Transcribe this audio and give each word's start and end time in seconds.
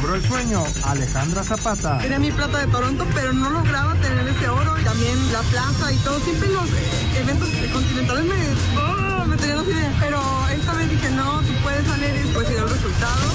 logró 0.00 0.14
el 0.14 0.26
sueño 0.26 0.64
Alejandra 0.84 1.44
Zapata. 1.44 2.02
Era 2.02 2.18
mi 2.18 2.30
plata 2.30 2.58
de 2.58 2.66
Toronto, 2.68 3.06
pero 3.14 3.34
no 3.34 3.50
lograba 3.50 3.94
tener 3.96 4.26
ese 4.28 4.48
oro. 4.48 4.74
También 4.82 5.32
la 5.32 5.40
plaza 5.40 5.92
y 5.92 5.96
todo. 5.98 6.18
Siempre 6.20 6.48
los 6.48 6.68
eventos 7.18 7.48
continentales 7.70 8.24
me, 8.24 8.80
oh, 8.80 9.26
me 9.26 9.36
tenían 9.36 9.58
así 9.58 9.72
de... 9.72 9.90
Pero 10.00 10.22
esta 10.54 10.72
vez 10.72 10.90
dije, 10.90 11.10
no, 11.10 11.40
tú 11.40 11.52
puedes 11.62 11.86
salir 11.86 12.24
y 12.24 12.28
pues 12.32 12.48
el 12.48 12.62
resultado. 12.62 13.32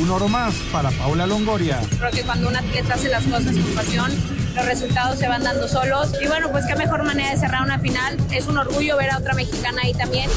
Un 0.00 0.10
oro 0.10 0.28
más 0.28 0.54
para 0.72 0.90
Paula 0.90 1.26
Longoria. 1.26 1.80
Creo 1.98 2.10
que 2.10 2.22
cuando 2.22 2.48
un 2.48 2.56
atleta 2.56 2.94
hace 2.94 3.08
las 3.08 3.24
cosas 3.24 3.54
con 3.54 3.74
pasión, 3.74 4.12
los 4.56 4.64
resultados 4.64 5.18
se 5.18 5.28
van 5.28 5.44
dando 5.44 5.68
solos. 5.68 6.12
Y 6.20 6.26
bueno, 6.26 6.50
pues 6.50 6.64
qué 6.66 6.74
mejor 6.74 7.04
manera 7.04 7.30
de 7.30 7.38
cerrar 7.38 7.62
una 7.62 7.78
final. 7.78 8.16
Es 8.32 8.46
un 8.46 8.56
orgullo 8.56 8.96
ver 8.96 9.10
a 9.10 9.18
otra 9.18 9.34
mexicana 9.34 9.82
ahí 9.84 9.92
también. 9.92 10.30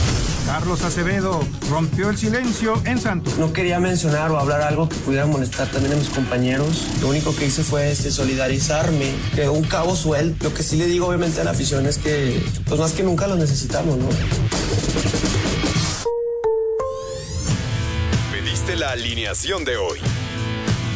Carlos 0.46 0.82
Acevedo 0.84 1.42
rompió 1.70 2.10
el 2.10 2.18
silencio 2.18 2.82
en 2.86 3.00
Santos. 3.00 3.38
No 3.38 3.54
quería 3.54 3.80
mencionar 3.80 4.30
o 4.32 4.40
hablar 4.40 4.62
algo 4.62 4.90
que 4.90 4.96
pudiera 4.98 5.26
molestar 5.26 5.68
también 5.68 5.94
a 5.94 5.96
mis 5.96 6.10
compañeros. 6.10 6.88
Lo 7.02 7.08
único 7.08 7.36
que 7.36 7.46
hice 7.46 7.64
fue 7.64 7.92
este, 7.92 8.12
solidarizarme, 8.12 9.14
que 9.36 9.48
un 9.48 9.64
cabo 9.64 9.96
suelto. 9.96 10.50
Lo 10.50 10.54
que 10.54 10.64
sí 10.64 10.76
le 10.76 10.88
digo 10.88 11.08
obviamente 11.08 11.40
a 11.40 11.44
la 11.44 11.52
afición 11.52 11.86
es 11.86 11.98
que, 11.98 12.44
pues 12.68 12.80
más 12.80 12.92
que 12.92 13.04
nunca 13.04 13.28
lo 13.28 13.36
necesitamos, 13.36 13.98
¿no? 13.98 14.10
Pediste 18.32 18.76
la 18.76 18.92
alineación 18.92 19.64
de 19.64 19.78
hoy. 19.78 20.00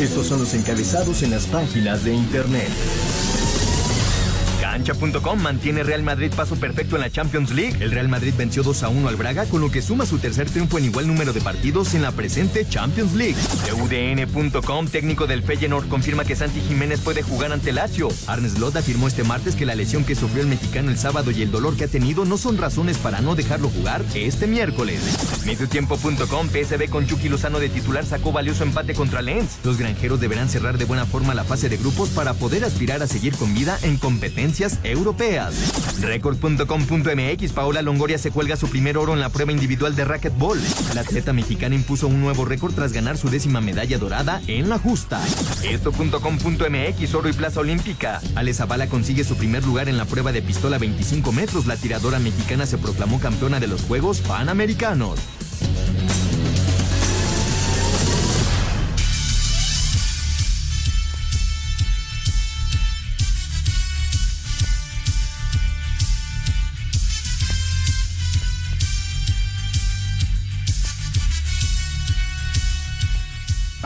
Estos 0.00 0.28
son 0.28 0.38
los 0.38 0.54
encabezados 0.54 1.22
en 1.22 1.30
las 1.30 1.44
páginas 1.44 2.04
de 2.04 2.14
internet. 2.14 2.70
Cancha.com 4.62 5.38
mantiene 5.38 5.82
Real 5.82 6.02
Madrid 6.02 6.32
paso 6.34 6.56
perfecto 6.56 6.96
en 6.96 7.02
la 7.02 7.10
Champions 7.10 7.50
League. 7.50 7.76
El 7.80 7.90
Real 7.90 8.08
Madrid 8.08 8.32
venció 8.34 8.62
2 8.62 8.82
a 8.82 8.88
1 8.88 9.08
al 9.08 9.16
Braga, 9.16 9.44
con 9.44 9.60
lo 9.60 9.70
que 9.70 9.82
suma 9.82 10.06
su 10.06 10.18
tercer 10.18 10.48
triunfo 10.48 10.78
en 10.78 10.86
igual 10.86 11.06
número 11.06 11.34
de 11.34 11.42
partidos 11.42 11.92
en 11.92 12.00
la 12.00 12.12
presente 12.12 12.66
Champions 12.66 13.12
League. 13.12 13.36
UDN.com, 13.74 14.86
técnico 14.86 15.26
del 15.26 15.42
Feyenoord, 15.42 15.88
confirma 15.88 16.24
que 16.24 16.34
Santi 16.34 16.60
Jiménez 16.62 17.00
puede 17.00 17.22
jugar 17.22 17.52
ante 17.52 17.72
Lazio. 17.72 18.08
Arnes 18.26 18.52
Slot 18.52 18.76
afirmó 18.76 19.06
este 19.06 19.22
martes 19.22 19.54
que 19.54 19.66
la 19.66 19.74
lesión 19.74 20.04
que 20.04 20.14
sufrió 20.14 20.40
el 20.40 20.48
mexicano 20.48 20.90
el 20.90 20.96
sábado 20.96 21.30
y 21.30 21.42
el 21.42 21.50
dolor 21.50 21.76
que 21.76 21.84
ha 21.84 21.88
tenido 21.88 22.24
no 22.24 22.38
son 22.38 22.56
razones 22.56 22.96
para 22.96 23.20
no 23.20 23.34
dejarlo 23.34 23.68
jugar 23.68 24.02
este 24.14 24.46
miércoles. 24.46 25.00
Mediotiempo.com, 25.50 26.48
PSB 26.48 26.88
con 26.88 27.08
Chucky 27.08 27.28
Lozano 27.28 27.58
de 27.58 27.68
titular 27.68 28.06
sacó 28.06 28.30
valioso 28.30 28.62
empate 28.62 28.94
contra 28.94 29.20
Lens. 29.20 29.58
Los 29.64 29.78
granjeros 29.78 30.20
deberán 30.20 30.48
cerrar 30.48 30.78
de 30.78 30.84
buena 30.84 31.06
forma 31.06 31.34
la 31.34 31.42
fase 31.42 31.68
de 31.68 31.76
grupos 31.76 32.10
para 32.10 32.34
poder 32.34 32.64
aspirar 32.64 33.02
a 33.02 33.08
seguir 33.08 33.34
con 33.34 33.52
vida 33.52 33.76
en 33.82 33.96
competencias 33.96 34.78
europeas. 34.84 35.72
Record.com.mx, 36.02 37.52
Paola 37.52 37.82
Longoria 37.82 38.16
se 38.18 38.30
cuelga 38.30 38.56
su 38.56 38.68
primer 38.70 38.96
oro 38.96 39.12
en 39.12 39.18
la 39.18 39.30
prueba 39.30 39.50
individual 39.50 39.96
de 39.96 40.04
racquetball. 40.04 40.60
La 40.94 41.00
atleta 41.00 41.32
mexicana 41.32 41.74
impuso 41.74 42.06
un 42.06 42.20
nuevo 42.20 42.44
récord 42.44 42.72
tras 42.72 42.92
ganar 42.92 43.18
su 43.18 43.28
décima 43.28 43.60
medalla 43.60 43.98
dorada 43.98 44.40
en 44.46 44.68
la 44.68 44.78
justa. 44.78 45.20
Esto.com.mx, 45.64 47.14
oro 47.14 47.28
y 47.28 47.32
plaza 47.32 47.58
olímpica. 47.58 48.20
Ale 48.36 48.54
Zavala 48.54 48.86
consigue 48.86 49.24
su 49.24 49.34
primer 49.34 49.64
lugar 49.64 49.88
en 49.88 49.96
la 49.96 50.04
prueba 50.04 50.30
de 50.30 50.42
pistola 50.42 50.78
25 50.78 51.32
metros. 51.32 51.66
La 51.66 51.76
tiradora 51.76 52.20
mexicana 52.20 52.66
se 52.66 52.78
proclamó 52.78 53.18
campeona 53.18 53.58
de 53.58 53.66
los 53.66 53.82
Juegos 53.82 54.20
Panamericanos. 54.20 55.18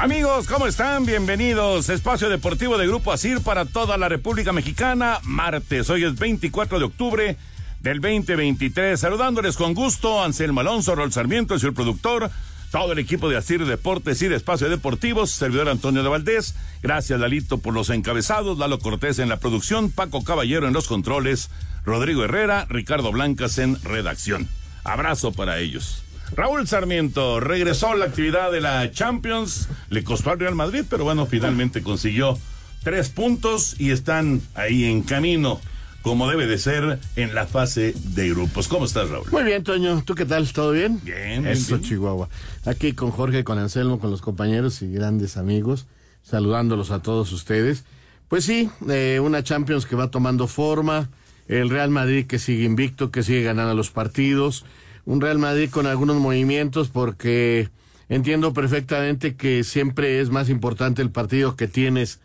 Amigos, 0.04 0.46
¿cómo 0.48 0.66
están? 0.66 1.06
Bienvenidos. 1.06 1.88
Espacio 1.88 2.28
Deportivo 2.28 2.76
de 2.76 2.86
Grupo 2.86 3.10
Asir 3.10 3.40
para 3.40 3.64
toda 3.64 3.96
la 3.96 4.06
República 4.06 4.52
Mexicana. 4.52 5.18
Martes, 5.22 5.88
hoy 5.88 6.04
es 6.04 6.14
24 6.16 6.78
de 6.78 6.84
octubre 6.84 7.36
del 7.80 8.02
2023. 8.02 9.00
Saludándoles 9.00 9.56
con 9.56 9.72
gusto, 9.72 10.22
Anselmo 10.22 10.60
Alonso, 10.60 10.94
Rol 10.94 11.10
Sarmiento, 11.10 11.54
el 11.54 11.60
señor 11.60 11.72
productor, 11.72 12.30
todo 12.70 12.92
el 12.92 12.98
equipo 12.98 13.30
de 13.30 13.38
Asir 13.38 13.64
Deportes 13.64 14.20
y 14.20 14.26
Espacio 14.26 14.68
Deportivos, 14.68 15.30
servidor 15.30 15.70
Antonio 15.70 16.02
de 16.02 16.10
Valdés. 16.10 16.54
Gracias, 16.82 17.18
Lalito, 17.18 17.56
por 17.56 17.72
los 17.72 17.88
encabezados, 17.88 18.58
Lalo 18.58 18.80
Cortés 18.80 19.18
en 19.20 19.30
la 19.30 19.38
producción, 19.38 19.90
Paco 19.90 20.22
Caballero 20.22 20.68
en 20.68 20.74
los 20.74 20.86
controles, 20.86 21.48
Rodrigo 21.86 22.24
Herrera, 22.24 22.66
Ricardo 22.68 23.10
Blancas 23.10 23.56
en 23.56 23.82
redacción. 23.82 24.50
Abrazo 24.84 25.32
para 25.32 25.60
ellos. 25.60 26.03
Raúl 26.36 26.66
Sarmiento 26.66 27.40
regresó 27.40 27.90
a 27.90 27.96
la 27.96 28.06
actividad 28.06 28.50
de 28.50 28.60
la 28.60 28.90
Champions, 28.90 29.68
le 29.90 30.02
costó 30.02 30.30
al 30.30 30.40
Real 30.40 30.54
Madrid, 30.54 30.84
pero 30.88 31.04
bueno, 31.04 31.26
finalmente 31.26 31.82
consiguió 31.82 32.38
tres 32.82 33.08
puntos 33.08 33.76
y 33.78 33.90
están 33.90 34.42
ahí 34.54 34.84
en 34.84 35.02
camino, 35.02 35.60
como 36.02 36.28
debe 36.28 36.46
de 36.46 36.58
ser 36.58 36.98
en 37.16 37.34
la 37.34 37.46
fase 37.46 37.94
de 37.96 38.28
grupos. 38.30 38.68
¿Cómo 38.68 38.84
estás, 38.84 39.08
Raúl? 39.10 39.26
Muy 39.30 39.44
bien, 39.44 39.62
Toño. 39.62 40.02
¿Tú 40.04 40.14
qué 40.14 40.26
tal? 40.26 40.52
¿Todo 40.52 40.72
bien? 40.72 41.00
Bien, 41.04 41.42
bien, 41.42 41.46
Eso, 41.46 41.78
bien. 41.78 41.88
Chihuahua. 41.88 42.28
Aquí 42.66 42.92
con 42.92 43.10
Jorge, 43.10 43.44
con 43.44 43.58
Anselmo, 43.58 43.98
con 44.00 44.10
los 44.10 44.20
compañeros 44.20 44.82
y 44.82 44.92
grandes 44.92 45.36
amigos, 45.36 45.86
saludándolos 46.22 46.90
a 46.90 47.00
todos 47.00 47.32
ustedes. 47.32 47.84
Pues 48.28 48.44
sí, 48.44 48.68
eh, 48.88 49.20
una 49.22 49.42
Champions 49.42 49.86
que 49.86 49.96
va 49.96 50.10
tomando 50.10 50.48
forma, 50.48 51.08
el 51.46 51.70
Real 51.70 51.90
Madrid 51.90 52.26
que 52.26 52.38
sigue 52.38 52.64
invicto, 52.64 53.10
que 53.10 53.22
sigue 53.22 53.42
ganando 53.42 53.74
los 53.74 53.90
partidos, 53.90 54.64
un 55.06 55.20
Real 55.20 55.38
Madrid 55.38 55.70
con 55.70 55.86
algunos 55.86 56.16
movimientos 56.16 56.88
porque 56.88 57.68
entiendo 58.08 58.52
perfectamente 58.52 59.36
que 59.36 59.64
siempre 59.64 60.20
es 60.20 60.30
más 60.30 60.48
importante 60.48 61.02
el 61.02 61.10
partido 61.10 61.56
que 61.56 61.68
tienes 61.68 62.20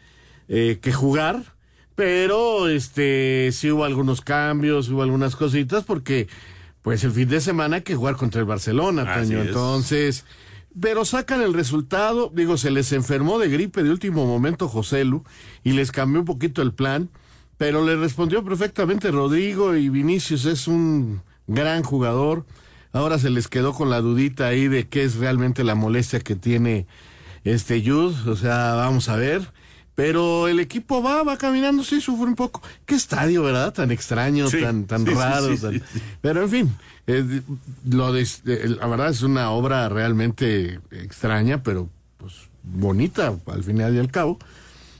eh, 0.47 0.79
que 0.81 0.91
jugar, 0.91 1.44
pero 1.95 2.69
este 2.69 3.51
sí 3.51 3.72
hubo 3.72 3.84
algunos 3.84 4.22
cambios, 4.22 4.89
hubo 4.89 5.03
algunas 5.03 5.35
cositas 5.35 5.84
porque 5.84 6.28
pues 6.81 7.03
el 7.03 7.12
fin 7.12 7.29
de 7.29 7.41
semana 7.41 7.78
hay 7.78 7.81
que 7.81 7.95
jugar 7.95 8.16
contra 8.16 8.39
el 8.39 8.47
Barcelona, 8.47 9.13
Toño. 9.13 9.41
es. 9.41 9.47
Entonces, 9.47 10.25
pero 10.79 11.03
sacan 11.03 11.41
el 11.41 11.53
resultado, 11.53 12.31
digo, 12.34 12.57
se 12.57 12.72
les 12.72 12.91
enfermó 12.94 13.39
de 13.39 13.50
gripe 13.50 13.84
de 13.84 13.89
último 13.89 14.25
momento 14.25 14.69
José 14.69 15.03
Lu 15.03 15.23
y 15.63 15.73
les 15.73 15.91
cambió 15.91 16.22
un 16.22 16.25
poquito 16.25 16.62
el 16.62 16.73
plan, 16.73 17.09
pero 17.57 17.85
le 17.85 17.97
respondió 17.97 18.44
perfectamente 18.44 19.12
Rodrigo 19.12 19.75
y 19.75 19.89
Vinicius 19.89 20.45
es 20.45 20.68
un 20.68 21.22
gran 21.47 21.84
jugador. 21.84 22.45
Ahora 22.91 23.19
se 23.19 23.29
les 23.29 23.47
quedó 23.47 23.73
con 23.73 23.89
la 23.89 24.01
dudita 24.01 24.47
ahí 24.47 24.67
de 24.67 24.88
qué 24.88 25.03
es 25.03 25.16
realmente 25.16 25.63
la 25.63 25.75
molestia 25.75 26.19
que 26.19 26.35
tiene 26.35 26.88
este 27.44 27.81
Jude, 27.85 28.29
o 28.29 28.35
sea, 28.35 28.73
vamos 28.75 29.09
a 29.09 29.16
ver. 29.16 29.41
Pero 29.95 30.47
el 30.47 30.61
equipo 30.61 31.03
va, 31.03 31.23
va 31.23 31.38
caminando, 31.38 31.83
sí, 31.83 32.00
sufre 32.00 32.25
un 32.25 32.35
poco. 32.35 32.61
Qué 32.85 32.95
estadio, 32.95 33.44
¿verdad? 33.44 33.73
Tan 33.73 33.91
extraño, 33.91 34.50
Sí, 34.50 34.61
tan, 34.61 34.85
tan 34.85 35.05
sí, 35.05 35.13
raro. 35.13 35.53
sí, 35.53 35.61
tan-. 35.61 35.83
Pero 36.22 36.44
en 36.44 36.50
fin, 36.50 36.75
eh, 37.05 37.41
lo 37.85 38.13
de, 38.13 38.22
eh, 38.45 38.75
la 38.79 38.88
verdad 38.88 39.09
es 39.09 39.23
una 39.23 39.51
obra 39.51 39.89
realmente 39.89 40.79
extraña, 40.91 41.63
pero 41.63 41.89
pues 42.18 42.33
bonita 42.63 43.36
al 43.47 43.63
final 43.63 43.94
y 43.94 44.00
al 44.00 44.09
cabo. 44.09 44.39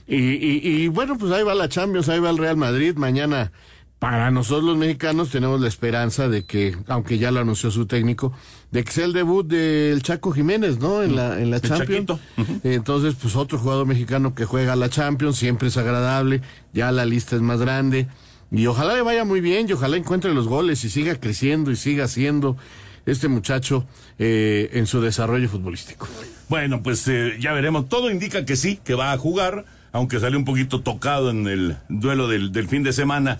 Y, 0.06 0.16
y, 0.16 0.60
y 0.64 0.88
bueno, 0.88 1.16
pues 1.16 1.32
ahí 1.32 1.44
va 1.44 1.54
la 1.54 1.70
Champions, 1.70 2.10
ahí 2.10 2.20
va 2.20 2.28
el 2.28 2.36
Real 2.36 2.58
Madrid. 2.58 2.94
Mañana, 2.96 3.52
para 4.00 4.30
nosotros 4.30 4.64
los 4.64 4.78
mexicanos, 4.78 5.28
tenemos 5.28 5.60
la 5.60 5.68
esperanza 5.68 6.26
de 6.26 6.46
que, 6.46 6.74
aunque 6.88 7.18
ya 7.18 7.30
lo 7.30 7.40
anunció 7.40 7.70
su 7.70 7.84
técnico, 7.84 8.32
de 8.70 8.82
que 8.82 8.90
sea 8.90 9.04
el 9.04 9.12
debut 9.12 9.46
del 9.46 10.02
Chaco 10.02 10.32
Jiménez, 10.32 10.78
¿no? 10.78 11.02
En 11.02 11.14
la, 11.14 11.38
en 11.38 11.50
la 11.50 11.56
El 11.58 11.62
Champions. 11.62 12.18
Entonces, 12.64 13.14
pues 13.20 13.36
otro 13.36 13.58
jugador 13.58 13.86
mexicano 13.86 14.34
que 14.34 14.46
juega 14.46 14.74
la 14.74 14.88
Champions, 14.88 15.36
siempre 15.36 15.68
es 15.68 15.76
agradable, 15.76 16.40
ya 16.72 16.90
la 16.92 17.04
lista 17.04 17.36
es 17.36 17.42
más 17.42 17.60
grande. 17.60 18.08
Y 18.50 18.66
ojalá 18.66 18.94
le 18.94 19.02
vaya 19.02 19.26
muy 19.26 19.42
bien 19.42 19.68
y 19.68 19.74
ojalá 19.74 19.98
encuentre 19.98 20.32
los 20.32 20.48
goles 20.48 20.82
y 20.84 20.88
siga 20.88 21.16
creciendo 21.16 21.70
y 21.70 21.76
siga 21.76 22.08
siendo 22.08 22.56
este 23.04 23.28
muchacho 23.28 23.86
eh, 24.18 24.70
en 24.72 24.86
su 24.86 25.02
desarrollo 25.02 25.46
futbolístico. 25.46 26.08
Bueno, 26.48 26.82
pues 26.82 27.06
eh, 27.06 27.36
ya 27.38 27.52
veremos. 27.52 27.90
Todo 27.90 28.10
indica 28.10 28.46
que 28.46 28.56
sí, 28.56 28.80
que 28.82 28.94
va 28.94 29.12
a 29.12 29.18
jugar, 29.18 29.66
aunque 29.92 30.18
salió 30.20 30.38
un 30.38 30.46
poquito 30.46 30.80
tocado 30.80 31.28
en 31.28 31.46
el 31.46 31.76
duelo 31.90 32.28
del, 32.28 32.50
del 32.50 32.66
fin 32.66 32.82
de 32.82 32.94
semana 32.94 33.38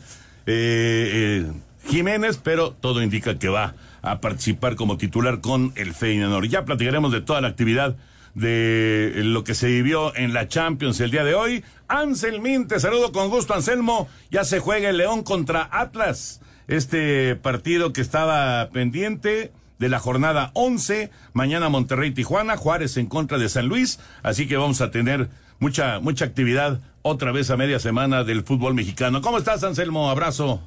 eh, 0.52 1.10
eh, 1.12 1.52
Jiménez, 1.86 2.40
pero 2.42 2.72
todo 2.72 3.02
indica 3.02 3.38
que 3.38 3.48
va 3.48 3.74
a 4.02 4.20
participar 4.20 4.74
como 4.74 4.96
titular 4.96 5.40
con 5.40 5.72
el 5.76 5.94
Feyenoord. 5.94 6.46
Ya 6.46 6.64
platicaremos 6.64 7.12
de 7.12 7.20
toda 7.20 7.40
la 7.40 7.48
actividad 7.48 7.96
de 8.34 9.12
lo 9.16 9.44
que 9.44 9.54
se 9.54 9.68
vivió 9.68 10.14
en 10.16 10.32
la 10.32 10.48
Champions 10.48 11.00
el 11.00 11.10
día 11.10 11.24
de 11.24 11.34
hoy. 11.34 11.64
Anselmín, 11.88 12.68
te 12.68 12.80
saludo 12.80 13.12
con 13.12 13.28
gusto, 13.28 13.54
Anselmo. 13.54 14.08
Ya 14.30 14.44
se 14.44 14.60
juega 14.60 14.90
el 14.90 14.96
León 14.96 15.22
contra 15.22 15.68
Atlas. 15.70 16.40
Este 16.68 17.36
partido 17.36 17.92
que 17.92 18.00
estaba 18.00 18.70
pendiente 18.70 19.52
de 19.78 19.88
la 19.88 19.98
jornada 19.98 20.50
11. 20.54 21.10
Mañana 21.32 21.68
Monterrey, 21.68 22.12
Tijuana, 22.12 22.56
Juárez 22.56 22.96
en 22.96 23.06
contra 23.06 23.38
de 23.38 23.48
San 23.48 23.66
Luis. 23.66 23.98
Así 24.22 24.46
que 24.46 24.56
vamos 24.56 24.80
a 24.80 24.90
tener 24.90 25.28
mucha, 25.58 26.00
mucha 26.00 26.24
actividad 26.24 26.80
otra 27.02 27.32
vez 27.32 27.50
a 27.50 27.56
media 27.56 27.78
semana 27.78 28.24
del 28.24 28.44
fútbol 28.44 28.74
mexicano. 28.74 29.20
¿Cómo 29.20 29.38
estás, 29.38 29.64
Anselmo? 29.64 30.10
Abrazo. 30.10 30.60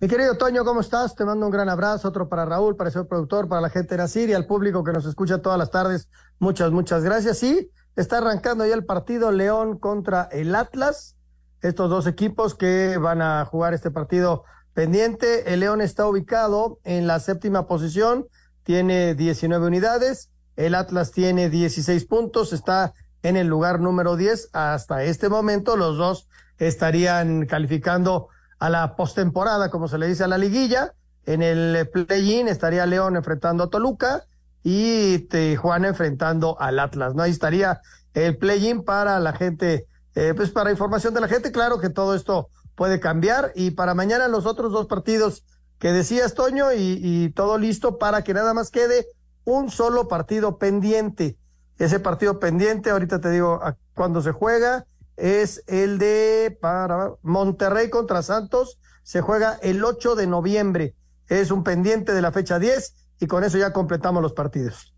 Mi 0.00 0.08
querido 0.08 0.36
Toño, 0.36 0.64
¿cómo 0.64 0.80
estás? 0.80 1.14
Te 1.14 1.24
mando 1.24 1.46
un 1.46 1.52
gran 1.52 1.68
abrazo, 1.68 2.08
otro 2.08 2.28
para 2.28 2.44
Raúl, 2.44 2.76
para 2.76 2.90
el 2.90 3.06
productor, 3.06 3.48
para 3.48 3.62
la 3.62 3.70
gente 3.70 3.94
de 3.94 3.98
Nacir 3.98 4.28
y 4.28 4.34
al 4.34 4.46
público 4.46 4.84
que 4.84 4.92
nos 4.92 5.06
escucha 5.06 5.38
todas 5.38 5.58
las 5.58 5.70
tardes. 5.70 6.08
Muchas, 6.38 6.70
muchas 6.70 7.02
gracias. 7.02 7.38
Sí, 7.38 7.70
está 7.94 8.18
arrancando 8.18 8.66
ya 8.66 8.74
el 8.74 8.84
partido 8.84 9.32
León 9.32 9.78
contra 9.78 10.28
el 10.32 10.54
Atlas. 10.54 11.16
Estos 11.62 11.88
dos 11.88 12.06
equipos 12.06 12.54
que 12.54 12.98
van 12.98 13.22
a 13.22 13.44
jugar 13.46 13.72
este 13.72 13.90
partido 13.90 14.44
pendiente. 14.74 15.54
El 15.54 15.60
León 15.60 15.80
está 15.80 16.06
ubicado 16.06 16.78
en 16.84 17.06
la 17.06 17.18
séptima 17.18 17.66
posición, 17.66 18.26
tiene 18.64 19.14
19 19.14 19.66
unidades. 19.66 20.30
El 20.56 20.74
Atlas 20.74 21.12
tiene 21.12 21.48
16 21.48 22.04
puntos, 22.04 22.52
está 22.52 22.92
en 23.28 23.36
el 23.36 23.48
lugar 23.48 23.80
número 23.80 24.16
10. 24.16 24.50
Hasta 24.52 25.02
este 25.02 25.28
momento 25.28 25.76
los 25.76 25.96
dos 25.96 26.28
estarían 26.58 27.46
calificando 27.46 28.28
a 28.58 28.70
la 28.70 28.94
postemporada, 28.94 29.68
como 29.68 29.88
se 29.88 29.98
le 29.98 30.06
dice 30.06 30.24
a 30.24 30.28
la 30.28 30.38
liguilla. 30.38 30.94
En 31.24 31.42
el 31.42 31.88
play-in 31.88 32.46
estaría 32.46 32.86
León 32.86 33.16
enfrentando 33.16 33.64
a 33.64 33.70
Toluca 33.70 34.24
y 34.62 35.18
Tijuana 35.28 35.88
enfrentando 35.88 36.56
al 36.60 36.78
Atlas. 36.78 37.14
¿no? 37.14 37.22
Ahí 37.22 37.32
estaría 37.32 37.80
el 38.14 38.38
play-in 38.38 38.84
para 38.84 39.18
la 39.18 39.32
gente, 39.32 39.88
eh, 40.14 40.32
pues 40.36 40.50
para 40.50 40.70
información 40.70 41.12
de 41.12 41.20
la 41.20 41.28
gente. 41.28 41.50
Claro 41.50 41.80
que 41.80 41.90
todo 41.90 42.14
esto 42.14 42.48
puede 42.76 43.00
cambiar 43.00 43.50
y 43.56 43.72
para 43.72 43.94
mañana 43.94 44.28
los 44.28 44.46
otros 44.46 44.70
dos 44.70 44.86
partidos 44.86 45.44
que 45.80 45.92
decías, 45.92 46.34
Toño, 46.34 46.72
y, 46.72 47.00
y 47.02 47.30
todo 47.30 47.58
listo 47.58 47.98
para 47.98 48.22
que 48.22 48.34
nada 48.34 48.54
más 48.54 48.70
quede 48.70 49.06
un 49.44 49.68
solo 49.70 50.06
partido 50.06 50.58
pendiente. 50.58 51.36
Ese 51.78 52.00
partido 52.00 52.40
pendiente, 52.40 52.90
ahorita 52.90 53.20
te 53.20 53.30
digo 53.30 53.60
a 53.62 53.76
cuándo 53.94 54.22
se 54.22 54.32
juega, 54.32 54.86
es 55.16 55.62
el 55.66 55.98
de 55.98 56.56
para 56.60 57.12
Monterrey 57.22 57.90
contra 57.90 58.22
Santos. 58.22 58.78
Se 59.02 59.20
juega 59.20 59.58
el 59.62 59.84
8 59.84 60.14
de 60.14 60.26
noviembre. 60.26 60.94
Es 61.28 61.50
un 61.50 61.64
pendiente 61.64 62.12
de 62.12 62.22
la 62.22 62.32
fecha 62.32 62.58
10 62.58 62.94
y 63.20 63.26
con 63.26 63.44
eso 63.44 63.58
ya 63.58 63.72
completamos 63.72 64.22
los 64.22 64.32
partidos. 64.32 64.94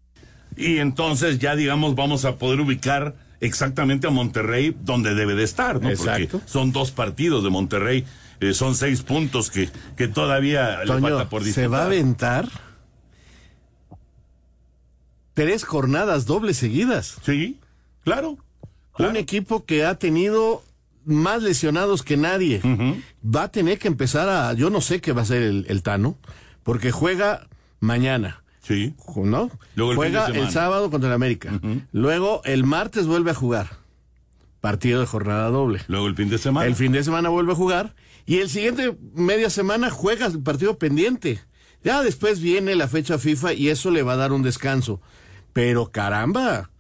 Y 0.57 0.79
entonces 0.79 1.39
ya 1.39 1.57
digamos 1.57 1.95
vamos 1.95 2.25
a 2.25 2.37
poder 2.37 2.61
ubicar 2.61 3.15
exactamente 3.41 4.07
a 4.07 4.11
Monterrey 4.11 4.77
donde 4.81 5.15
debe 5.15 5.35
de 5.35 5.45
estar, 5.45 5.81
¿no? 5.81 5.89
Porque 5.97 6.29
son 6.47 6.73
dos 6.73 6.91
partidos 6.91 7.45
de 7.45 7.51
Monterrey, 7.51 8.05
eh, 8.41 8.55
son 8.55 8.75
seis 8.75 9.03
puntos 9.03 9.51
que, 9.51 9.71
que 9.97 10.09
todavía 10.09 10.85
le 10.85 11.01
falta 11.01 11.29
por 11.29 11.45
disputar. 11.45 11.65
¿Se 11.65 11.69
va 11.69 11.83
a 11.83 11.87
aventar? 11.87 12.49
Tres 15.39 15.63
jornadas 15.63 16.27
dobles 16.27 16.57
seguidas. 16.57 17.19
Sí, 17.23 17.61
claro. 18.03 18.39
Un 18.99 19.15
equipo 19.15 19.65
que 19.65 19.85
ha 19.85 19.97
tenido 19.97 20.65
más 21.05 21.45
lesionados 21.45 22.03
que 22.03 22.17
nadie. 22.17 22.61
Va 23.25 23.45
a 23.45 23.49
tener 23.53 23.79
que 23.79 23.87
empezar 23.87 24.29
a. 24.29 24.53
Yo 24.55 24.69
no 24.69 24.81
sé 24.81 25.01
qué 25.01 25.13
va 25.13 25.23
a 25.23 25.27
ser 25.27 25.43
el, 25.43 25.65
el 25.69 25.85
Tano, 25.85 26.19
porque 26.65 26.91
juega 26.91 27.47
mañana. 27.79 28.43
Sí. 28.63 28.97
¿No? 29.15 29.49
Luego 29.77 29.93
el 29.93 29.97
juega 29.97 30.27
el, 30.27 30.51
sábado 30.51 30.91
contra 30.91 31.09
el 31.09 31.15
América. 31.15 31.53
Luego 31.93 32.43
el 32.45 32.65
martes 32.65 33.07
vuelve 33.07 33.31
a 33.31 33.35
jugar. 33.35 33.69
Partido 34.61 34.99
de 34.99 35.07
jornada 35.07 35.51
doble. 35.51 35.83
Luego 35.87 36.09
el 36.09 36.17
fin 36.17 36.31
de 36.31 36.39
semana. 36.39 36.67
El 36.67 36.75
fin 36.75 36.91
de 36.91 37.05
semana 37.05 37.29
vuelve 37.29 37.53
a 37.53 37.55
jugar. 37.55 37.95
Y 38.27 38.39
el 38.39 38.49
siguiente 38.49 38.97
media 39.15 39.51
semana 39.51 39.89
juega 39.89 40.27
el 40.27 40.43
partido 40.43 40.79
pendiente. 40.79 41.39
Ya 41.85 42.03
después 42.03 42.41
viene 42.41 42.75
la 42.75 42.89
fecha 42.89 43.19
FIFA 43.19 43.53
y 43.53 43.69
eso 43.69 43.93
le 43.93 44.03
va 44.03 44.15
a 44.15 44.17
dar 44.17 44.33
un 44.33 44.43
descanso. 44.43 45.01
Pero 45.59 45.91
caramba, 45.91 46.71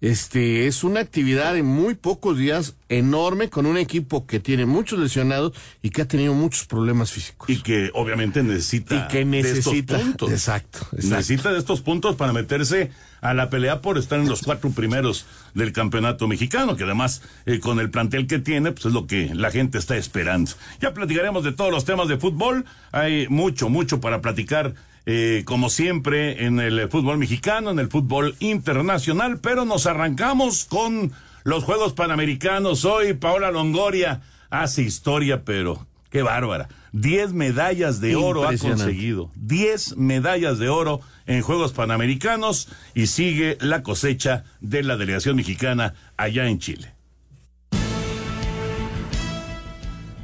este 0.00 0.66
es 0.66 0.82
una 0.82 0.98
actividad 0.98 1.56
en 1.56 1.66
muy 1.66 1.94
pocos 1.94 2.36
días 2.36 2.74
enorme 2.88 3.48
con 3.48 3.64
un 3.64 3.78
equipo 3.78 4.26
que 4.26 4.40
tiene 4.40 4.66
muchos 4.66 4.98
lesionados 4.98 5.52
y 5.82 5.90
que 5.90 6.02
ha 6.02 6.08
tenido 6.08 6.34
muchos 6.34 6.66
problemas 6.66 7.12
físicos. 7.12 7.48
Y 7.48 7.62
que 7.62 7.92
obviamente 7.94 8.42
necesita 8.42 8.96
Y 8.96 9.06
que 9.06 9.18
de 9.18 9.24
necesita. 9.26 9.94
estos 9.94 10.00
puntos. 10.00 10.32
Exacto, 10.32 10.78
exacto. 10.80 11.16
Necesita 11.16 11.52
de 11.52 11.60
estos 11.60 11.80
puntos 11.80 12.16
para 12.16 12.32
meterse 12.32 12.90
a 13.20 13.34
la 13.34 13.50
pelea 13.50 13.80
por 13.82 13.98
estar 13.98 14.18
en 14.18 14.28
los 14.28 14.42
cuatro 14.42 14.68
primeros 14.70 15.26
del 15.54 15.72
campeonato 15.72 16.26
mexicano, 16.26 16.74
que 16.74 16.82
además 16.82 17.22
eh, 17.46 17.60
con 17.60 17.78
el 17.78 17.88
plantel 17.88 18.26
que 18.26 18.40
tiene, 18.40 18.72
pues 18.72 18.86
es 18.86 18.92
lo 18.92 19.06
que 19.06 19.32
la 19.32 19.52
gente 19.52 19.78
está 19.78 19.96
esperando. 19.96 20.50
Ya 20.80 20.92
platicaremos 20.92 21.44
de 21.44 21.52
todos 21.52 21.70
los 21.70 21.84
temas 21.84 22.08
de 22.08 22.16
fútbol. 22.16 22.64
Hay 22.90 23.28
mucho, 23.28 23.68
mucho 23.68 24.00
para 24.00 24.20
platicar. 24.20 24.74
Eh, 25.06 25.42
como 25.44 25.68
siempre 25.68 26.46
en 26.46 26.60
el 26.60 26.88
fútbol 26.88 27.18
mexicano, 27.18 27.70
en 27.70 27.78
el 27.78 27.88
fútbol 27.88 28.36
internacional, 28.40 29.38
pero 29.40 29.64
nos 29.64 29.86
arrancamos 29.86 30.64
con 30.64 31.12
los 31.44 31.64
Juegos 31.64 31.92
Panamericanos. 31.92 32.84
Hoy 32.84 33.12
Paola 33.14 33.50
Longoria 33.50 34.22
hace 34.50 34.82
historia, 34.82 35.44
pero 35.44 35.86
qué 36.10 36.22
bárbara. 36.22 36.68
Diez 36.92 37.32
medallas 37.32 38.00
de 38.00 38.16
oro 38.16 38.48
ha 38.48 38.56
conseguido. 38.56 39.30
Diez 39.34 39.96
medallas 39.96 40.58
de 40.58 40.68
oro 40.68 41.00
en 41.26 41.42
Juegos 41.42 41.72
Panamericanos 41.72 42.68
y 42.94 43.08
sigue 43.08 43.58
la 43.60 43.82
cosecha 43.82 44.44
de 44.60 44.82
la 44.82 44.96
delegación 44.96 45.36
mexicana 45.36 45.94
allá 46.16 46.48
en 46.48 46.60
Chile. 46.60 46.93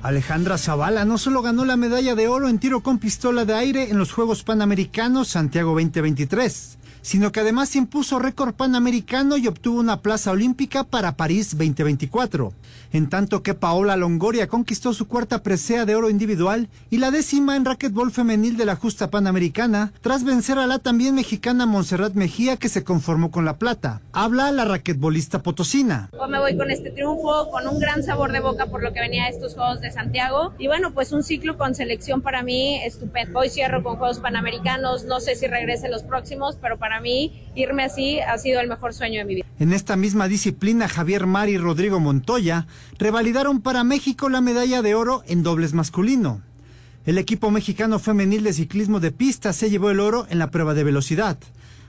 Alejandra 0.03 0.57
Zavala 0.57 1.05
no 1.05 1.19
solo 1.19 1.43
ganó 1.43 1.67
la 1.67 1.77
medalla 1.77 2.15
de 2.15 2.27
oro 2.27 2.49
en 2.49 2.59
tiro 2.59 2.81
con 2.81 2.99
pistola 2.99 3.45
de 3.45 3.53
aire 3.53 3.91
en 3.91 3.99
los 3.99 4.13
Juegos 4.13 4.43
Panamericanos 4.45 5.29
Santiago 5.29 5.73
2023, 5.73 6.79
sino 7.03 7.33
que 7.33 7.41
además 7.41 7.77
impuso 7.77 8.19
récord 8.19 8.55
panamericano 8.55 9.37
y 9.37 9.47
obtuvo 9.47 9.79
una 9.79 10.01
plaza 10.01 10.31
olímpica 10.31 10.85
para 10.85 11.17
París 11.17 11.51
2024, 11.51 12.55
en 12.93 13.09
tanto 13.09 13.43
que 13.43 13.55
Paola 13.55 13.97
Longoria 13.97 14.49
conquistó 14.49 14.93
su 14.93 15.07
cuarta 15.07 15.43
presea 15.43 15.85
de 15.85 15.95
oro 15.95 16.11
individual 16.11 16.69
y 16.91 16.99
la 16.99 17.11
décima 17.11 17.57
en 17.57 17.65
racquetbol 17.65 18.11
femenil 18.11 18.57
de 18.57 18.65
la 18.65 18.77
justa 18.77 19.11
panamericana, 19.11 19.93
tras 20.01 20.25
vencer 20.25 20.59
a 20.59 20.67
la 20.67 20.79
también 20.79 21.15
mexicana 21.15 21.67
Montserrat 21.67 22.15
Mejía 22.15 22.57
que 22.57 22.69
se 22.69 22.85
conformó 22.85 23.31
con 23.31 23.45
la 23.45 23.59
plata. 23.59 24.01
Habla 24.13 24.51
la 24.53 24.65
raquetbolista 24.65 25.43
potosina. 25.43 26.11
Hoy 26.19 26.31
me 26.31 26.41
voy 26.41 26.57
con 26.57 26.71
este 26.71 26.91
triunfo, 26.91 27.51
con 27.51 27.67
un 27.69 27.79
gran 27.79 28.03
sabor 28.03 28.33
de 28.33 28.41
boca 28.41 28.67
por 28.67 28.83
lo 28.83 28.93
que 28.93 29.01
venía 29.01 29.25
de 29.25 29.31
estos 29.31 29.55
Juegos 29.55 29.81
de 29.81 29.91
Santiago. 29.91 30.55
Y 30.59 30.67
bueno, 30.67 30.93
pues 30.93 31.13
un 31.13 31.23
ciclo 31.23 31.57
con 31.57 31.75
selección 31.75 32.23
para 32.23 32.43
mí 32.43 32.81
estupendo. 32.85 33.39
Hoy 33.39 33.51
cierro 33.51 33.83
con 33.83 33.97
Juegos 33.97 34.19
Panamericanos, 34.21 35.05
no 35.05 35.21
sé 35.21 35.37
si 35.37 35.47
regrese 35.47 35.89
los 35.89 36.03
próximos, 36.03 36.57
pero 36.61 36.79
para 36.79 37.01
mí 37.01 37.51
irme 37.55 37.85
así 37.85 38.21
ha 38.21 38.37
sido 38.39 38.61
el 38.61 38.69
mejor 38.69 38.95
sueño 38.95 39.21
de 39.21 39.25
mi 39.25 39.35
vida. 39.37 39.47
En 39.59 39.73
esta 39.73 39.97
misma 39.97 40.27
disciplina, 40.27 40.89
Javier 40.89 41.27
Mar 41.27 41.49
y 41.49 41.59
Rodrigo 41.59 42.01
Montoya 42.01 42.67
revalidaron 42.99 43.61
para 43.61 43.85
México 43.85 44.29
la 44.29 44.41
medalla 44.41 44.83
de 44.83 44.95
oro 44.95 45.23
en 45.27 45.43
dobles 45.43 45.75
masculino. 45.75 46.43
El 47.07 47.19
equipo 47.19 47.51
mexicano 47.51 47.99
femenil 47.99 48.45
de 48.45 48.53
ciclismo 48.53 49.01
de 49.01 49.11
pista 49.11 49.53
se 49.53 49.71
llevó 49.71 49.91
el 49.91 50.01
oro 50.01 50.27
en 50.29 50.39
la 50.39 50.51
prueba 50.51 50.75
de 50.75 50.85
velocidad. 50.85 51.39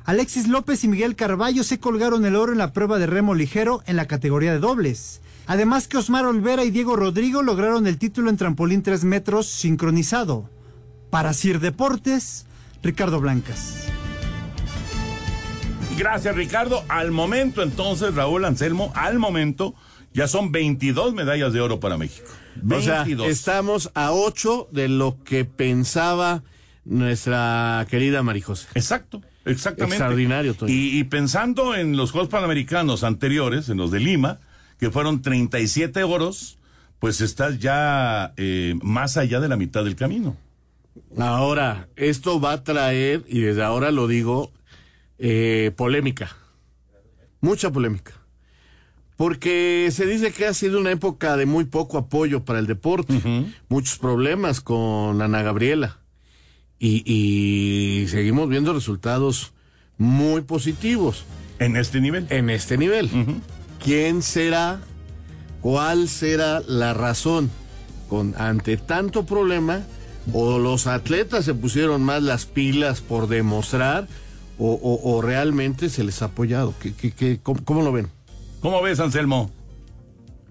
Alexis 0.05 0.47
López 0.47 0.83
y 0.83 0.87
Miguel 0.87 1.15
Carballo 1.15 1.63
se 1.63 1.79
colgaron 1.79 2.25
el 2.25 2.35
oro 2.35 2.53
en 2.53 2.57
la 2.57 2.73
prueba 2.73 2.97
de 2.97 3.07
remo 3.07 3.35
ligero 3.35 3.83
en 3.85 3.97
la 3.97 4.07
categoría 4.07 4.51
de 4.51 4.59
dobles. 4.59 5.21
Además 5.47 5.87
que 5.87 5.97
Osmar 5.97 6.25
Olvera 6.25 6.63
y 6.63 6.71
Diego 6.71 6.95
Rodrigo 6.95 7.43
lograron 7.43 7.85
el 7.87 7.97
título 7.97 8.29
en 8.29 8.37
trampolín 8.37 8.83
3 8.83 9.03
metros 9.03 9.47
sincronizado. 9.47 10.49
Para 11.09 11.33
Sir 11.33 11.59
Deportes, 11.59 12.45
Ricardo 12.81 13.19
Blancas. 13.19 13.87
Gracias, 15.97 16.35
Ricardo. 16.35 16.83
Al 16.87 17.11
momento, 17.11 17.61
entonces, 17.61 18.15
Raúl 18.15 18.45
Anselmo, 18.45 18.91
al 18.95 19.19
momento, 19.19 19.75
ya 20.13 20.27
son 20.27 20.51
22 20.51 21.13
medallas 21.13 21.53
de 21.53 21.61
oro 21.61 21.79
para 21.79 21.97
México. 21.97 22.29
O 22.69 22.81
sea, 22.81 23.03
22. 23.03 23.27
estamos 23.27 23.91
a 23.93 24.11
ocho 24.11 24.67
de 24.71 24.87
lo 24.87 25.17
que 25.23 25.45
pensaba 25.45 26.43
nuestra 26.85 27.85
querida 27.89 28.23
Marijose. 28.23 28.67
Exacto, 28.75 29.21
exactamente. 29.45 29.95
Extraordinario, 29.95 30.53
Toño. 30.53 30.73
Y, 30.73 30.99
y 30.99 31.03
pensando 31.05 31.75
en 31.75 31.95
los 31.95 32.11
Juegos 32.11 32.29
Panamericanos 32.29 33.03
anteriores, 33.03 33.69
en 33.69 33.77
los 33.77 33.91
de 33.91 33.99
Lima, 33.99 34.39
que 34.79 34.89
fueron 34.89 35.21
37 35.21 36.03
oros, 36.03 36.57
pues 36.99 37.21
estás 37.21 37.59
ya 37.59 38.33
eh, 38.37 38.75
más 38.81 39.17
allá 39.17 39.39
de 39.39 39.47
la 39.47 39.57
mitad 39.57 39.83
del 39.83 39.95
camino. 39.95 40.37
Ahora, 41.17 41.87
esto 41.95 42.39
va 42.39 42.53
a 42.53 42.63
traer, 42.63 43.23
y 43.27 43.41
desde 43.41 43.63
ahora 43.63 43.91
lo 43.91 44.07
digo, 44.07 44.51
eh, 45.17 45.71
polémica. 45.75 46.35
Mucha 47.39 47.71
polémica. 47.71 48.20
Porque 49.21 49.89
se 49.91 50.07
dice 50.07 50.31
que 50.31 50.47
ha 50.47 50.53
sido 50.55 50.79
una 50.79 50.89
época 50.89 51.37
de 51.37 51.45
muy 51.45 51.65
poco 51.65 51.99
apoyo 51.99 52.43
para 52.43 52.57
el 52.57 52.65
deporte. 52.65 53.21
Muchos 53.69 53.99
problemas 53.99 54.61
con 54.61 55.21
Ana 55.21 55.43
Gabriela. 55.43 55.99
Y, 56.79 57.03
y 57.05 58.07
seguimos 58.07 58.49
viendo 58.49 58.73
resultados 58.73 59.53
muy 59.99 60.41
positivos. 60.41 61.25
En 61.59 61.77
este 61.77 62.01
nivel. 62.01 62.25
En 62.31 62.49
este 62.49 62.79
nivel. 62.79 63.11
¿Quién 63.83 64.23
será? 64.23 64.81
¿Cuál 65.61 66.09
será 66.09 66.59
la 66.67 66.95
razón? 66.95 67.51
Con, 68.09 68.33
ante 68.39 68.75
tanto 68.77 69.27
problema, 69.27 69.83
o 70.33 70.57
los 70.57 70.87
atletas 70.87 71.45
se 71.45 71.53
pusieron 71.53 72.01
más 72.01 72.23
las 72.23 72.47
pilas 72.47 73.01
por 73.01 73.27
demostrar, 73.27 74.07
o, 74.57 74.71
o- 74.81 75.11
o 75.15 75.21
realmente 75.21 75.89
se 75.89 76.03
les 76.03 76.23
ha 76.23 76.25
apoyado. 76.25 76.73
¿Qué, 76.81 76.91
qué- 76.95 77.11
qué- 77.11 77.39
cómo, 77.43 77.63
cómo 77.63 77.83
lo 77.83 77.91
ven? 77.91 78.07
¿Cómo 78.61 78.81
ves, 78.81 78.99
Anselmo? 78.99 79.49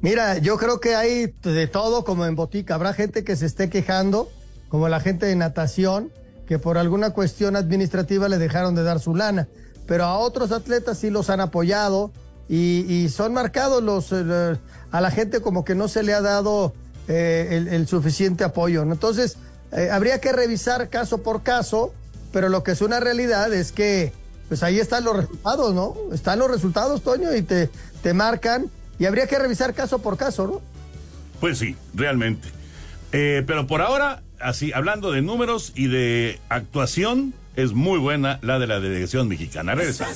Mira, 0.00 0.38
yo 0.38 0.56
creo 0.56 0.80
que 0.80 0.96
hay 0.96 1.32
de 1.42 1.66
todo 1.68 2.04
como 2.04 2.26
en 2.26 2.34
botica. 2.34 2.74
Habrá 2.74 2.92
gente 2.92 3.22
que 3.22 3.36
se 3.36 3.46
esté 3.46 3.70
quejando, 3.70 4.28
como 4.68 4.88
la 4.88 4.98
gente 4.98 5.26
de 5.26 5.36
natación, 5.36 6.10
que 6.46 6.58
por 6.58 6.76
alguna 6.76 7.10
cuestión 7.10 7.54
administrativa 7.54 8.28
le 8.28 8.38
dejaron 8.38 8.74
de 8.74 8.82
dar 8.82 8.98
su 8.98 9.14
lana. 9.14 9.46
Pero 9.86 10.04
a 10.04 10.18
otros 10.18 10.50
atletas 10.50 10.98
sí 10.98 11.10
los 11.10 11.30
han 11.30 11.40
apoyado 11.40 12.10
y, 12.48 13.08
son 13.10 13.32
marcados 13.32 13.80
los 13.80 14.10
eh, 14.10 14.58
a 14.90 15.00
la 15.00 15.10
gente 15.12 15.40
como 15.40 15.64
que 15.64 15.76
no 15.76 15.86
se 15.86 16.02
le 16.02 16.12
ha 16.12 16.20
dado 16.20 16.74
eh, 17.06 17.68
el, 17.70 17.86
suficiente 17.86 18.42
apoyo. 18.42 18.82
Entonces, 18.82 19.36
eh, 19.70 19.88
habría 19.92 20.20
que 20.20 20.32
revisar 20.32 20.88
caso 20.88 21.18
por 21.18 21.44
caso, 21.44 21.92
pero 22.32 22.48
lo 22.48 22.64
que 22.64 22.72
es 22.72 22.80
una 22.80 22.98
realidad 22.98 23.52
es 23.52 23.70
que 23.70 24.12
pues 24.50 24.64
ahí 24.64 24.80
están 24.80 25.04
los 25.04 25.14
resultados, 25.14 25.72
¿no? 25.72 25.94
Están 26.12 26.40
los 26.40 26.50
resultados, 26.50 27.04
Toño, 27.04 27.32
y 27.36 27.42
te, 27.42 27.70
te 28.02 28.12
marcan. 28.14 28.68
Y 28.98 29.06
habría 29.06 29.28
que 29.28 29.38
revisar 29.38 29.74
caso 29.74 30.00
por 30.00 30.16
caso, 30.16 30.44
¿no? 30.48 30.60
Pues 31.38 31.58
sí, 31.58 31.76
realmente. 31.94 32.48
Eh, 33.12 33.44
pero 33.46 33.68
por 33.68 33.80
ahora, 33.80 34.24
así, 34.40 34.72
hablando 34.72 35.12
de 35.12 35.22
números 35.22 35.72
y 35.76 35.86
de 35.86 36.40
actuación, 36.48 37.32
es 37.54 37.74
muy 37.74 38.00
buena 38.00 38.40
la 38.42 38.58
de 38.58 38.66
la 38.66 38.80
delegación 38.80 39.28
mexicana. 39.28 39.76
Regresa. 39.76 40.08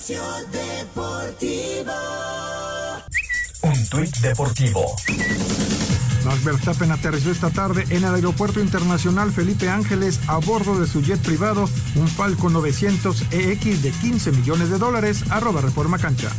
Un 3.62 3.88
tuit 3.88 4.16
deportivo. 4.16 4.96
Max 6.24 6.44
Verstappen 6.44 6.90
aterrizó 6.90 7.30
esta 7.30 7.50
tarde 7.50 7.84
en 7.90 8.04
el 8.04 8.14
Aeropuerto 8.14 8.60
Internacional 8.60 9.30
Felipe 9.30 9.68
Ángeles 9.68 10.20
a 10.26 10.38
bordo 10.38 10.78
de 10.78 10.86
su 10.86 11.02
jet 11.02 11.20
privado, 11.20 11.68
un 11.96 12.08
Falcon 12.08 12.52
900 12.52 13.24
EX 13.30 13.82
de 13.82 13.90
15 13.90 14.32
millones 14.32 14.70
de 14.70 14.78
dólares, 14.78 15.24
arroba 15.30 15.60
Reforma 15.60 15.98
Cancha. 15.98 16.30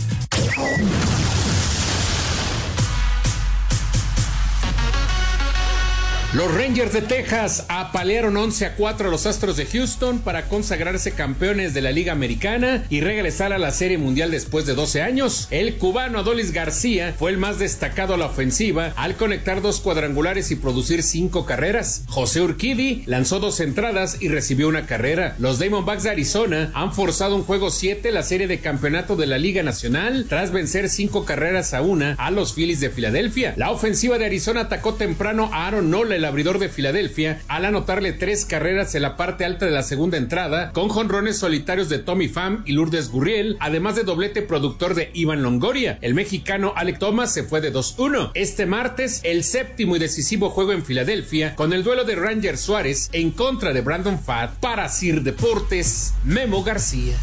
Los 6.35 6.53
Rangers 6.53 6.91
de 6.91 7.01
Texas 7.01 7.65
apalearon 7.69 8.35
11 8.35 8.65
a 8.65 8.75
4 8.75 9.07
a 9.07 9.11
los 9.11 9.25
Astros 9.25 9.55
de 9.55 9.65
Houston 9.67 10.19
para 10.19 10.49
consagrarse 10.49 11.13
campeones 11.13 11.73
de 11.73 11.81
la 11.81 11.93
Liga 11.93 12.11
Americana 12.11 12.83
y 12.89 12.99
regresar 12.99 13.53
a 13.53 13.57
la 13.57 13.71
Serie 13.71 13.97
Mundial 13.97 14.31
después 14.31 14.65
de 14.65 14.75
12 14.75 15.01
años. 15.01 15.47
El 15.49 15.77
cubano 15.77 16.19
Adolis 16.19 16.51
García 16.51 17.15
fue 17.17 17.31
el 17.31 17.37
más 17.37 17.57
destacado 17.57 18.15
a 18.15 18.17
la 18.17 18.25
ofensiva 18.25 18.91
al 18.97 19.15
conectar 19.15 19.61
dos 19.61 19.79
cuadrangulares 19.79 20.51
y 20.51 20.57
producir 20.57 21.03
cinco 21.03 21.45
carreras. 21.45 22.03
José 22.09 22.41
Urquidi 22.41 23.03
lanzó 23.05 23.39
dos 23.39 23.61
entradas 23.61 24.17
y 24.19 24.27
recibió 24.27 24.67
una 24.67 24.85
carrera. 24.85 25.37
Los 25.39 25.57
Diamondbacks 25.59 26.03
de 26.03 26.09
Arizona 26.09 26.69
han 26.73 26.91
forzado 26.93 27.37
un 27.37 27.43
juego 27.43 27.69
7 27.69 28.11
la 28.11 28.23
serie 28.23 28.47
de 28.47 28.59
campeonato 28.59 29.15
de 29.15 29.27
la 29.27 29.37
Liga 29.37 29.63
Nacional 29.63 30.25
tras 30.27 30.51
vencer 30.51 30.89
cinco 30.89 31.23
carreras 31.23 31.73
a 31.73 31.81
una 31.81 32.15
a 32.17 32.29
los 32.29 32.51
Phillies 32.51 32.81
de 32.81 32.89
Filadelfia. 32.89 33.53
La 33.55 33.71
ofensiva 33.71 34.17
de 34.17 34.25
Arizona 34.25 34.61
atacó 34.61 34.95
temprano 34.95 35.49
a 35.53 35.67
Aaron 35.67 35.89
Nola, 35.89 36.25
abridor 36.25 36.60
de 36.60 36.70
Filadelfia, 36.70 37.41
al 37.48 37.65
anotarle 37.65 38.13
tres 38.13 38.46
carreras 38.46 38.96
en 38.96 39.03
la 39.03 39.17
parte 39.17 39.46
alta 39.46 39.65
de 39.65 39.72
la 39.72 39.84
segunda 39.84 40.17
entrada, 40.17 40.72
con 40.72 40.89
jonrones 40.89 41.38
solitarios 41.38 41.89
de 41.89 42.00
Tommy 42.00 42.27
Pham 42.27 42.63
y 42.65 42.74
Lourdes 42.74 43.10
Gurriel, 43.10 43.58
además 43.60 43.96
de 43.96 44.03
doblete 44.03 44.41
productor 44.41 44.96
de 44.96 45.12
Ivan 45.13 45.41
Longoria. 45.41 45.98
El 46.01 46.13
mexicano 46.13 46.74
Alec 46.75 47.00
Thomas 47.00 47.34
se 47.34 47.44
fue 47.44 47.62
de 47.62 47.74
2-1. 47.74 48.32
Este 48.34 48.65
martes, 48.65 49.22
el 49.24 49.44
séptimo 49.44 49.96
y 49.96 50.00
decisivo 50.00 50.50
juego 50.50 50.74
en 50.74 50.84
Filadelfia, 50.84 51.55
con 51.55 51.74
el 51.74 51.84
duelo 51.84 52.03
de 52.03 52.15
Ranger 52.15 52.58
Suárez 52.58 53.10
en 53.13 53.32
contra 53.32 53.74
de 53.74 53.82
Brandon 53.82 54.20
Fatt 54.20 54.55
para 54.60 54.89
Sir 54.89 55.22
Deportes, 55.22 56.13
Memo 56.24 56.63
García. 56.63 57.15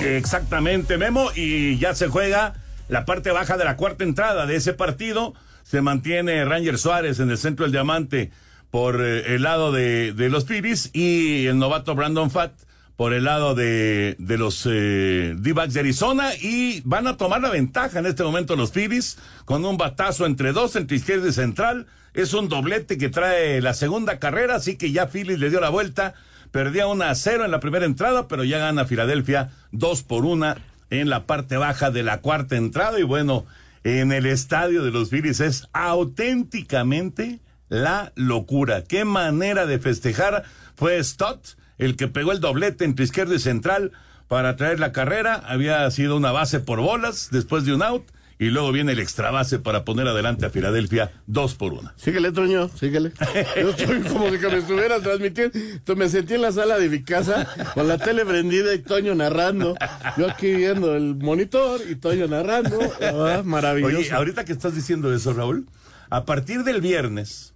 Exactamente, 0.00 0.96
Memo, 0.96 1.30
y 1.34 1.78
ya 1.78 1.94
se 1.94 2.08
juega 2.08 2.54
la 2.88 3.04
parte 3.04 3.30
baja 3.30 3.56
de 3.56 3.64
la 3.64 3.76
cuarta 3.76 4.04
entrada 4.04 4.46
de 4.46 4.56
ese 4.56 4.72
partido. 4.72 5.34
Se 5.70 5.82
mantiene 5.82 6.44
Ranger 6.44 6.78
Suárez 6.78 7.20
en 7.20 7.30
el 7.30 7.38
centro 7.38 7.64
del 7.64 7.70
diamante 7.70 8.32
por 8.72 9.00
eh, 9.00 9.36
el 9.36 9.42
lado 9.42 9.70
de, 9.70 10.12
de 10.12 10.28
los 10.28 10.44
Phillies 10.44 10.90
y 10.92 11.46
el 11.46 11.60
novato 11.60 11.94
Brandon 11.94 12.28
Fatt 12.28 12.50
por 12.96 13.12
el 13.12 13.22
lado 13.22 13.54
de, 13.54 14.16
de 14.18 14.36
los 14.36 14.66
eh, 14.68 15.36
D-backs 15.38 15.74
de 15.74 15.78
Arizona 15.78 16.34
y 16.34 16.80
van 16.80 17.06
a 17.06 17.16
tomar 17.16 17.40
la 17.40 17.50
ventaja 17.50 18.00
en 18.00 18.06
este 18.06 18.24
momento 18.24 18.56
los 18.56 18.72
Phillies 18.72 19.16
con 19.44 19.64
un 19.64 19.76
batazo 19.76 20.26
entre 20.26 20.50
dos, 20.50 20.74
entre 20.74 20.96
izquierda 20.96 21.28
y 21.28 21.32
central. 21.32 21.86
Es 22.14 22.34
un 22.34 22.48
doblete 22.48 22.98
que 22.98 23.08
trae 23.08 23.62
la 23.62 23.72
segunda 23.72 24.18
carrera, 24.18 24.56
así 24.56 24.74
que 24.74 24.90
ya 24.90 25.06
Phillies 25.06 25.38
le 25.38 25.50
dio 25.50 25.60
la 25.60 25.68
vuelta. 25.68 26.14
Perdía 26.50 26.88
una 26.88 27.10
a 27.10 27.14
cero 27.14 27.44
en 27.44 27.52
la 27.52 27.60
primera 27.60 27.86
entrada, 27.86 28.26
pero 28.26 28.42
ya 28.42 28.58
gana 28.58 28.86
Filadelfia 28.86 29.50
dos 29.70 30.02
por 30.02 30.24
una 30.24 30.56
en 30.90 31.08
la 31.08 31.26
parte 31.26 31.56
baja 31.58 31.92
de 31.92 32.02
la 32.02 32.18
cuarta 32.18 32.56
entrada. 32.56 32.98
Y 32.98 33.04
bueno, 33.04 33.46
en 33.84 34.12
el 34.12 34.26
estadio 34.26 34.82
de 34.82 34.90
los 34.90 35.10
Phillies 35.10 35.40
es 35.40 35.68
auténticamente 35.72 37.40
la 37.68 38.12
locura. 38.14 38.84
Qué 38.84 39.04
manera 39.04 39.66
de 39.66 39.78
festejar. 39.78 40.44
Fue 40.74 41.02
Stott 41.02 41.56
el 41.78 41.96
que 41.96 42.08
pegó 42.08 42.32
el 42.32 42.40
doblete 42.40 42.84
entre 42.84 43.04
izquierda 43.04 43.34
y 43.34 43.38
central 43.38 43.92
para 44.28 44.56
traer 44.56 44.78
la 44.80 44.92
carrera. 44.92 45.34
Había 45.34 45.90
sido 45.90 46.16
una 46.16 46.30
base 46.30 46.60
por 46.60 46.80
bolas 46.80 47.28
después 47.32 47.64
de 47.64 47.74
un 47.74 47.82
out. 47.82 48.04
Y 48.40 48.46
luego 48.50 48.72
viene 48.72 48.92
el 48.92 48.98
extra 48.98 49.30
base 49.30 49.58
para 49.58 49.84
poner 49.84 50.08
adelante 50.08 50.46
a 50.46 50.50
Filadelfia 50.50 51.12
dos 51.26 51.54
por 51.54 51.74
una. 51.74 51.92
Síguele, 51.96 52.32
Toño, 52.32 52.70
síguele. 52.70 53.12
Yo 53.54 53.68
estoy 53.70 54.00
como 54.00 54.30
si 54.30 54.38
que 54.38 54.48
me 54.48 54.56
estuviera 54.56 54.98
transmitiendo. 55.00 55.56
Entonces 55.58 55.96
me 55.96 56.08
sentí 56.08 56.34
en 56.34 56.42
la 56.42 56.50
sala 56.50 56.78
de 56.78 56.88
mi 56.88 57.02
casa 57.02 57.46
con 57.74 57.86
la 57.86 57.98
tele 57.98 58.24
prendida 58.24 58.72
y 58.74 58.78
Toño 58.78 59.14
narrando. 59.14 59.76
Yo 60.16 60.28
aquí 60.30 60.54
viendo 60.54 60.96
el 60.96 61.16
monitor 61.16 61.82
y 61.88 61.96
Toño 61.96 62.26
narrando. 62.28 62.78
Ah, 63.02 63.42
maravilloso. 63.44 63.98
Oye, 63.98 64.10
ahorita 64.10 64.44
que 64.46 64.52
estás 64.52 64.74
diciendo 64.74 65.14
eso, 65.14 65.34
Raúl, 65.34 65.66
a 66.08 66.24
partir 66.24 66.64
del 66.64 66.80
viernes, 66.80 67.52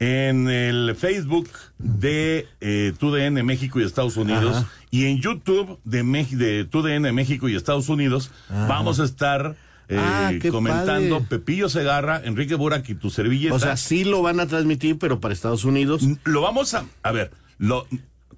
en 0.00 0.48
el 0.48 0.96
Facebook 0.96 1.48
de 1.78 2.48
eh, 2.60 2.92
TUDN 2.98 3.46
México 3.46 3.78
y 3.78 3.84
Estados 3.84 4.16
Unidos 4.16 4.56
Ajá. 4.56 4.68
y 4.90 5.06
en 5.06 5.20
YouTube 5.20 5.78
de, 5.84 6.02
Mex- 6.02 6.36
de 6.36 6.64
TUDN 6.64 7.14
México 7.14 7.48
y 7.48 7.54
Estados 7.54 7.88
Unidos, 7.88 8.32
Ajá. 8.50 8.66
vamos 8.66 8.98
a 8.98 9.04
estar 9.04 9.54
eh, 9.88 9.96
Ah, 9.98 10.32
comentando 10.50 11.16
padre. 11.20 11.28
Pepillo 11.28 11.68
Segarra, 11.68 12.20
Enrique 12.24 12.54
Burak 12.54 12.88
y 12.88 12.94
tu 12.94 13.10
servilleta. 13.10 13.54
O 13.54 13.58
sea, 13.58 13.76
sí 13.76 14.04
lo 14.04 14.22
van 14.22 14.40
a 14.40 14.46
transmitir, 14.46 14.98
pero 14.98 15.20
para 15.20 15.34
Estados 15.34 15.64
Unidos. 15.64 16.02
Lo 16.24 16.40
vamos 16.40 16.74
a. 16.74 16.84
A 17.02 17.12
ver, 17.12 17.30
lo, 17.58 17.86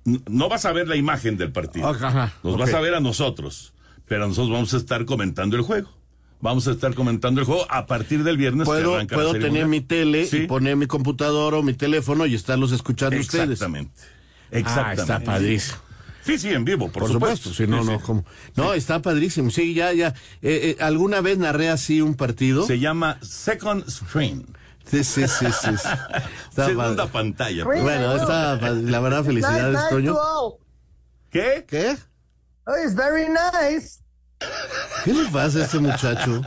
no 0.04 0.48
vas 0.48 0.64
a 0.64 0.72
ver 0.72 0.88
la 0.88 0.96
imagen 0.96 1.36
del 1.36 1.52
partido. 1.52 1.88
Ajá, 1.88 2.32
Nos 2.42 2.54
ok. 2.54 2.60
vas 2.60 2.74
a 2.74 2.80
ver 2.80 2.94
a 2.94 3.00
nosotros. 3.00 3.72
Pero 4.08 4.28
nosotros 4.28 4.52
vamos 4.52 4.72
a 4.72 4.76
estar 4.76 5.04
comentando 5.04 5.56
el 5.56 5.62
juego. 5.62 5.90
Vamos 6.40 6.68
a 6.68 6.72
estar 6.72 6.94
comentando 6.94 7.40
el 7.40 7.46
juego 7.46 7.66
a 7.70 7.86
partir 7.86 8.22
del 8.22 8.36
viernes. 8.36 8.66
que 8.68 8.70
Puedo, 8.72 8.98
la 8.98 9.06
puedo 9.06 9.32
tener 9.32 9.48
Mundial. 9.50 9.68
mi 9.68 9.80
tele 9.80 10.26
Sí. 10.26 10.36
y 10.42 10.46
poner 10.46 10.76
mi 10.76 10.86
computadora 10.86 11.56
o 11.56 11.62
mi 11.62 11.72
teléfono 11.74 12.26
y 12.26 12.34
estarlos 12.34 12.72
escuchando 12.72 13.18
ustedes. 13.18 13.50
Exactamente. 13.50 13.92
Ah, 14.52 14.58
Exactamente. 14.58 15.00
está 15.02 15.20
padrísimo. 15.20 15.78
Sí, 16.26 16.38
sí, 16.38 16.48
en 16.52 16.64
vivo, 16.64 16.88
por, 16.90 17.04
Por, 17.04 17.12
supuesto, 17.12 17.54
si 17.54 17.68
no, 17.68 17.82
Sí, 17.82 17.90
no, 17.90 17.98
sí. 17.98 18.04
¿cómo? 18.04 18.24
No, 18.56 18.74
está 18.74 19.00
padrísimo. 19.00 19.50
Sí, 19.50 19.74
ya, 19.74 19.92
ya. 19.92 20.08
Eh, 20.42 20.74
eh, 20.74 20.76
¿Alguna 20.80 21.20
vez 21.20 21.38
narré 21.38 21.68
así 21.68 22.00
un 22.00 22.16
partido? 22.16 22.66
Se 22.66 22.80
llama 22.80 23.18
Second 23.22 23.88
Screen. 23.88 24.44
Sí, 24.84 25.04
sí, 25.04 25.26
sí, 25.28 25.46
sí. 25.52 25.70
Segunda 26.54 26.96
padre. 26.96 27.12
pantalla. 27.12 27.64
Bueno, 27.64 28.16
está, 28.16 28.56
la 28.56 29.00
verdad, 29.00 29.24
felicidades, 29.24 29.76
Nice, 29.76 29.88
Toño. 29.88 30.16
¿Qué? 31.30 31.64
¿Qué? 31.68 31.96
Oh, 32.66 32.74
it's 32.84 32.96
very 32.96 33.28
nice. 33.28 34.00
¿Qué 35.04 35.12
le 35.14 35.30
pasa 35.30 35.60
a 35.60 35.62
este 35.64 35.78
muchacho? 35.78 36.42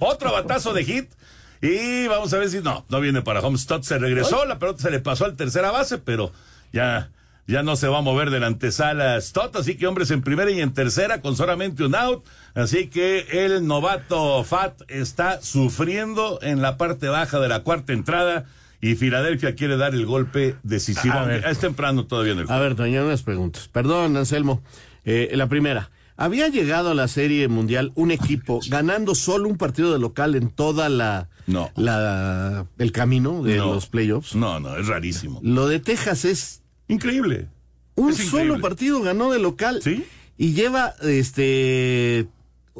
Otro 0.00 0.32
batazo 0.32 0.72
de 0.72 0.84
hit. 0.84 1.12
Y 1.60 2.06
vamos 2.06 2.32
a 2.32 2.38
ver 2.38 2.48
si 2.48 2.60
no, 2.60 2.86
no 2.88 3.00
viene 3.00 3.20
para 3.22 3.40
home. 3.40 3.58
Stott 3.58 3.82
se 3.82 3.98
regresó, 3.98 4.44
la 4.44 4.58
pelota 4.58 4.80
se 4.82 4.90
le 4.90 5.00
pasó 5.00 5.24
al 5.24 5.36
tercera 5.36 5.70
base, 5.70 5.98
pero 5.98 6.32
ya, 6.72 7.10
ya 7.48 7.64
no 7.64 7.74
se 7.74 7.88
va 7.88 7.98
a 7.98 8.02
mover 8.02 8.30
de 8.30 8.38
la 8.38 8.46
antesala 8.46 9.20
Stott. 9.20 9.56
Así 9.56 9.74
que 9.76 9.86
hombres 9.88 10.12
en 10.12 10.22
primera 10.22 10.50
y 10.52 10.60
en 10.60 10.72
tercera 10.72 11.20
con 11.20 11.34
solamente 11.34 11.82
un 11.84 11.96
out. 11.96 12.24
Así 12.54 12.86
que 12.88 13.26
el 13.44 13.66
novato 13.66 14.44
Fat 14.44 14.82
está 14.88 15.40
sufriendo 15.42 16.38
en 16.42 16.62
la 16.62 16.76
parte 16.76 17.08
baja 17.08 17.40
de 17.40 17.48
la 17.48 17.62
cuarta 17.64 17.92
entrada. 17.92 18.44
Y 18.80 18.94
Filadelfia 18.94 19.56
quiere 19.56 19.76
dar 19.76 19.94
el 19.94 20.06
golpe 20.06 20.54
decisivo. 20.62 21.14
A 21.14 21.24
ver. 21.24 21.44
Es 21.46 21.58
temprano 21.58 22.06
todavía 22.06 22.34
en 22.34 22.38
el 22.38 22.44
A 22.44 22.48
juego. 22.48 22.62
ver, 22.62 22.74
Toño, 22.76 23.04
unas 23.04 23.22
preguntas. 23.24 23.66
Perdón, 23.72 24.16
Anselmo. 24.16 24.62
Eh, 25.04 25.30
la 25.32 25.48
primera. 25.48 25.90
¿Había 26.16 26.48
llegado 26.48 26.90
a 26.90 26.94
la 26.94 27.08
Serie 27.08 27.48
Mundial 27.48 27.92
un 27.94 28.10
equipo 28.10 28.60
ganando 28.68 29.14
solo 29.14 29.48
un 29.48 29.56
partido 29.56 29.92
de 29.92 29.98
local 29.98 30.34
en 30.36 30.50
toda 30.50 30.88
la, 30.88 31.28
No. 31.46 31.70
la 31.76 32.66
el 32.78 32.92
camino 32.92 33.42
de 33.42 33.56
No. 33.56 33.74
los 33.74 33.86
playoffs? 33.86 34.34
No, 34.36 34.60
no, 34.60 34.76
es 34.76 34.86
rarísimo. 34.86 35.40
Lo 35.42 35.66
de 35.66 35.80
Texas 35.80 36.24
es 36.24 36.62
Increíble. 36.88 37.48
Un 37.94 38.10
Es 38.10 38.16
solo 38.16 38.42
increíble. 38.44 38.62
partido 38.62 39.02
ganó 39.02 39.30
de 39.32 39.38
local. 39.38 39.80
Sí. 39.82 40.04
Y 40.36 40.52
lleva 40.52 40.94
este 41.02 42.26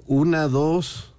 una, 0.06 0.48
dos, 0.48 1.12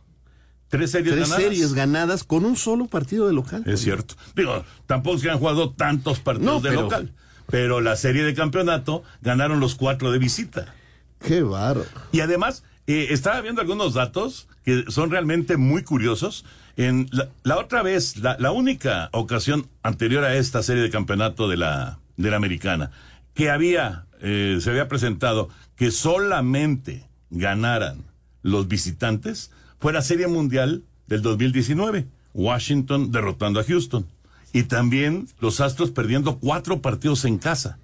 Tres 0.69 0.91
series 0.91 1.15
tres 1.15 1.27
ganadas. 1.29 1.43
series 1.43 1.73
ganadas 1.73 2.23
con 2.23 2.45
un 2.45 2.55
solo 2.55 2.85
partido 2.87 3.25
de 3.27 3.33
local. 3.33 3.63
Es 3.65 3.81
cierto. 3.81 4.15
Digo, 4.35 4.63
tampoco 4.85 5.19
que 5.19 5.29
han 5.31 5.39
jugado 5.39 5.71
tantos 5.71 6.19
partidos 6.19 6.53
No, 6.53 6.59
de 6.61 6.69
pero- 6.69 6.81
local. 6.83 7.11
Pero 7.49 7.81
la 7.81 7.95
serie 7.95 8.23
de 8.23 8.35
campeonato 8.35 9.01
ganaron 9.21 9.59
los 9.59 9.73
cuatro 9.73 10.11
de 10.11 10.19
visita. 10.19 10.75
Qué 11.19 11.41
barro. 11.41 11.83
Y 12.11 12.19
además, 12.19 12.63
eh, 12.85 13.07
estaba 13.09 13.41
viendo 13.41 13.61
algunos 13.61 13.95
datos 13.95 14.47
que 14.63 14.85
son 14.89 15.09
realmente 15.09 15.57
muy 15.57 15.83
curiosos. 15.83 16.45
En 16.77 17.07
la, 17.11 17.29
la 17.41 17.57
otra 17.57 17.81
vez, 17.81 18.17
la, 18.17 18.37
la 18.39 18.51
única 18.51 19.09
ocasión 19.13 19.67
anterior 19.81 20.23
a 20.23 20.35
esta 20.35 20.61
serie 20.61 20.83
de 20.83 20.91
campeonato 20.91 21.49
de 21.49 21.57
la, 21.57 21.97
de 22.19 22.29
la 22.29 22.35
americana, 22.35 22.91
que 23.33 23.49
había, 23.49 24.05
eh, 24.21 24.59
se 24.61 24.69
había 24.69 24.87
presentado 24.87 25.49
que 25.75 25.89
solamente 25.91 27.07
ganaran 27.29 28.03
los 28.43 28.67
visitantes, 28.67 29.51
fue 29.79 29.93
la 29.93 30.01
serie 30.01 30.27
mundial 30.27 30.83
del 31.07 31.21
2019. 31.21 32.07
Washington 32.33 33.11
derrotando 33.11 33.59
a 33.59 33.63
Houston. 33.63 34.05
Y 34.51 34.63
también 34.63 35.27
los 35.39 35.61
Astros 35.61 35.91
perdiendo 35.91 36.39
cuatro 36.39 36.81
partidos 36.81 37.23
en 37.23 37.37
casa. 37.37 37.79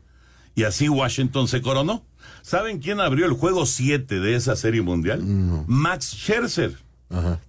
Y 0.54 0.63
así 0.63 0.89
Washington 0.89 1.48
se 1.48 1.62
coronó. 1.62 2.04
¿Saben 2.42 2.80
quién 2.80 3.00
abrió 3.00 3.25
el 3.25 3.34
juego 3.34 3.65
7 3.65 4.20
de 4.20 4.36
esa 4.36 4.56
serie 4.56 4.82
mundial? 4.82 5.24
Max 5.68 6.13
Scherzer. 6.15 6.75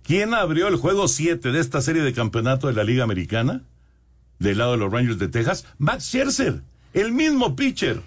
¿Quién 0.02 0.34
abrió 0.34 0.68
el 0.68 0.76
juego 0.76 1.08
7 1.08 1.50
de 1.50 1.58
esta 1.58 1.80
serie 1.80 2.02
de 2.02 2.12
campeonato 2.12 2.68
de 2.68 2.74
la 2.74 2.84
Liga 2.84 3.02
Americana? 3.02 3.62
Del 4.38 4.58
lado 4.58 4.72
de 4.72 4.78
los 4.78 4.92
Rangers 4.92 5.18
de 5.18 5.28
Texas. 5.28 5.66
Max 5.78 6.04
Scherzer. 6.04 6.62
El 6.92 7.12
mismo 7.12 7.56
pitcher. 7.56 8.02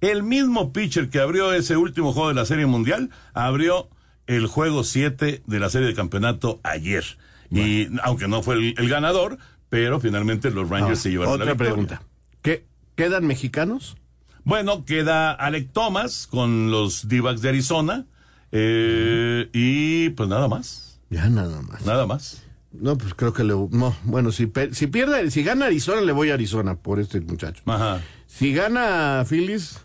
El 0.00 0.22
mismo 0.22 0.72
pitcher 0.72 1.08
que 1.08 1.20
abrió 1.20 1.52
ese 1.52 1.76
último 1.76 2.12
juego 2.12 2.28
de 2.28 2.34
la 2.34 2.44
serie 2.44 2.66
mundial. 2.66 3.10
Abrió 3.34 3.88
el 4.26 4.46
juego 4.46 4.84
7 4.84 5.42
de 5.46 5.60
la 5.60 5.70
serie 5.70 5.88
de 5.88 5.94
campeonato 5.94 6.60
ayer. 6.62 7.04
Y 7.50 7.88
aunque 8.02 8.28
no 8.28 8.42
fue 8.42 8.56
el, 8.56 8.74
el 8.76 8.88
ganador, 8.88 9.38
pero 9.68 10.00
finalmente 10.00 10.50
los 10.50 10.68
Rangers 10.68 10.98
Ah, 10.98 11.02
se 11.02 11.10
llevaron 11.10 11.38
la 11.38 11.44
Otra 11.44 11.52
victoria. 11.54 11.72
pregunta. 11.72 12.02
¿Qué, 12.42 12.66
¿Quedan 12.96 13.26
mexicanos? 13.26 13.96
Bueno, 14.44 14.84
queda 14.84 15.32
Alec 15.32 15.72
Thomas 15.72 16.26
con 16.26 16.70
los 16.70 17.08
D-backs 17.08 17.40
de 17.42 17.48
Arizona. 17.48 18.06
eh, 18.52 19.48
y 19.52 20.10
pues 20.10 20.28
nada 20.28 20.48
más. 20.48 21.00
Ya 21.10 21.28
nada 21.28 21.62
más. 21.62 21.84
Nada 21.86 22.06
más. 22.06 22.42
No, 22.72 22.98
pues 22.98 23.14
creo 23.14 23.32
que 23.32 23.44
le. 23.44 23.54
No, 23.54 23.96
bueno, 24.04 24.32
si, 24.32 24.50
si 24.72 24.86
pierde, 24.88 25.30
si 25.30 25.42
gana 25.42 25.66
Arizona, 25.66 26.00
le 26.02 26.12
voy 26.12 26.30
a 26.30 26.34
Arizona 26.34 26.74
por 26.76 26.98
este 27.00 27.20
muchacho. 27.20 27.62
Ajá. 27.66 28.00
Si 28.38 28.52
gana 28.52 29.24
Phillies, 29.26 29.78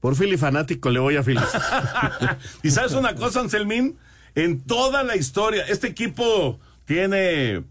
por 0.00 0.16
Philly 0.16 0.38
fanático 0.38 0.88
le 0.88 1.00
voy 1.00 1.16
a 1.16 1.22
Phillies. 1.22 1.50
y 2.62 2.70
sabes 2.70 2.92
una 2.92 3.14
cosa, 3.14 3.40
Anselmín, 3.40 3.98
en 4.34 4.62
toda 4.62 5.02
la 5.02 5.16
historia, 5.16 5.66
este 5.68 5.88
equipo 5.88 6.58
tiene 6.86 7.62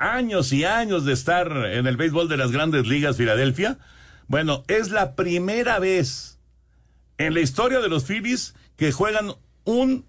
años 0.00 0.52
y 0.52 0.64
años 0.64 1.04
de 1.04 1.12
estar 1.12 1.48
en 1.66 1.86
el 1.86 1.96
béisbol 1.96 2.28
de 2.28 2.36
las 2.36 2.50
grandes 2.50 2.88
ligas 2.88 3.18
Filadelfia. 3.18 3.78
Bueno, 4.26 4.64
es 4.66 4.90
la 4.90 5.14
primera 5.14 5.78
vez 5.78 6.40
en 7.16 7.32
la 7.32 7.38
historia 7.38 7.78
de 7.78 7.88
los 7.88 8.04
Phillies 8.04 8.56
que 8.76 8.90
juegan 8.90 9.34
un 9.62 10.04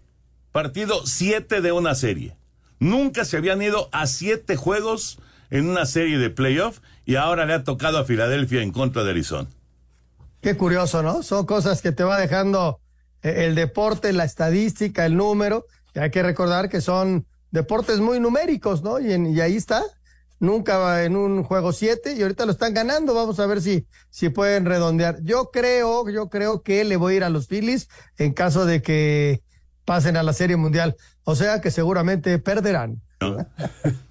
partido 0.51 1.06
siete 1.06 1.62
de 1.62 1.72
una 1.72 1.94
serie. 1.94 2.36
Nunca 2.79 3.24
se 3.24 3.38
habían 3.38 3.62
ido 3.62 3.88
a 3.91 4.08
siete 4.08 4.56
juegos 4.56 5.20
en 5.50 5.70
una 5.70 5.86
serie 5.86 6.18
de 6.18 6.30
playoff 6.30 6.80
y 7.06 7.16
ahora 7.16 7.46
le 7.46 7.54
ha 7.54 7.63
tocado 7.63 7.98
a 7.98 8.04
Filadelfia 8.06 8.62
en 8.62 8.72
contra 8.72 9.04
de 9.04 9.12
Arizona. 9.12 9.50
Qué 10.42 10.56
curioso, 10.56 11.01
¿no? 11.04 11.24
Son 11.24 11.46
cosas 11.46 11.82
que 11.82 11.92
te 11.92 12.04
va 12.04 12.20
dejando 12.20 12.80
eh, 13.24 13.46
el 13.46 13.56
deporte, 13.56 14.13
la 14.13 14.24
estadística, 14.24 15.06
el 15.06 15.16
número. 15.18 15.66
Y 15.96 16.00
hay 16.00 16.12
que 16.12 16.22
recordar 16.24 16.69
que 16.69 16.80
son 16.82 17.26
deportes 17.52 18.00
muy 18.00 18.19
numéricos, 18.19 18.84
¿no? 18.84 19.00
Y, 19.00 19.12
en- 19.13 19.36
y 19.36 19.39
ahí 19.41 19.56
está. 19.56 19.84
Nunca 20.39 20.78
va 20.78 21.04
en 21.04 21.15
un 21.15 21.43
juego 21.43 21.74
7 21.74 22.13
y 22.13 22.22
ahorita 22.22 22.45
lo 22.45 22.52
están 22.52 22.74
ganando. 22.76 23.15
Vamos 23.15 23.39
a 23.39 23.48
ver 23.48 23.60
si, 23.62 23.88
si 24.12 24.30
pueden 24.30 24.65
redondear. 24.65 25.17
Yo 25.24 25.50
creo, 25.52 26.08
yo 26.10 26.30
creo 26.30 26.62
que 26.62 26.84
le 26.84 26.95
voy 26.98 27.13
a 27.13 27.17
ir 27.17 27.24
a 27.24 27.30
los 27.30 27.48
Phillies 27.48 27.89
en 28.19 28.34
caso 28.34 28.65
de 28.67 28.84
que 28.84 29.41
pasen 29.86 30.15
a 30.17 30.22
la 30.24 30.34
Serie 30.34 30.56
Mundial. 30.56 30.95
O 31.24 31.36
sea 31.36 31.60
que 31.62 31.72
seguramente 31.72 32.38
perderán. 32.38 33.02
¿no? 33.19 33.38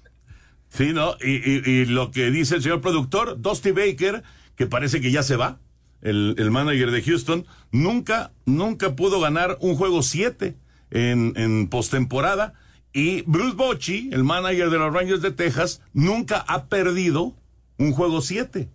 Sí, 0.76 0.92
¿no? 0.92 1.16
Y, 1.22 1.30
y- 1.50 1.62
y 1.66 1.84
lo 1.86 2.10
que 2.10 2.30
dice 2.30 2.56
el 2.56 2.62
señor 2.62 2.80
productor, 2.80 3.40
Dusty 3.40 3.70
Baker, 3.72 4.22
que 4.56 4.66
parece 4.66 5.00
que 5.00 5.10
ya 5.10 5.22
se 5.22 5.36
va, 5.36 5.58
el, 6.02 6.34
el 6.38 6.50
manager 6.50 6.90
de 6.90 7.02
Houston, 7.02 7.46
nunca, 7.72 8.32
nunca 8.44 8.94
pudo 8.94 9.20
ganar 9.20 9.56
un 9.60 9.74
juego 9.76 10.02
7 10.02 10.54
en, 10.90 11.32
en 11.36 11.68
postemporada. 11.68 12.54
Y 12.92 13.22
Bruce 13.22 13.56
Bochy, 13.56 14.10
el 14.12 14.24
manager 14.24 14.70
de 14.70 14.78
los 14.78 14.92
Rangers 14.92 15.22
de 15.22 15.30
Texas, 15.32 15.82
nunca 15.92 16.38
ha 16.46 16.66
perdido 16.66 17.34
un 17.78 17.92
juego 17.92 18.20
7. 18.20 18.68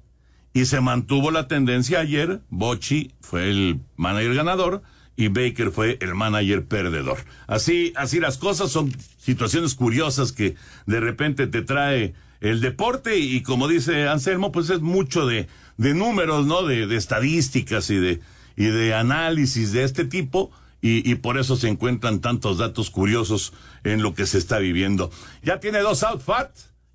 Y 0.54 0.66
se 0.66 0.82
mantuvo 0.82 1.32
la 1.32 1.48
tendencia 1.48 2.00
ayer. 2.00 2.42
Bochy 2.50 3.14
fue 3.22 3.50
el 3.50 3.80
manager 3.96 4.34
ganador 4.36 4.82
y 5.16 5.28
Baker 5.30 5.72
fue 5.72 5.98
el 6.02 6.14
manager 6.16 6.66
perdedor. 6.66 7.20
Así, 7.48 7.94
así 7.96 8.20
las 8.20 8.38
cosas 8.38 8.70
son 8.72 8.92
situaciones 9.22 9.76
curiosas 9.76 10.32
que 10.32 10.56
de 10.88 11.00
repente 11.00 11.48
te 11.48 11.62
trae 11.62 12.14
el 12.42 12.60
deporte 12.60 13.20
y 13.20 13.42
como 13.44 13.68
dice 13.68 14.08
Anselmo, 14.08 14.52
pues 14.52 14.70
es 14.70 14.82
mucho 14.82 15.28
de, 15.28 15.48
de 15.78 15.94
números, 15.94 16.46
¿no? 16.48 16.64
De, 16.64 16.96
estadísticas 16.96 17.90
y 17.92 17.98
de, 17.98 18.20
y 18.58 18.66
de 18.66 18.96
análisis 18.96 19.72
de 19.72 19.84
este 19.84 20.06
tipo. 20.06 20.52
Y, 20.84 21.14
por 21.14 21.38
eso 21.38 21.58
se 21.58 21.68
encuentran 21.68 22.22
tantos 22.22 22.58
datos 22.58 22.90
curiosos 22.90 23.54
en 23.84 24.02
lo 24.02 24.16
que 24.16 24.26
se 24.26 24.40
está 24.40 24.58
viviendo. 24.58 25.12
Ya 25.44 25.60
tiene 25.60 25.78
dos 25.78 26.02
out 26.02 26.24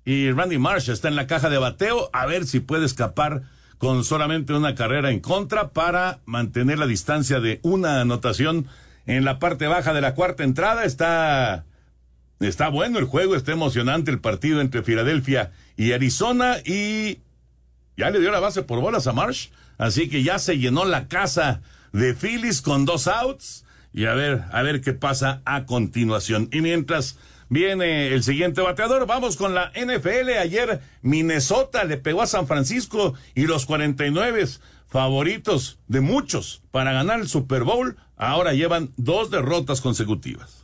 y 0.03 0.29
Randy 0.29 0.57
Marsh 0.57 0.89
está 0.89 1.07
en 1.07 1.15
la 1.15 1.25
caja 1.25 1.49
de 1.49 1.57
bateo 1.57 2.09
a 2.11 2.25
ver 2.25 2.45
si 2.45 2.59
puede 2.59 2.85
escapar 2.85 3.43
con 3.77 4.03
solamente 4.03 4.51
una 4.51 4.75
carrera 4.75 5.09
en 5.09 5.21
contra 5.21 5.69
para 5.69 6.19
mantener 6.25 6.79
la 6.79 6.85
distancia 6.85 7.39
de 7.39 7.61
una 7.63 8.01
anotación 8.01 8.67
en 9.05 9.23
la 9.23 9.39
parte 9.39 9.67
baja 9.67 9.93
de 9.93 10.01
la 10.01 10.15
cuarta 10.15 10.43
entrada. 10.43 10.83
Está, 10.83 11.63
está 12.39 12.69
bueno 12.69 12.99
el 12.99 13.05
juego, 13.05 13.35
está 13.35 13.51
emocionante 13.51 14.11
el 14.11 14.19
partido 14.19 14.61
entre 14.61 14.83
Filadelfia 14.83 15.51
y 15.75 15.91
Arizona 15.91 16.57
y 16.65 17.19
ya 17.95 18.09
le 18.09 18.19
dio 18.19 18.31
la 18.31 18.39
base 18.39 18.63
por 18.63 18.79
bolas 18.79 19.07
a 19.07 19.13
Marsh, 19.13 19.49
así 19.77 20.09
que 20.09 20.23
ya 20.23 20.39
se 20.39 20.57
llenó 20.57 20.85
la 20.85 21.07
casa 21.07 21.61
de 21.93 22.13
Phillies 22.13 22.61
con 22.61 22.85
dos 22.85 23.07
outs 23.07 23.65
y 23.93 24.05
a 24.05 24.13
ver, 24.13 24.43
a 24.51 24.61
ver 24.61 24.81
qué 24.81 24.93
pasa 24.93 25.41
a 25.45 25.65
continuación. 25.65 26.49
Y 26.51 26.61
mientras 26.61 27.17
viene 27.49 28.09
el 28.09 28.23
siguiente 28.23 28.61
bateador, 28.61 29.07
vamos 29.07 29.37
con 29.37 29.55
la 29.55 29.71
NFL. 29.75 30.29
Ayer 30.39 30.81
Minnesota 31.01 31.83
le 31.83 31.97
pegó 31.97 32.21
a 32.21 32.27
San 32.27 32.45
Francisco 32.45 33.15
y 33.33 33.47
los 33.47 33.65
49 33.65 34.45
favoritos 34.87 35.79
de 35.87 36.01
muchos 36.01 36.61
para 36.71 36.93
ganar 36.93 37.19
el 37.19 37.27
Super 37.27 37.63
Bowl 37.63 37.97
ahora 38.15 38.53
llevan 38.53 38.91
dos 38.97 39.29
derrotas 39.29 39.81
consecutivas. 39.81 40.56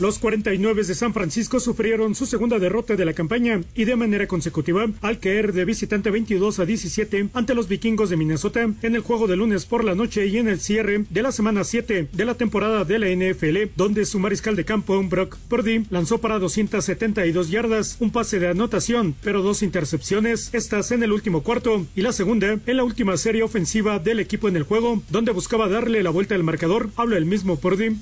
Los 0.00 0.20
49 0.20 0.84
de 0.84 0.94
San 0.94 1.12
Francisco 1.12 1.58
sufrieron 1.58 2.14
su 2.14 2.24
segunda 2.24 2.60
derrota 2.60 2.94
de 2.94 3.04
la 3.04 3.14
campaña 3.14 3.62
y 3.74 3.84
de 3.84 3.96
manera 3.96 4.28
consecutiva 4.28 4.86
al 5.02 5.18
caer 5.18 5.52
de 5.52 5.64
visitante 5.64 6.12
22 6.12 6.60
a 6.60 6.66
17 6.66 7.30
ante 7.34 7.54
los 7.56 7.66
vikingos 7.66 8.08
de 8.08 8.16
Minnesota 8.16 8.68
en 8.82 8.94
el 8.94 9.00
juego 9.00 9.26
de 9.26 9.34
lunes 9.34 9.66
por 9.66 9.82
la 9.82 9.96
noche 9.96 10.28
y 10.28 10.36
en 10.38 10.46
el 10.46 10.60
cierre 10.60 11.04
de 11.10 11.22
la 11.22 11.32
semana 11.32 11.64
7 11.64 12.10
de 12.12 12.24
la 12.24 12.34
temporada 12.34 12.84
de 12.84 13.00
la 13.00 13.08
NFL, 13.08 13.72
donde 13.74 14.06
su 14.06 14.20
mariscal 14.20 14.54
de 14.54 14.64
campo, 14.64 15.02
Brock 15.02 15.36
Purdy, 15.48 15.84
lanzó 15.90 16.18
para 16.18 16.38
272 16.38 17.50
yardas, 17.50 17.96
un 17.98 18.12
pase 18.12 18.38
de 18.38 18.46
anotación, 18.46 19.16
pero 19.24 19.42
dos 19.42 19.64
intercepciones, 19.64 20.50
estas 20.52 20.92
en 20.92 21.02
el 21.02 21.10
último 21.10 21.42
cuarto 21.42 21.86
y 21.96 22.02
la 22.02 22.12
segunda 22.12 22.56
en 22.64 22.76
la 22.76 22.84
última 22.84 23.16
serie 23.16 23.42
ofensiva 23.42 23.98
del 23.98 24.20
equipo 24.20 24.46
en 24.46 24.54
el 24.54 24.62
juego, 24.62 25.02
donde 25.10 25.32
buscaba 25.32 25.68
darle 25.68 26.04
la 26.04 26.10
vuelta 26.10 26.36
al 26.36 26.44
marcador, 26.44 26.90
habla 26.94 27.16
el 27.16 27.24
mismo 27.24 27.56
Purdy. 27.56 27.96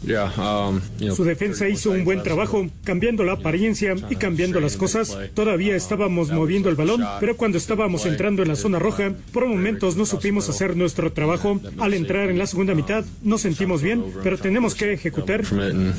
Su 1.14 1.24
defensa 1.24 1.66
hizo 1.70 1.85
un 1.90 2.04
buen 2.04 2.22
trabajo, 2.22 2.68
cambiando 2.84 3.24
la 3.24 3.32
apariencia 3.32 3.94
y 4.10 4.16
cambiando 4.16 4.60
las 4.60 4.76
cosas. 4.76 5.16
Todavía 5.34 5.76
estábamos 5.76 6.30
moviendo 6.30 6.68
el 6.68 6.76
balón, 6.76 7.04
pero 7.20 7.36
cuando 7.36 7.58
estábamos 7.58 8.06
entrando 8.06 8.42
en 8.42 8.48
la 8.48 8.56
zona 8.56 8.78
roja, 8.78 9.12
por 9.32 9.46
momentos 9.46 9.96
no 9.96 10.06
supimos 10.06 10.48
hacer 10.48 10.76
nuestro 10.76 11.12
trabajo. 11.12 11.60
Al 11.78 11.94
entrar 11.94 12.30
en 12.30 12.38
la 12.38 12.46
segunda 12.46 12.74
mitad, 12.74 13.04
nos 13.22 13.42
sentimos 13.42 13.82
bien, 13.82 14.04
pero 14.22 14.38
tenemos 14.38 14.74
que 14.74 14.92
ejecutar. 14.92 15.42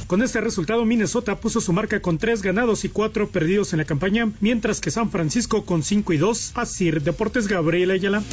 Con 0.07 0.21
este 0.21 0.41
resultado, 0.41 0.85
Minnesota 0.85 1.39
puso 1.39 1.61
su 1.61 1.73
marca 1.73 2.01
con 2.01 2.17
tres 2.17 2.41
ganados 2.41 2.85
y 2.85 2.89
cuatro 2.89 3.29
perdidos 3.29 3.73
en 3.73 3.79
la 3.79 3.85
campaña, 3.85 4.31
mientras 4.41 4.81
que 4.81 4.91
San 4.91 5.11
Francisco 5.11 5.65
con 5.65 5.83
cinco 5.83 6.13
y 6.13 6.17
dos. 6.17 6.51
Así, 6.55 6.91
Deportes 6.91 7.47
Gabriel 7.47 7.91
Ayala. 7.91 8.23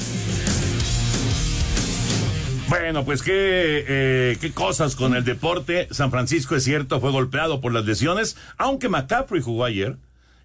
Bueno, 2.77 3.05
pues 3.05 3.23
qué, 3.23 3.85
eh, 3.87 4.37
qué 4.41 4.51
cosas 4.51 4.97
con 4.97 5.15
el 5.15 5.23
deporte. 5.23 5.87
San 5.93 6.11
Francisco, 6.11 6.57
es 6.57 6.65
cierto, 6.65 7.01
fue 7.01 7.13
golpeado 7.13 7.61
por 7.61 7.73
las 7.73 7.85
lesiones, 7.85 8.37
aunque 8.59 8.89
McCaffrey 8.89 9.41
jugó 9.41 9.65
ayer 9.65 9.97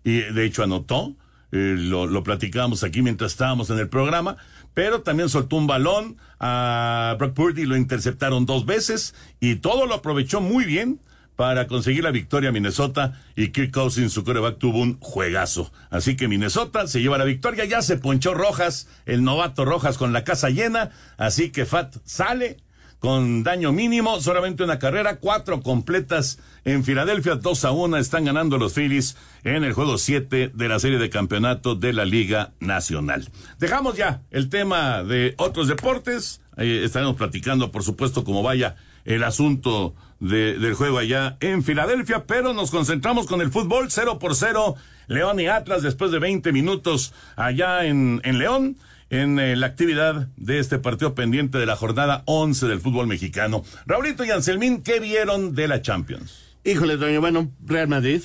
y 0.03 0.19
de 0.21 0.45
hecho 0.45 0.61
anotó. 0.61 1.15
eh, 1.51 1.73
lo, 1.75 2.05
lo 2.05 2.23
platicábamos 2.23 2.83
aquí 2.83 3.01
mientras 3.01 3.31
estábamos 3.31 3.71
en 3.71 3.79
el 3.79 3.89
programa, 3.89 4.37
pero 4.75 5.01
también 5.01 5.27
soltó 5.29 5.55
un 5.55 5.65
balón 5.65 6.17
a 6.39 7.15
Brock 7.17 7.33
Purdy, 7.33 7.65
lo 7.65 7.75
interceptaron 7.75 8.45
dos 8.45 8.67
veces 8.67 9.15
y 9.39 9.55
todo 9.55 9.87
lo 9.87 9.95
aprovechó 9.95 10.39
muy 10.39 10.65
bien 10.65 10.99
para 11.39 11.67
conseguir 11.67 12.03
la 12.03 12.11
victoria 12.11 12.49
a 12.49 12.51
Minnesota 12.51 13.13
y 13.33 13.51
Kirk 13.51 13.71
Cousins, 13.71 14.11
su 14.11 14.25
coreback, 14.25 14.57
tuvo 14.57 14.79
un 14.79 14.99
juegazo. 14.99 15.71
Así 15.89 16.17
que 16.17 16.27
Minnesota 16.27 16.85
se 16.85 17.01
lleva 17.01 17.17
la 17.17 17.23
victoria, 17.23 17.63
ya 17.63 17.81
se 17.81 17.95
ponchó 17.95 18.33
Rojas, 18.33 18.89
el 19.05 19.23
novato 19.23 19.63
Rojas 19.63 19.97
con 19.97 20.11
la 20.11 20.25
casa 20.25 20.49
llena, 20.49 20.91
así 21.15 21.49
que 21.49 21.65
Fat 21.65 21.95
sale 22.03 22.57
con 22.99 23.43
daño 23.43 23.71
mínimo, 23.71 24.19
solamente 24.19 24.65
una 24.65 24.79
carrera, 24.79 25.19
cuatro 25.21 25.61
completas 25.61 26.39
en 26.65 26.83
Filadelfia, 26.83 27.35
dos 27.35 27.63
a 27.63 27.71
una 27.71 27.99
están 27.99 28.25
ganando 28.25 28.57
los 28.57 28.73
Phillies 28.73 29.15
en 29.45 29.63
el 29.63 29.71
juego 29.71 29.97
7 29.97 30.51
de 30.53 30.67
la 30.67 30.77
serie 30.77 30.97
de 30.97 31.09
campeonato 31.09 31.73
de 31.73 31.93
la 31.93 32.03
Liga 32.03 32.51
Nacional. 32.59 33.29
Dejamos 33.59 33.95
ya 33.95 34.23
el 34.29 34.49
tema 34.49 35.03
de 35.03 35.35
otros 35.37 35.69
deportes, 35.69 36.41
Ahí 36.59 36.83
estaremos 36.83 37.15
platicando, 37.15 37.71
por 37.71 37.83
supuesto, 37.85 38.25
cómo 38.25 38.43
vaya 38.43 38.75
el 39.05 39.23
asunto 39.23 39.95
de, 40.19 40.57
del 40.59 40.73
juego 40.73 40.97
allá 40.97 41.37
en 41.39 41.63
Filadelfia, 41.63 42.25
pero 42.25 42.53
nos 42.53 42.71
concentramos 42.71 43.27
con 43.27 43.41
el 43.41 43.51
fútbol 43.51 43.87
0 43.89 44.19
por 44.19 44.35
0, 44.35 44.75
León 45.07 45.39
y 45.39 45.47
Atlas 45.47 45.81
después 45.81 46.11
de 46.11 46.19
20 46.19 46.51
minutos 46.51 47.13
allá 47.35 47.85
en, 47.85 48.21
en 48.23 48.37
León 48.37 48.77
en 49.09 49.39
eh, 49.39 49.55
la 49.55 49.67
actividad 49.67 50.27
de 50.37 50.59
este 50.59 50.79
partido 50.79 51.15
pendiente 51.15 51.57
de 51.57 51.65
la 51.65 51.75
jornada 51.75 52.23
11 52.25 52.67
del 52.67 52.79
fútbol 52.79 53.07
mexicano. 53.07 53.63
Raulito 53.85 54.23
y 54.23 54.31
Anselmín, 54.31 54.83
¿qué 54.83 54.99
vieron 54.99 55.55
de 55.55 55.67
la 55.67 55.81
Champions? 55.81 56.57
Híjole, 56.63 56.97
Toño, 56.97 57.21
bueno, 57.21 57.51
Real 57.65 57.87
Madrid. 57.87 58.21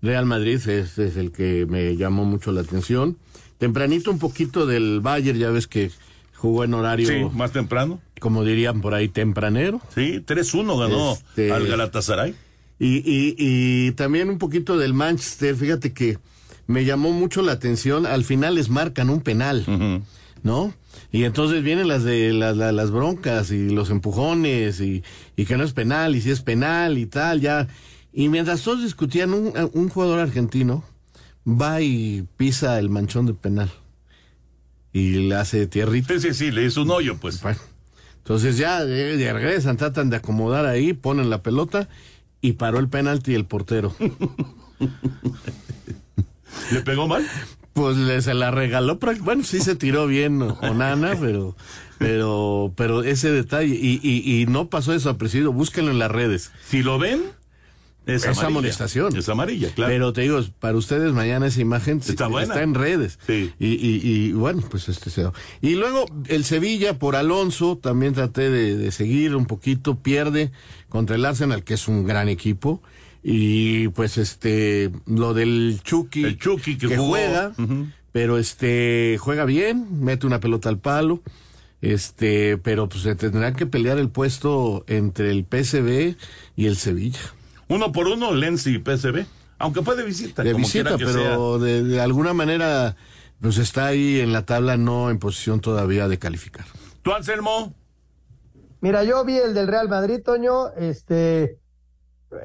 Real 0.00 0.26
Madrid 0.26 0.54
es, 0.68 0.98
es, 0.98 1.16
el 1.16 1.32
que 1.32 1.66
me 1.66 1.96
llamó 1.96 2.24
mucho 2.24 2.52
la 2.52 2.60
atención. 2.60 3.18
Tempranito 3.58 4.10
un 4.10 4.18
poquito 4.18 4.66
del 4.66 5.00
Bayern, 5.00 5.38
ya 5.38 5.50
ves 5.50 5.66
que 5.66 5.90
jugó 6.34 6.64
en 6.64 6.74
horario. 6.74 7.08
Sí, 7.08 7.36
más 7.36 7.52
temprano. 7.52 8.00
Como 8.22 8.44
dirían 8.44 8.80
por 8.80 8.94
ahí, 8.94 9.08
tempranero. 9.08 9.80
Sí, 9.92 10.22
3-1 10.24 10.78
ganó 10.78 11.12
este, 11.14 11.50
al 11.50 11.66
Galatasaray. 11.66 12.36
Y, 12.78 12.98
y, 12.98 13.34
y 13.36 13.92
también 13.92 14.30
un 14.30 14.38
poquito 14.38 14.78
del 14.78 14.94
Manchester, 14.94 15.56
fíjate 15.56 15.92
que 15.92 16.18
me 16.68 16.84
llamó 16.84 17.10
mucho 17.10 17.42
la 17.42 17.50
atención, 17.50 18.06
al 18.06 18.22
final 18.22 18.54
les 18.54 18.68
marcan 18.70 19.10
un 19.10 19.22
penal, 19.22 19.64
uh 19.66 19.70
-huh. 19.72 20.02
¿no? 20.44 20.72
Y 21.10 21.24
entonces 21.24 21.64
vienen 21.64 21.88
las 21.88 22.04
de 22.04 22.32
las, 22.32 22.56
las, 22.56 22.72
las 22.72 22.92
broncas 22.92 23.50
y 23.50 23.68
los 23.70 23.90
empujones 23.90 24.80
y, 24.80 25.02
y, 25.36 25.44
que 25.44 25.56
no 25.56 25.64
es 25.64 25.72
penal 25.72 26.14
y 26.14 26.20
si 26.20 26.30
es 26.30 26.42
penal 26.42 26.98
y 26.98 27.06
tal, 27.06 27.40
ya. 27.40 27.66
Y 28.12 28.28
mientras 28.28 28.62
todos 28.62 28.84
discutían, 28.84 29.34
un, 29.34 29.52
un 29.72 29.88
jugador 29.88 30.20
argentino 30.20 30.84
va 31.44 31.80
y 31.80 32.24
pisa 32.36 32.78
el 32.78 32.88
manchón 32.88 33.26
de 33.26 33.34
penal 33.34 33.70
y 34.92 35.28
le 35.28 35.34
hace 35.34 35.66
tierrita. 35.66 36.14
Sí, 36.14 36.20
sí, 36.20 36.34
sí, 36.34 36.50
le 36.52 36.64
hizo 36.64 36.82
un 36.82 36.90
hoyo, 36.90 37.16
pues. 37.18 37.42
Bueno, 37.42 37.58
entonces 38.22 38.56
ya 38.56 38.84
de, 38.84 39.16
de 39.16 39.32
regresan, 39.32 39.76
tratan 39.76 40.10
de 40.10 40.16
acomodar 40.16 40.66
ahí, 40.66 40.92
ponen 40.92 41.28
la 41.28 41.42
pelota 41.42 41.88
y 42.40 42.52
paró 42.52 42.78
el 42.78 42.88
penalti 42.88 43.34
el 43.34 43.44
portero. 43.44 43.94
¿Le 46.70 46.80
pegó 46.82 47.08
mal? 47.08 47.26
Pues 47.72 47.96
le, 47.96 48.20
se 48.20 48.34
la 48.34 48.50
regaló, 48.50 48.98
bueno, 49.20 49.44
sí 49.44 49.60
se 49.60 49.76
tiró 49.76 50.06
bien 50.06 50.42
Onana, 50.42 51.16
pero, 51.18 51.56
pero, 51.98 52.72
pero 52.76 53.02
ese 53.02 53.30
detalle, 53.30 53.74
y, 53.74 53.98
y, 54.02 54.42
y 54.42 54.46
no 54.46 54.68
pasó 54.68 54.92
desapercibido, 54.92 55.52
búsquenlo 55.52 55.90
en 55.90 55.98
las 55.98 56.10
redes. 56.10 56.52
Si 56.68 56.82
lo 56.82 56.98
ven, 56.98 57.22
es, 58.06 58.24
es 58.24 58.42
amonestación. 58.42 59.16
Es 59.16 59.28
amarilla, 59.28 59.70
claro. 59.74 59.92
Pero 59.92 60.12
te 60.12 60.22
digo, 60.22 60.40
para 60.58 60.76
ustedes 60.76 61.12
mañana 61.12 61.46
esa 61.46 61.60
imagen 61.60 61.98
está, 61.98 62.26
buena. 62.26 62.48
está 62.48 62.62
en 62.62 62.74
redes. 62.74 63.18
Sí. 63.26 63.52
Y, 63.58 63.66
y, 63.68 64.00
y, 64.04 64.32
bueno, 64.32 64.62
pues 64.70 64.88
este 64.88 65.10
se 65.10 65.24
Y 65.60 65.74
luego 65.74 66.06
el 66.28 66.44
Sevilla 66.44 66.98
por 66.98 67.16
Alonso, 67.16 67.78
también 67.78 68.14
traté 68.14 68.50
de, 68.50 68.76
de 68.76 68.90
seguir 68.90 69.36
un 69.36 69.46
poquito, 69.46 70.00
pierde 70.00 70.50
contra 70.88 71.16
el 71.16 71.24
Arsenal, 71.24 71.64
que 71.64 71.74
es 71.74 71.88
un 71.88 72.04
gran 72.04 72.28
equipo 72.28 72.82
y 73.22 73.88
pues 73.88 74.18
este 74.18 74.90
lo 75.06 75.32
del 75.32 75.80
Chucky, 75.84 76.24
el 76.24 76.38
Chucky 76.38 76.76
que, 76.76 76.96
juega 76.96 77.52
uh 77.56 77.62
-huh. 77.62 77.92
pero 78.10 78.36
este 78.36 79.16
juega 79.20 79.44
bien 79.44 79.86
mete 80.00 80.26
una 80.26 80.40
pelota 80.40 80.68
al 80.68 80.78
palo 80.78 81.22
este 81.80 82.58
pero 82.58 82.88
pues 82.88 83.04
se 83.04 83.14
tendrán 83.14 83.54
que 83.54 83.66
pelear 83.66 83.98
el 83.98 84.08
puesto 84.08 84.84
entre 84.88 85.30
el 85.30 85.44
PSV 85.44 86.16
y 86.56 86.66
el 86.66 86.76
Sevilla 86.76 87.20
uno 87.72 87.92
por 87.92 88.06
uno 88.06 88.32
Lens 88.32 88.66
y 88.66 88.78
PSV 88.78 89.24
aunque 89.58 89.82
fue 89.82 89.96
de 89.96 90.04
visita 90.04 90.42
de 90.42 90.52
como 90.52 90.64
visita 90.64 90.96
pero 90.98 91.58
de, 91.58 91.82
de, 91.82 92.00
alguna 92.00 92.32
manera 92.32 92.96
pues 93.40 93.58
está 93.58 93.86
ahí 93.86 94.20
en 94.20 94.32
la 94.32 94.44
tabla 94.44 94.76
no 94.76 95.10
en 95.10 95.18
posición 95.18 95.60
todavía 95.60 96.06
de 96.06 96.18
calificar. 96.18 96.66
Tú 97.02 97.12
Anselmo 97.12 97.74
mira 98.80 99.04
yo 99.04 99.24
vi 99.24 99.38
el 99.38 99.54
del 99.54 99.68
Real 99.68 99.88
Madrid 99.88 100.20
Toño 100.24 100.70
este 100.76 101.58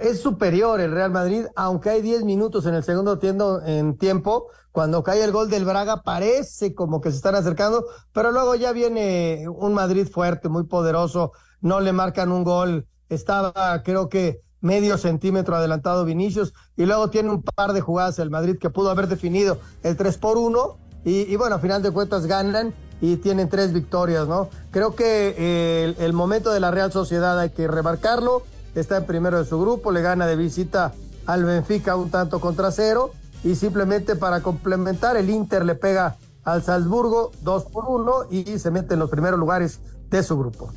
es 0.02 0.22
superior 0.22 0.80
el 0.82 0.92
Real 0.92 1.12
Madrid, 1.12 1.46
aunque 1.56 1.90
hay 1.90 2.02
10 2.02 2.24
minutos 2.24 2.66
en 2.66 2.76
el 2.76 2.84
segundo 2.84 3.20
tiempo, 3.20 3.62
en 3.66 3.98
tiempo, 3.98 4.48
cuando 4.72 5.04
cae 5.04 5.24
el 5.24 5.32
gol 5.32 5.50
del 5.50 5.66
Braga 5.66 6.04
parece 6.04 6.76
como 6.76 7.02
que 7.02 7.10
se 7.10 7.18
están 7.18 7.36
acercando, 7.36 7.86
pero 8.12 8.32
luego 8.32 8.56
ya 8.56 8.74
viene 8.74 9.46
un 9.48 9.74
Madrid 9.74 10.08
fuerte, 10.08 10.50
muy 10.50 10.66
poderoso, 10.66 11.32
no 11.62 11.80
le 11.80 11.94
marcan 11.94 12.32
un 12.32 12.44
gol, 12.44 12.88
estaba 13.10 13.82
creo 13.84 14.10
que 14.10 14.42
medio 14.62 14.98
centímetro 14.98 15.56
adelantado 15.56 16.06
Vinicius, 16.06 16.54
y 16.76 16.86
luego 16.86 17.10
tiene 17.10 17.30
un 17.30 17.42
par 17.42 17.74
de 17.74 17.82
jugadas 17.82 18.20
el 18.20 18.30
Madrid 18.30 18.58
que 18.60 18.70
pudo 18.70 18.90
haber 18.90 19.08
definido 19.08 19.60
el 19.84 19.98
3 19.98 20.18
por 20.18 20.38
1, 20.38 20.78
y, 21.06 21.36
bueno, 21.38 21.56
a 21.56 21.60
final 21.60 21.82
de 21.82 21.92
cuentas 21.92 22.26
ganan 22.26 22.74
y 23.00 23.16
tienen 23.16 23.48
tres 23.48 23.72
victorias, 23.72 24.28
¿no? 24.28 24.50
Creo 24.72 24.94
que 24.94 25.36
eh, 25.38 25.84
el, 25.98 26.04
el 26.04 26.12
momento 26.12 26.52
de 26.52 26.60
la 26.60 26.70
Real 26.70 26.92
Sociedad 26.92 27.40
hay 27.40 27.52
que 27.52 27.66
remarcarlo, 27.68 28.44
está 28.76 28.98
en 28.98 29.06
primero 29.06 29.38
de 29.38 29.46
su 29.46 29.58
grupo, 29.62 29.92
le 29.92 30.02
gana 30.02 30.28
de 30.28 30.36
visita 30.36 30.92
al 31.26 31.46
Benfica 31.46 31.96
un 31.96 32.10
tanto 32.10 32.42
contra 32.42 32.72
cero 32.72 33.12
y 33.44 33.56
simplemente 33.56 34.16
para 34.16 34.42
complementar 34.42 35.16
el 35.16 35.30
Inter 35.30 35.64
le 35.64 35.76
pega 35.76 36.18
al 36.44 36.64
Salzburgo 36.64 37.32
2 37.42 37.64
por 37.66 37.86
1 37.88 38.12
y 38.32 38.60
se 38.60 38.72
mete 38.72 38.94
en 38.96 39.00
los 39.00 39.10
primeros 39.10 39.40
lugares 39.40 39.80
de 40.10 40.24
su 40.24 40.38
grupo. 40.38 40.72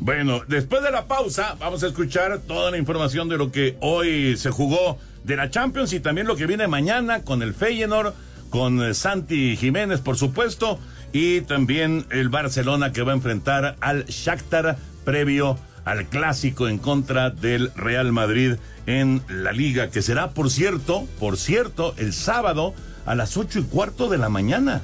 Bueno, 0.00 0.40
después 0.48 0.82
de 0.82 0.90
la 0.90 1.06
pausa 1.06 1.56
vamos 1.60 1.82
a 1.82 1.88
escuchar 1.88 2.38
toda 2.38 2.70
la 2.70 2.78
información 2.78 3.28
de 3.28 3.36
lo 3.36 3.52
que 3.52 3.76
hoy 3.80 4.34
se 4.38 4.50
jugó 4.50 4.98
de 5.24 5.36
la 5.36 5.50
Champions 5.50 5.92
y 5.92 6.00
también 6.00 6.26
lo 6.26 6.36
que 6.36 6.46
viene 6.46 6.66
mañana 6.66 7.22
con 7.22 7.42
el 7.42 7.52
Feyenoord, 7.52 8.14
con 8.48 8.94
Santi 8.94 9.58
Jiménez 9.58 10.00
por 10.00 10.16
supuesto 10.16 10.78
y 11.12 11.42
también 11.42 12.06
el 12.10 12.30
Barcelona 12.30 12.92
que 12.92 13.02
va 13.02 13.12
a 13.12 13.16
enfrentar 13.16 13.76
al 13.80 14.06
Shakhtar 14.06 14.78
previo 15.04 15.58
al 15.84 16.06
clásico 16.06 16.66
en 16.66 16.78
contra 16.78 17.28
del 17.28 17.70
Real 17.74 18.10
Madrid 18.10 18.54
en 18.86 19.22
la 19.28 19.52
liga, 19.52 19.90
que 19.90 20.02
será, 20.02 20.30
por 20.30 20.50
cierto, 20.50 21.06
por 21.18 21.36
cierto, 21.36 21.94
el 21.98 22.12
sábado 22.12 22.74
a 23.06 23.14
las 23.14 23.36
ocho 23.36 23.58
y 23.58 23.64
cuarto 23.64 24.08
de 24.08 24.18
la 24.18 24.28
mañana. 24.28 24.82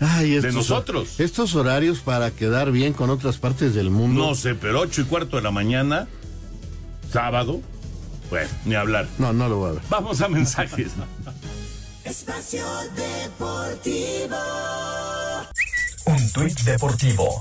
Ay, 0.00 0.34
estos, 0.34 0.42
de 0.42 0.58
nosotros. 0.58 1.20
Estos 1.20 1.54
horarios 1.54 2.00
para 2.00 2.30
quedar 2.30 2.72
bien 2.72 2.92
con 2.92 3.10
otras 3.10 3.38
partes 3.38 3.74
del 3.74 3.90
mundo. 3.90 4.26
No 4.26 4.34
sé, 4.34 4.54
pero 4.54 4.80
ocho 4.80 5.02
y 5.02 5.04
cuarto 5.04 5.36
de 5.36 5.42
la 5.42 5.50
mañana, 5.50 6.08
sábado, 7.12 7.60
bueno, 8.30 8.48
ni 8.64 8.74
hablar. 8.74 9.08
No, 9.18 9.32
no 9.32 9.48
lo 9.48 9.56
voy 9.56 9.70
a 9.70 9.72
ver. 9.74 9.82
Vamos 9.88 10.20
a 10.20 10.28
mensajes. 10.28 10.92
Espacio 12.04 12.64
Deportivo. 12.96 14.36
Un 16.06 16.32
tuit 16.32 16.60
deportivo. 16.60 17.38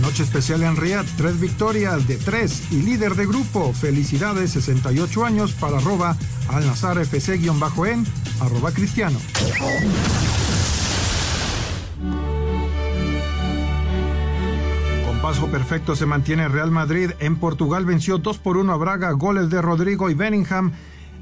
Noche 0.00 0.22
especial 0.22 0.62
en 0.62 0.76
Riyadh, 0.76 1.06
tres 1.16 1.40
victorias 1.40 2.06
de 2.06 2.16
tres 2.16 2.62
y 2.70 2.82
líder 2.82 3.14
de 3.14 3.26
grupo. 3.26 3.72
Felicidades, 3.72 4.52
68 4.52 5.24
años 5.24 5.52
para 5.52 5.78
arroba 5.78 6.16
al 6.48 6.66
Nazar 6.66 6.98
FC-en, 6.98 8.06
arroba 8.40 8.70
cristiano. 8.72 9.18
Paso 15.34 15.48
perfecto 15.48 15.96
se 15.96 16.06
mantiene 16.06 16.46
Real 16.46 16.70
Madrid. 16.70 17.10
En 17.18 17.34
Portugal 17.34 17.84
venció 17.84 18.18
2 18.18 18.38
por 18.38 18.56
1 18.56 18.72
a 18.72 18.76
Braga, 18.76 19.10
goles 19.10 19.50
de 19.50 19.60
Rodrigo 19.60 20.08
y 20.08 20.14
Bellingham. 20.14 20.70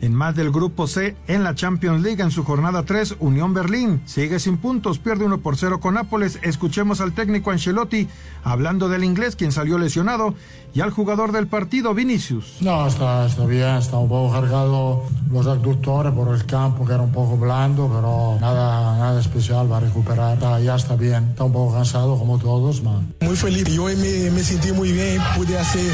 En 0.03 0.17
más 0.17 0.35
del 0.35 0.51
grupo 0.51 0.88
C, 0.88 1.15
en 1.29 1.45
la 1.45 1.55
Champions 1.55 2.03
League, 2.03 2.21
en 2.21 2.33
su 2.33 2.43
jornada 2.43 2.83
3, 2.85 3.19
Unión 3.21 3.55
Berlín 3.55 4.03
sigue 4.05 4.41
sin 4.41 4.57
puntos, 4.59 4.99
pierde 4.99 5.25
1 5.27 5.38
por 5.38 5.57
0 5.57 5.79
con 5.79 5.95
Nápoles. 5.95 6.41
Escuchemos 6.43 7.01
al 7.01 7.12
técnico 7.12 7.53
Ancelotti 7.53 8.09
hablando 8.43 8.88
del 8.88 9.05
inglés, 9.05 9.37
quien 9.37 9.53
salió 9.53 9.79
lesionado, 9.79 10.35
y 10.75 10.81
al 10.81 10.91
jugador 10.91 11.31
del 11.31 11.47
partido, 11.47 11.95
Vinicius. 11.95 12.57
No, 12.62 12.88
está, 12.88 13.27
está 13.27 13.47
bien, 13.47 13.77
está 13.77 13.97
un 13.99 14.09
poco 14.09 14.33
cargado 14.33 15.05
los 15.31 15.47
abductores 15.47 16.12
por 16.12 16.35
el 16.35 16.45
campo, 16.47 16.85
que 16.85 16.95
era 16.95 17.03
un 17.03 17.12
poco 17.12 17.37
blando, 17.37 17.88
pero 17.88 18.38
nada, 18.41 18.99
nada 18.99 19.21
especial, 19.21 19.71
va 19.71 19.77
a 19.77 19.81
recuperar. 19.81 20.35
Está, 20.35 20.59
ya 20.59 20.75
está 20.75 20.97
bien, 20.97 21.29
está 21.31 21.45
un 21.45 21.53
poco 21.53 21.75
cansado 21.75 22.19
como 22.19 22.41
todos. 22.41 22.83
Man. 22.83 23.15
Muy 23.21 23.37
feliz, 23.37 23.69
yo 23.69 23.85
me, 23.85 24.31
me 24.33 24.43
sentí 24.43 24.73
muy 24.73 24.91
bien, 24.91 25.23
pude 25.37 25.57
hacer 25.57 25.93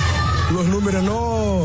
los 0.54 0.66
números, 0.66 1.04
no 1.04 1.64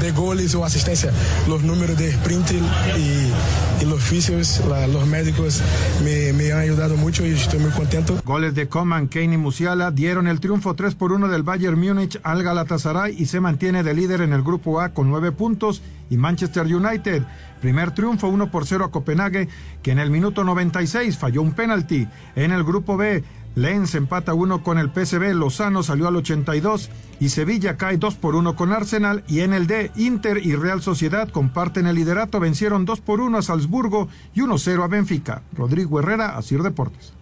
de 0.00 0.10
goles 0.10 0.54
o 0.56 0.64
asistencia. 0.64 1.12
Los 1.46 1.62
números 1.62 1.83
de 1.92 2.08
sprint 2.08 2.50
y, 2.52 3.84
los 3.84 4.02
fisios, 4.02 4.62
los 4.90 5.06
médicos 5.06 5.60
me, 6.02 6.32
me, 6.32 6.52
han 6.52 6.60
ayudado 6.60 6.96
mucho 6.96 7.26
y 7.26 7.32
estoy 7.32 7.60
muy 7.60 7.70
contento. 7.70 8.18
Goles 8.24 8.54
de 8.54 8.66
Coman, 8.66 9.08
Kane 9.08 9.34
y 9.34 9.36
Musiala 9.36 9.90
dieron 9.90 10.26
el 10.26 10.40
triunfo 10.40 10.74
3 10.74 10.94
por 10.94 11.12
1 11.12 11.28
del 11.28 11.42
Bayern 11.42 11.78
Múnich 11.78 12.18
al 12.22 12.42
Galatasaray 12.42 13.14
y 13.18 13.26
se 13.26 13.40
mantiene 13.40 13.82
de 13.82 13.92
líder 13.92 14.22
en 14.22 14.32
el 14.32 14.42
grupo 14.42 14.80
A 14.80 14.94
con 14.94 15.10
9 15.10 15.32
puntos 15.32 15.82
y 16.08 16.16
Manchester 16.16 16.64
United. 16.64 17.24
Primer 17.60 17.90
triunfo 17.90 18.28
1 18.28 18.50
por 18.50 18.66
0 18.66 18.86
a 18.86 18.90
Copenhague, 18.90 19.48
que 19.82 19.90
en 19.90 19.98
el 19.98 20.10
minuto 20.10 20.44
96 20.44 21.18
falló 21.18 21.42
un 21.42 21.52
penalti. 21.52 22.08
En 22.36 22.52
el 22.52 22.64
grupo 22.64 22.96
B, 22.96 23.22
Lens 23.54 23.94
empata 23.94 24.34
1 24.34 24.62
con 24.62 24.78
el 24.78 24.90
PSV, 24.90 25.32
Lozano 25.34 25.82
salió 25.82 26.08
al 26.08 26.16
82 26.16 26.90
y 27.20 27.28
Sevilla 27.28 27.76
cae 27.76 27.96
2 27.98 28.16
por 28.16 28.34
1 28.34 28.56
con 28.56 28.72
Arsenal 28.72 29.22
y 29.28 29.40
en 29.40 29.52
el 29.52 29.66
D, 29.66 29.92
Inter 29.96 30.44
y 30.44 30.56
Real 30.56 30.82
Sociedad 30.82 31.28
comparten 31.28 31.86
el 31.86 31.94
liderato, 31.94 32.40
vencieron 32.40 32.84
2 32.84 33.00
por 33.00 33.20
1 33.20 33.38
a 33.38 33.42
Salzburgo 33.42 34.08
y 34.34 34.40
1-0 34.40 34.82
a 34.82 34.88
Benfica. 34.88 35.42
Rodrigo 35.52 36.00
Herrera, 36.00 36.36
Asir 36.36 36.62
Deportes. 36.62 37.12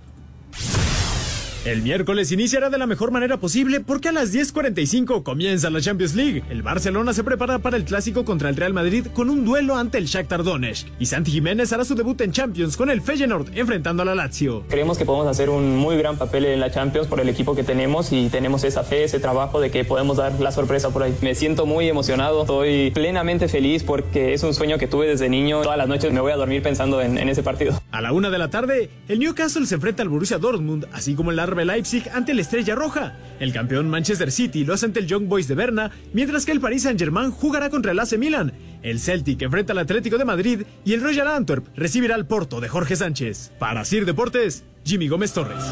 El 1.65 1.83
miércoles 1.83 2.33
iniciará 2.33 2.71
de 2.71 2.79
la 2.79 2.89
mejor 2.89 3.13
manera 3.13 3.37
posible 3.37 3.79
porque 3.79 4.09
a 4.09 4.13
las 4.13 4.35
10.45 4.35 5.23
comienza 5.23 5.71
la 5.71 5.81
Champions 5.81 6.17
League. 6.17 6.43
El 6.51 6.61
Barcelona 6.61 7.13
se 7.13 7.23
prepara 7.23 7.61
para 7.61 7.77
el 7.77 7.85
clásico 7.85 8.25
contra 8.25 8.49
el 8.49 8.57
Real 8.57 8.75
Madrid 8.75 9.07
con 9.15 9.31
un 9.31 9.45
duelo 9.45 9.77
ante 9.77 9.99
el 9.99 10.07
Shakhtar 10.07 10.43
Donetsk. 10.43 10.89
Y 10.99 11.07
Santi 11.07 11.31
Jiménez 11.31 11.73
hará 11.73 11.85
su 11.85 11.95
debut 11.95 12.21
en 12.21 12.33
Champions 12.33 12.77
con 12.77 12.91
el 12.91 13.01
Feyenoord 13.01 13.57
enfrentando 13.57 14.03
a 14.03 14.07
la 14.07 14.17
Lazio. 14.17 14.65
Creemos 14.69 14.99
que 14.99 15.05
podemos 15.05 15.29
hacer 15.29 15.51
un 15.51 15.77
muy 15.77 15.97
gran 15.97 16.19
papel 16.19 16.47
en 16.47 16.59
la 16.59 16.73
Champions 16.73 17.07
por 17.07 17.21
el 17.21 17.29
equipo 17.29 17.55
que 17.55 17.63
tenemos 17.63 18.13
y 18.13 18.29
tenemos 18.29 18.65
esa 18.65 18.83
fe, 18.83 19.05
ese 19.05 19.21
trabajo 19.21 19.61
de 19.61 19.71
que 19.71 19.85
podemos 19.85 20.17
dar 20.17 20.33
la 20.41 20.51
sorpresa 20.51 20.91
por 20.91 21.05
ahí. 21.05 21.15
Me 21.23 21.37
siento 21.37 21.65
muy 21.65 21.89
emocionado, 21.89 22.41
estoy 22.41 22.91
plenamente 22.91 23.47
feliz 23.47 23.85
porque 23.85 24.35
es 24.35 24.43
un 24.43 24.53
sueño 24.53 24.79
que 24.79 24.89
tuve 24.89 25.07
desde 25.07 25.29
niño. 25.29 25.63
Todas 25.63 25.79
las 25.79 25.87
noches 25.87 26.13
me 26.13 26.21
voy 26.21 26.33
a 26.33 26.37
dormir 26.37 26.61
pensando 26.61 27.01
en, 27.01 27.19
en 27.19 27.29
ese 27.29 27.45
partido. 27.45 27.81
A 27.93 28.01
la 28.01 28.13
una 28.13 28.31
de 28.31 28.39
la 28.39 28.51
tarde, 28.51 28.91
el 29.07 29.21
Newcastle 29.21 29.65
se 29.67 29.77
enfrenta 29.77 30.03
al 30.03 30.09
Borussia 30.09 30.39
Dortmund, 30.39 30.89
así 30.93 31.15
como 31.15 31.31
el 31.31 31.39
RB 31.53 31.65
Leipzig 31.65 32.09
ante 32.13 32.35
la 32.35 32.41
Estrella 32.41 32.75
Roja. 32.75 33.15
El 33.41 33.53
campeón 33.53 33.91
Manchester 33.91 34.31
City 34.31 34.65
lo 34.65 34.75
hace 34.75 34.87
ante 34.87 35.01
el 35.01 35.07
Young 35.07 35.27
Boys 35.27 35.49
de 35.49 35.55
Berna, 35.55 35.91
mientras 36.13 36.45
que 36.47 36.53
el 36.53 36.61
Paris 36.61 36.83
Saint-Germain 36.85 37.31
jugará 37.31 37.71
contra 37.71 37.93
el 37.93 37.99
AC 37.99 38.19
Milan. 38.19 38.53
El 38.83 39.01
Celtic 39.01 39.43
enfrenta 39.43 39.73
al 39.73 39.79
Atlético 39.79 40.19
de 40.19 40.25
Madrid 40.25 40.63
y 40.85 40.93
el 40.93 41.03
Royal 41.03 41.29
Antwerp 41.29 41.67
recibirá 41.77 42.15
al 42.15 42.27
Porto 42.27 42.61
de 42.61 42.69
Jorge 42.69 42.97
Sánchez. 42.97 43.53
Para 43.59 43.85
Sir 43.85 44.07
Deportes, 44.07 44.65
Jimmy 44.85 45.09
Gómez 45.09 45.33
Torres. 45.33 45.63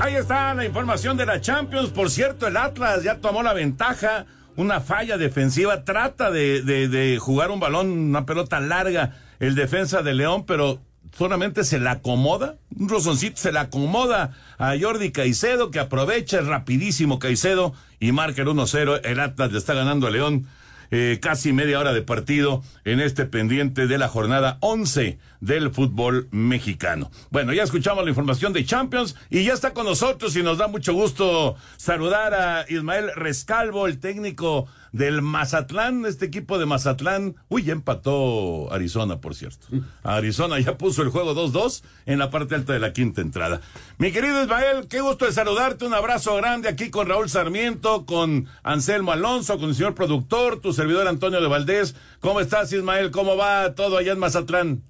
Ahí 0.00 0.16
está 0.16 0.54
la 0.54 0.64
información 0.66 1.16
de 1.16 1.24
la 1.24 1.40
Champions. 1.40 1.88
Por 1.90 2.10
cierto, 2.10 2.46
el 2.46 2.56
Atlas 2.56 3.02
ya 3.02 3.18
tomó 3.18 3.42
la 3.42 3.54
ventaja. 3.54 4.26
Una 4.56 4.80
falla 4.80 5.16
defensiva. 5.16 5.82
Trata 5.84 6.30
de, 6.30 6.62
de 6.62 7.18
jugar 7.18 7.50
un 7.50 7.58
balón, 7.58 7.90
una 7.90 8.26
pelota 8.26 8.60
larga, 8.60 9.16
el 9.40 9.54
defensa 9.54 10.02
de 10.02 10.14
León, 10.14 10.44
pero 10.46 10.80
solamente 11.16 11.64
se 11.64 11.78
la 11.78 11.92
acomoda, 11.92 12.56
un 12.76 12.88
rozoncito 12.88 13.36
se 13.36 13.52
la 13.52 13.62
acomoda 13.62 14.32
a 14.58 14.74
Jordi 14.80 15.12
Caicedo, 15.12 15.70
que 15.70 15.78
aprovecha 15.78 16.40
rapidísimo 16.40 17.18
Caicedo 17.18 17.74
y 18.00 18.12
marca 18.12 18.42
el 18.42 18.48
1-0. 18.48 19.00
El 19.04 19.20
Atlas 19.20 19.52
le 19.52 19.58
está 19.58 19.74
ganando 19.74 20.06
a 20.06 20.10
León. 20.10 20.46
Eh, 20.90 21.18
casi 21.20 21.52
media 21.52 21.80
hora 21.80 21.92
de 21.92 22.02
partido 22.02 22.62
en 22.84 23.00
este 23.00 23.24
pendiente 23.24 23.88
de 23.88 23.98
la 23.98 24.06
jornada 24.06 24.58
11 24.60 25.18
del 25.40 25.72
fútbol 25.72 26.28
mexicano. 26.30 27.10
Bueno, 27.30 27.52
ya 27.52 27.64
escuchamos 27.64 28.04
la 28.04 28.10
información 28.10 28.52
de 28.52 28.64
Champions 28.64 29.16
y 29.28 29.42
ya 29.44 29.54
está 29.54 29.72
con 29.72 29.86
nosotros 29.86 30.36
y 30.36 30.42
nos 30.42 30.58
da 30.58 30.68
mucho 30.68 30.92
gusto 30.94 31.56
saludar 31.78 32.34
a 32.34 32.64
Ismael 32.68 33.10
Rescalvo, 33.16 33.88
el 33.88 33.98
técnico 33.98 34.68
del 34.94 35.22
Mazatlán, 35.22 36.06
este 36.06 36.26
equipo 36.26 36.56
de 36.56 36.66
Mazatlán. 36.66 37.34
Uy, 37.48 37.64
ya 37.64 37.72
empató 37.72 38.72
Arizona, 38.72 39.20
por 39.20 39.34
cierto. 39.34 39.66
Arizona 40.04 40.60
ya 40.60 40.78
puso 40.78 41.02
el 41.02 41.08
juego 41.08 41.34
2-2 41.34 41.82
en 42.06 42.20
la 42.20 42.30
parte 42.30 42.54
alta 42.54 42.74
de 42.74 42.78
la 42.78 42.92
quinta 42.92 43.20
entrada. 43.20 43.60
Mi 43.98 44.12
querido 44.12 44.40
Ismael, 44.40 44.86
qué 44.88 45.00
gusto 45.00 45.24
de 45.24 45.32
saludarte. 45.32 45.84
Un 45.84 45.94
abrazo 45.94 46.36
grande 46.36 46.68
aquí 46.68 46.90
con 46.90 47.08
Raúl 47.08 47.28
Sarmiento, 47.28 48.06
con 48.06 48.46
Anselmo 48.62 49.10
Alonso, 49.10 49.58
con 49.58 49.70
el 49.70 49.74
señor 49.74 49.96
productor, 49.96 50.60
tu 50.60 50.72
servidor 50.72 51.08
Antonio 51.08 51.40
de 51.40 51.48
Valdés. 51.48 51.96
¿Cómo 52.20 52.38
estás, 52.38 52.72
Ismael? 52.72 53.10
¿Cómo 53.10 53.36
va 53.36 53.74
todo 53.74 53.96
allá 53.98 54.12
en 54.12 54.20
Mazatlán? 54.20 54.82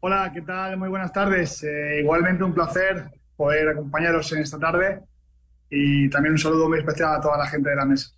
Hola, 0.00 0.30
¿qué 0.34 0.42
tal? 0.42 0.76
Muy 0.76 0.90
buenas 0.90 1.10
tardes. 1.10 1.64
Eh, 1.64 2.00
igualmente 2.00 2.44
un 2.44 2.52
placer 2.52 3.10
poder 3.34 3.70
acompañaros 3.70 4.30
en 4.32 4.42
esta 4.42 4.58
tarde 4.58 5.00
y 5.70 6.10
también 6.10 6.32
un 6.32 6.38
saludo 6.38 6.68
muy 6.68 6.80
especial 6.80 7.14
a 7.14 7.20
toda 7.22 7.38
la 7.38 7.46
gente 7.46 7.70
de 7.70 7.76
la 7.76 7.86
mesa. 7.86 8.10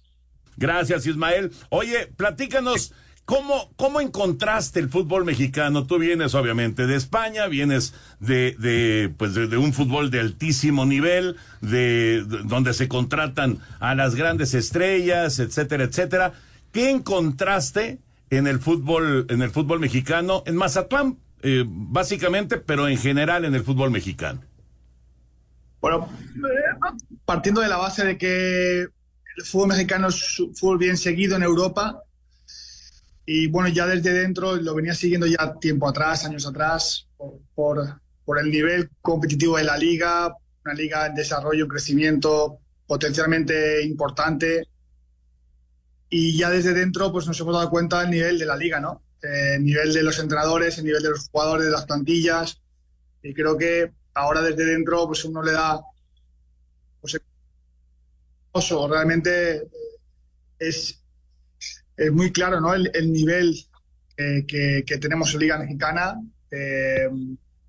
Gracias, 0.57 1.07
Ismael. 1.07 1.53
Oye, 1.71 2.09
platícanos. 2.17 2.93
¿Cómo, 3.25 3.73
¿Cómo 3.77 4.01
encontraste 4.01 4.81
el 4.81 4.89
fútbol 4.89 5.25
mexicano? 5.25 5.87
Tú 5.87 5.99
vienes 5.99 6.35
obviamente 6.35 6.89
de 6.89 6.97
España, 6.97 7.47
vienes 7.47 7.95
de, 8.19 8.57
de 8.59 9.15
pues 9.17 9.35
de, 9.35 9.57
un 9.57 9.73
fútbol 9.73 10.11
de 10.11 10.19
altísimo 10.19 10.85
nivel, 10.87 11.37
de, 11.61 12.25
donde 12.45 12.75
se 12.75 12.89
contratan 12.89 13.61
a 13.79 13.95
las 13.95 14.17
grandes 14.17 14.55
estrellas, 14.55 15.39
etcétera, 15.39 15.85
etcétera. 15.85 16.33
¿Qué 16.73 16.91
encontraste 16.91 18.01
en 18.31 18.49
el 18.49 18.59
fútbol, 18.59 19.27
en 19.29 19.41
el 19.43 19.51
fútbol 19.51 19.79
mexicano, 19.79 20.43
en 20.45 20.57
Mazatlán, 20.57 21.19
eh, 21.43 21.65
básicamente, 21.67 22.57
pero 22.57 22.89
en 22.89 22.99
general 22.99 23.45
en 23.45 23.55
el 23.55 23.63
fútbol 23.63 23.93
mexicano? 23.93 24.41
Bueno, 25.81 26.09
partiendo 27.25 27.61
de 27.61 27.69
la 27.69 27.77
base 27.77 28.05
de 28.05 28.19
que 28.19 28.89
el 29.37 29.45
fútbol 29.45 29.69
mexicano 29.69 30.09
es 30.09 30.43
fútbol 30.55 30.79
bien 30.79 30.97
seguido 30.97 31.37
en 31.37 31.43
Europa. 31.43 32.03
Y 33.25 33.47
bueno, 33.47 33.69
ya 33.69 33.87
desde 33.87 34.13
dentro 34.13 34.57
lo 34.57 34.75
venía 34.75 34.95
siguiendo 34.95 35.27
ya 35.27 35.55
tiempo 35.61 35.89
atrás, 35.89 36.25
años 36.25 36.47
atrás, 36.47 37.09
por, 37.55 38.01
por, 38.25 38.39
el 38.39 38.51
nivel 38.51 38.91
competitivo 39.01 39.59
de 39.59 39.65
la 39.65 39.77
liga, 39.77 40.35
una 40.65 40.75
liga 40.75 41.07
en 41.07 41.15
desarrollo, 41.15 41.65
en 41.65 41.71
crecimiento 41.71 42.59
potencialmente 42.87 43.83
importante. 43.85 44.69
Y 46.11 46.37
ya 46.37 46.51
desde 46.51 46.75
dentro 46.75 47.11
pues 47.13 47.27
nos 47.27 47.41
hemos 47.41 47.55
dado 47.55 47.71
cuenta 47.71 48.01
del 48.01 48.11
nivel 48.11 48.39
de 48.39 48.47
la 48.47 48.57
liga, 48.57 48.81
¿no? 48.81 49.03
Eh, 49.23 49.55
el 49.55 49.65
nivel 49.65 49.93
de 49.93 50.03
los 50.03 50.19
entrenadores, 50.19 50.79
el 50.79 50.85
nivel 50.85 51.03
de 51.03 51.11
los 51.11 51.29
jugadores, 51.29 51.67
de 51.67 51.73
las 51.73 51.87
plantillas. 51.87 52.61
Y 53.23 53.33
creo 53.33 53.57
que 53.57 53.93
ahora 54.15 54.43
desde 54.43 54.65
dentro 54.65 55.07
pues 55.07 55.25
uno 55.25 55.43
le 55.43 55.53
da 55.53 55.81
realmente 58.89 59.57
eh, 59.57 59.71
es, 60.59 61.03
es 61.97 62.13
muy 62.13 62.33
claro 62.33 62.61
¿no? 62.61 62.75
el, 62.75 63.13
nivel 63.13 63.55
eh, 64.17 64.45
que, 64.47 64.99
tenemos 64.99 65.33
en 65.35 65.41
Liga 65.41 65.59
Mexicana. 65.59 66.21
Eh, 66.51 67.09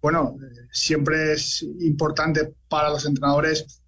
bueno, 0.01 0.37
siempre 0.71 1.33
es 1.33 1.61
importante 1.61 2.53
para 2.67 2.89
los 2.89 3.05
entrenadores 3.05 3.79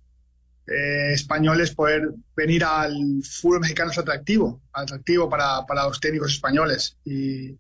españoles 0.67 1.75
poder 1.75 2.10
venir 2.36 2.63
al 2.63 3.21
fútbol 3.23 3.60
mexicano 3.60 3.91
es 3.91 3.99
atractivo, 3.99 4.63
atractivo 4.73 5.29
para, 5.29 5.63
para 5.67 5.84
los 5.84 5.99
técnicos 5.99 6.31
españoles. 6.31 6.97
Y, 7.03 7.49
y, 7.49 7.58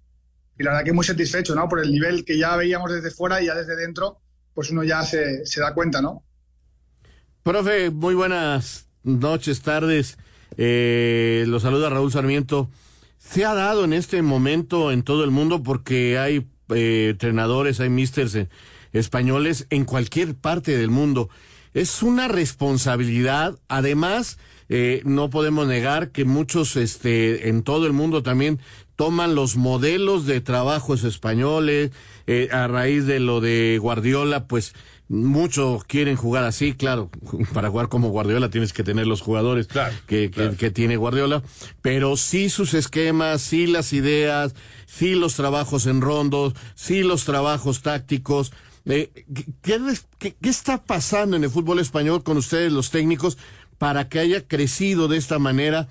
la 0.57 0.71
verdad 0.71 0.85
que 0.85 0.93
muy 0.93 1.05
satisfecho, 1.05 1.53
¿no? 1.53 1.69
Por 1.69 1.81
el 1.81 1.91
nivel 1.91 2.25
que 2.25 2.35
ya 2.35 2.55
veíamos 2.55 2.91
desde 2.91 3.11
fuera 3.11 3.39
y 3.39 3.45
ya 3.45 3.53
desde 3.53 3.75
dentro, 3.75 4.21
pues 4.55 4.71
uno 4.71 4.83
ya 4.83 5.03
se, 5.03 5.45
se 5.45 5.61
da 5.61 5.75
cuenta, 5.75 6.01
¿no? 6.01 6.23
Profe, 7.43 7.91
muy 7.91 8.15
buenas 8.15 8.85
noches, 9.05 9.61
tardes. 9.61 10.17
Eh, 10.57 11.45
los 11.47 11.61
saluda 11.61 11.89
Raúl 11.89 12.11
Sarmiento. 12.11 12.69
Se 13.17 13.45
ha 13.45 13.53
dado 13.53 13.83
en 13.83 13.93
este 13.93 14.21
momento 14.21 14.91
en 14.91 15.03
todo 15.03 15.23
el 15.23 15.31
mundo 15.31 15.63
porque 15.63 16.17
hay 16.17 16.45
eh, 16.69 17.09
entrenadores, 17.11 17.79
hay 17.79 17.89
misters 17.89 18.35
eh, 18.35 18.49
españoles 18.93 19.67
en 19.69 19.85
cualquier 19.85 20.35
parte 20.35 20.77
del 20.77 20.89
mundo. 20.89 21.29
Es 21.73 22.03
una 22.03 22.27
responsabilidad. 22.27 23.57
Además, 23.67 24.37
eh, 24.69 25.01
no 25.05 25.29
podemos 25.29 25.67
negar 25.67 26.11
que 26.11 26.25
muchos 26.25 26.75
este, 26.75 27.49
en 27.49 27.63
todo 27.63 27.85
el 27.87 27.93
mundo 27.93 28.23
también 28.23 28.59
toman 28.95 29.35
los 29.35 29.57
modelos 29.57 30.25
de 30.25 30.39
trabajos 30.41 31.03
españoles. 31.03 31.91
a 32.51 32.67
raíz 32.67 33.05
de 33.05 33.19
lo 33.19 33.41
de 33.41 33.77
Guardiola, 33.79 34.47
pues 34.47 34.73
Muchos 35.07 35.83
quieren 35.83 36.15
jugar 36.15 36.43
así, 36.45 36.73
claro, 36.73 37.11
para 37.53 37.69
jugar 37.69 37.89
como 37.89 38.09
Guardiola 38.09 38.49
tienes 38.49 38.73
que 38.73 38.83
tener 38.83 39.05
los 39.05 39.21
jugadores 39.21 39.67
que, 40.07 40.31
que, 40.31 40.71
tiene 40.71 40.97
Guardiola, 40.97 41.43
pero 41.83 42.17
sí 42.17 42.49
sus 42.49 42.73
esquemas, 42.73 43.41
sí 43.41 43.67
las 43.67 43.93
ideas, 43.93 44.55
sí 44.87 45.13
los 45.13 45.35
trabajos 45.35 45.85
en 45.85 46.01
rondos, 46.01 46.53
sí 46.73 47.03
los 47.03 47.23
trabajos 47.23 47.83
tácticos. 47.83 48.51
Eh, 48.85 49.11
¿qué, 49.61 49.79
qué, 50.17 50.49
está 50.49 50.83
pasando 50.83 51.35
en 51.35 51.43
el 51.43 51.51
fútbol 51.51 51.79
español 51.79 52.23
con 52.23 52.37
ustedes, 52.37 52.71
los 52.71 52.89
técnicos, 52.89 53.37
para 53.77 54.09
que 54.09 54.19
haya 54.19 54.47
crecido 54.47 55.07
de 55.07 55.17
esta 55.17 55.37
manera 55.37 55.87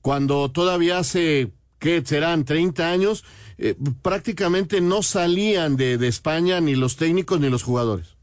cuando 0.00 0.50
todavía 0.50 0.98
hace, 0.98 1.52
¿qué 1.78 2.02
serán? 2.04 2.44
30 2.44 2.90
años, 2.90 3.24
eh, 3.58 3.76
prácticamente 4.02 4.80
no 4.80 5.02
salían 5.02 5.76
de, 5.76 5.98
de 5.98 6.08
España 6.08 6.60
ni 6.60 6.74
los 6.74 6.96
técnicos 6.96 7.38
ni 7.38 7.48
los 7.48 7.62
jugadores. 7.62 8.15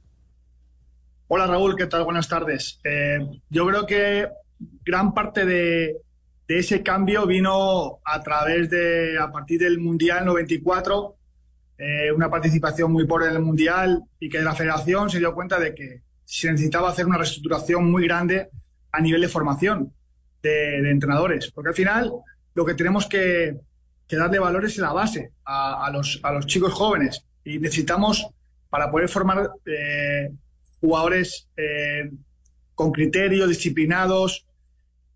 Hola 1.28 1.48
Raúl, 1.48 1.76
¿qué 1.78 1.88
tal? 1.88 2.04
Buenas 2.04 2.28
tardes. 2.28 2.80
Eh, 2.84 3.20
yo 3.50 3.66
creo 3.66 3.86
que 3.86 4.28
gran 4.86 5.14
parte 5.14 5.46
de, 5.46 5.98
de 6.48 6.58
ese 6.60 6.84
cambio 6.84 7.26
vino 7.26 8.00
a 8.04 8.22
través 8.22 8.70
de, 8.70 9.18
a 9.18 9.32
partir 9.32 9.62
del 9.62 9.80
Mundial 9.80 10.26
94, 10.26 11.16
eh, 11.78 12.12
una 12.12 12.30
participación 12.30 12.92
muy 12.92 13.08
pobre 13.08 13.28
en 13.28 13.42
Mundial 13.42 14.04
y 14.20 14.30
que 14.30 14.42
la 14.42 14.54
federación 14.54 15.10
se 15.10 15.20
dio 15.20 15.34
cuenta 15.34 15.58
de 15.60 15.74
que 15.74 16.02
se 16.26 16.52
necesitaba 16.52 16.90
hacer 16.90 17.06
una 17.06 17.18
reestructuración 17.18 17.90
muy 17.90 18.06
grande 18.06 18.50
a 18.92 19.00
nivel 19.00 19.22
de 19.22 19.30
formación 19.30 19.94
de, 20.42 20.90
entrenadores. 20.92 21.52
Porque 21.52 21.70
al 21.70 21.76
final 21.76 22.12
lo 22.54 22.66
que 22.66 22.74
tenemos 22.74 23.08
que, 23.08 23.56
darle 24.10 24.38
valores 24.38 24.74
es 24.74 24.78
la 24.78 24.94
base 24.94 25.32
a, 25.44 25.90
los, 25.92 26.20
a 26.22 26.32
los 26.34 26.46
chicos 26.46 26.72
jóvenes 26.72 27.26
y 27.44 27.58
necesitamos, 27.58 28.28
para 28.70 28.92
poder 28.92 29.10
formar 29.10 29.50
eh, 29.66 30.30
jugadores 30.84 31.48
eh, 31.56 32.12
con 32.76 32.92
criterios, 32.92 33.48
disciplinados, 33.48 34.46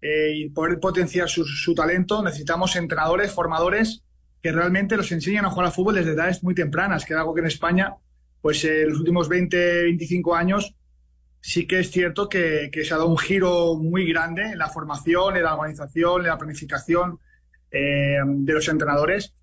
eh, 0.01 0.32
y 0.34 0.49
poder 0.49 0.80
potenciar 0.80 1.27
su, 1.27 1.43
su, 1.43 1.75
talento, 1.75 2.23
necesitamos 2.23 2.75
entrenadores, 2.77 3.34
formadores 3.34 4.03
que 4.41 4.53
realmente 4.53 4.95
los 4.95 5.12
enseñen 5.12 5.43
a 5.43 5.49
jugar 5.49 5.65
al 5.65 5.73
fútbol 5.73 5.95
desde 5.95 6.12
edades 6.12 6.41
muy 6.41 6.56
tempranas, 6.56 7.03
que 7.03 7.13
es 7.13 7.19
algo 7.19 7.34
que 7.34 7.41
en 7.41 7.47
España, 7.47 7.95
pues 8.41 8.63
en 8.63 8.89
los 8.89 8.99
últimos 8.99 9.27
20, 9.27 9.84
25 9.84 10.36
años, 10.36 10.73
sí 11.41 11.67
que 11.67 11.80
es 11.80 11.91
cierto 11.91 12.30
que, 12.30 12.69
que, 12.71 12.86
se 12.86 12.93
ha 12.93 12.97
dado 12.97 13.10
un 13.10 13.17
giro 13.17 13.75
muy 13.75 14.08
grande 14.08 14.43
en 14.43 14.58
la 14.58 14.69
formación, 14.69 15.36
en 15.36 15.43
la 15.43 15.56
organización, 15.56 16.21
en 16.21 16.27
la 16.27 16.38
planificación 16.38 17.19
eh, 17.71 18.19
de 18.23 18.53
los 18.53 18.69
entrenadores. 18.69 19.34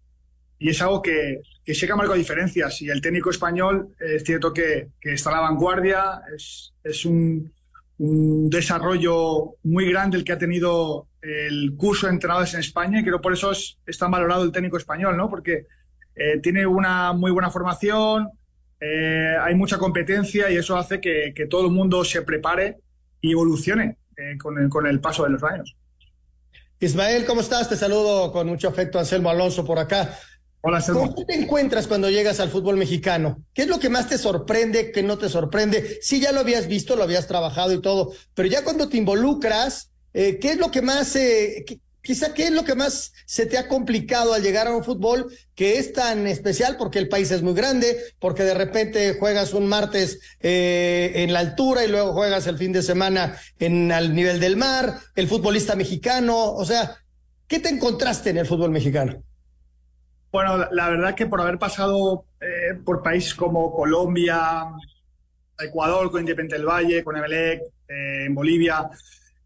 Y 0.58 0.70
es 0.70 0.80
algo 0.80 1.02
que, 1.02 1.40
que 1.64 1.74
sí 1.74 1.86
que 1.86 1.92
ha 1.92 1.96
marcado 1.96 2.18
diferencias. 2.18 2.82
Y 2.82 2.90
el 2.90 3.00
técnico 3.00 3.30
español 3.30 3.88
es 3.98 4.22
cierto 4.22 4.52
que, 4.52 4.88
está 5.00 5.30
a 5.30 5.34
la 5.34 5.40
vanguardia, 5.40 6.20
es, 6.34 7.04
un, 7.04 7.52
desarrollo 7.96 9.54
muy 9.62 9.88
grande 9.88 10.16
el 10.16 10.24
que 10.24 10.32
ha 10.32 10.38
tenido 10.38 11.06
el 11.22 11.74
curso 11.76 12.06
de 12.06 12.12
entrenadores 12.12 12.52
en 12.54 12.60
España 12.60 13.00
y 13.00 13.04
creo 13.04 13.20
por 13.20 13.32
eso 13.32 13.52
es, 13.52 13.78
tan 13.98 14.10
valorado 14.10 14.42
el 14.44 14.52
técnico 14.52 14.76
español, 14.76 15.16
¿no? 15.16 15.30
Porque 15.30 15.66
eh, 16.16 16.40
tiene 16.42 16.66
una 16.66 17.12
muy 17.12 17.30
buena 17.30 17.50
formación, 17.50 18.28
eh, 18.80 19.36
hay 19.40 19.54
mucha 19.54 19.78
competencia 19.78 20.50
y 20.50 20.56
eso 20.56 20.76
hace 20.76 21.00
que, 21.00 21.32
todo 21.48 21.66
el 21.66 21.72
mundo 21.72 22.04
se 22.04 22.22
prepare 22.22 22.78
y 23.20 23.32
evolucione 23.32 23.96
eh, 24.16 24.36
con, 24.38 24.58
el, 24.58 24.68
con 24.68 24.86
el 24.86 25.00
paso 25.00 25.22
de 25.24 25.30
los 25.30 25.42
años. 25.44 25.76
Ismael, 26.80 27.24
¿cómo 27.24 27.40
estás? 27.40 27.68
Te 27.68 27.76
saludo 27.76 28.30
con 28.32 28.48
mucho 28.48 28.68
afecto, 28.68 28.98
Anselmo 28.98 29.30
Alonso, 29.30 29.64
por 29.64 29.78
acá. 29.78 30.18
¿Cómo 30.64 31.14
te 31.26 31.34
encuentras 31.34 31.86
cuando 31.86 32.08
llegas 32.08 32.40
al 32.40 32.48
fútbol 32.48 32.78
mexicano? 32.78 33.44
¿Qué 33.52 33.62
es 33.62 33.68
lo 33.68 33.78
que 33.78 33.90
más 33.90 34.08
te 34.08 34.16
sorprende, 34.16 34.92
que 34.92 35.02
no 35.02 35.18
te 35.18 35.28
sorprende? 35.28 35.98
Sí, 36.00 36.20
ya 36.20 36.32
lo 36.32 36.40
habías 36.40 36.68
visto, 36.68 36.96
lo 36.96 37.02
habías 37.02 37.26
trabajado 37.26 37.74
y 37.74 37.82
todo, 37.82 38.12
pero 38.32 38.48
ya 38.48 38.64
cuando 38.64 38.88
te 38.88 38.96
involucras, 38.96 39.90
eh, 40.14 40.38
¿qué 40.40 40.52
es 40.52 40.56
lo 40.56 40.70
que 40.70 40.80
más, 40.80 41.16
eh, 41.16 41.66
quizá 42.00 42.32
qué 42.32 42.44
es 42.44 42.50
lo 42.50 42.64
que 42.64 42.74
más 42.74 43.12
se 43.26 43.44
te 43.44 43.58
ha 43.58 43.68
complicado 43.68 44.32
al 44.32 44.42
llegar 44.42 44.66
a 44.66 44.74
un 44.74 44.82
fútbol 44.82 45.30
que 45.54 45.78
es 45.78 45.92
tan 45.92 46.26
especial 46.26 46.78
porque 46.78 46.98
el 46.98 47.10
país 47.10 47.30
es 47.30 47.42
muy 47.42 47.52
grande, 47.52 47.98
porque 48.18 48.44
de 48.44 48.54
repente 48.54 49.18
juegas 49.18 49.52
un 49.52 49.66
martes 49.66 50.18
eh, 50.40 51.12
en 51.16 51.34
la 51.34 51.40
altura 51.40 51.84
y 51.84 51.88
luego 51.88 52.14
juegas 52.14 52.46
el 52.46 52.56
fin 52.56 52.72
de 52.72 52.82
semana 52.82 53.38
al 53.60 54.14
nivel 54.14 54.40
del 54.40 54.56
mar, 54.56 54.98
el 55.14 55.28
futbolista 55.28 55.76
mexicano, 55.76 56.54
o 56.54 56.64
sea, 56.64 56.96
¿qué 57.46 57.58
te 57.58 57.68
encontraste 57.68 58.30
en 58.30 58.38
el 58.38 58.46
fútbol 58.46 58.70
mexicano? 58.70 59.22
Bueno, 60.34 60.66
la, 60.72 60.90
verdad 60.90 61.14
que 61.14 61.26
por 61.26 61.40
haber 61.40 61.60
pasado 61.60 62.24
eh, 62.40 62.74
por 62.84 63.04
países 63.04 63.36
como 63.36 63.72
Colombia, 63.72 64.64
Ecuador, 65.56 66.10
con 66.10 66.22
Independiente 66.22 66.56
del 66.56 66.66
Valle, 66.66 67.04
con 67.04 67.16
Emelec, 67.16 67.60
eh, 67.86 68.24
en 68.26 68.34
Bolivia, 68.34 68.90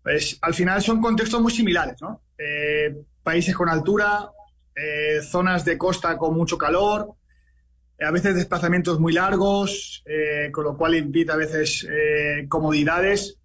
pues 0.02 0.38
al 0.40 0.54
final 0.54 0.80
son 0.80 1.02
contextos 1.02 1.42
muy 1.42 1.52
similares, 1.52 2.00
¿no? 2.00 2.22
Eh, 2.38 3.02
países 3.22 3.54
con 3.54 3.68
altura, 3.68 4.30
zonas 5.20 5.62
de 5.66 5.76
costa 5.76 6.16
con 6.16 6.34
mucho 6.34 6.56
calor, 6.56 7.12
a 8.00 8.10
veces 8.10 8.34
desplazamientos 8.34 8.98
muy 8.98 9.12
largos, 9.12 10.02
con 10.52 10.64
lo 10.64 10.74
cual 10.78 10.94
invita 10.94 11.34
a 11.34 11.36
veces 11.36 11.86
comodidades 12.48 13.36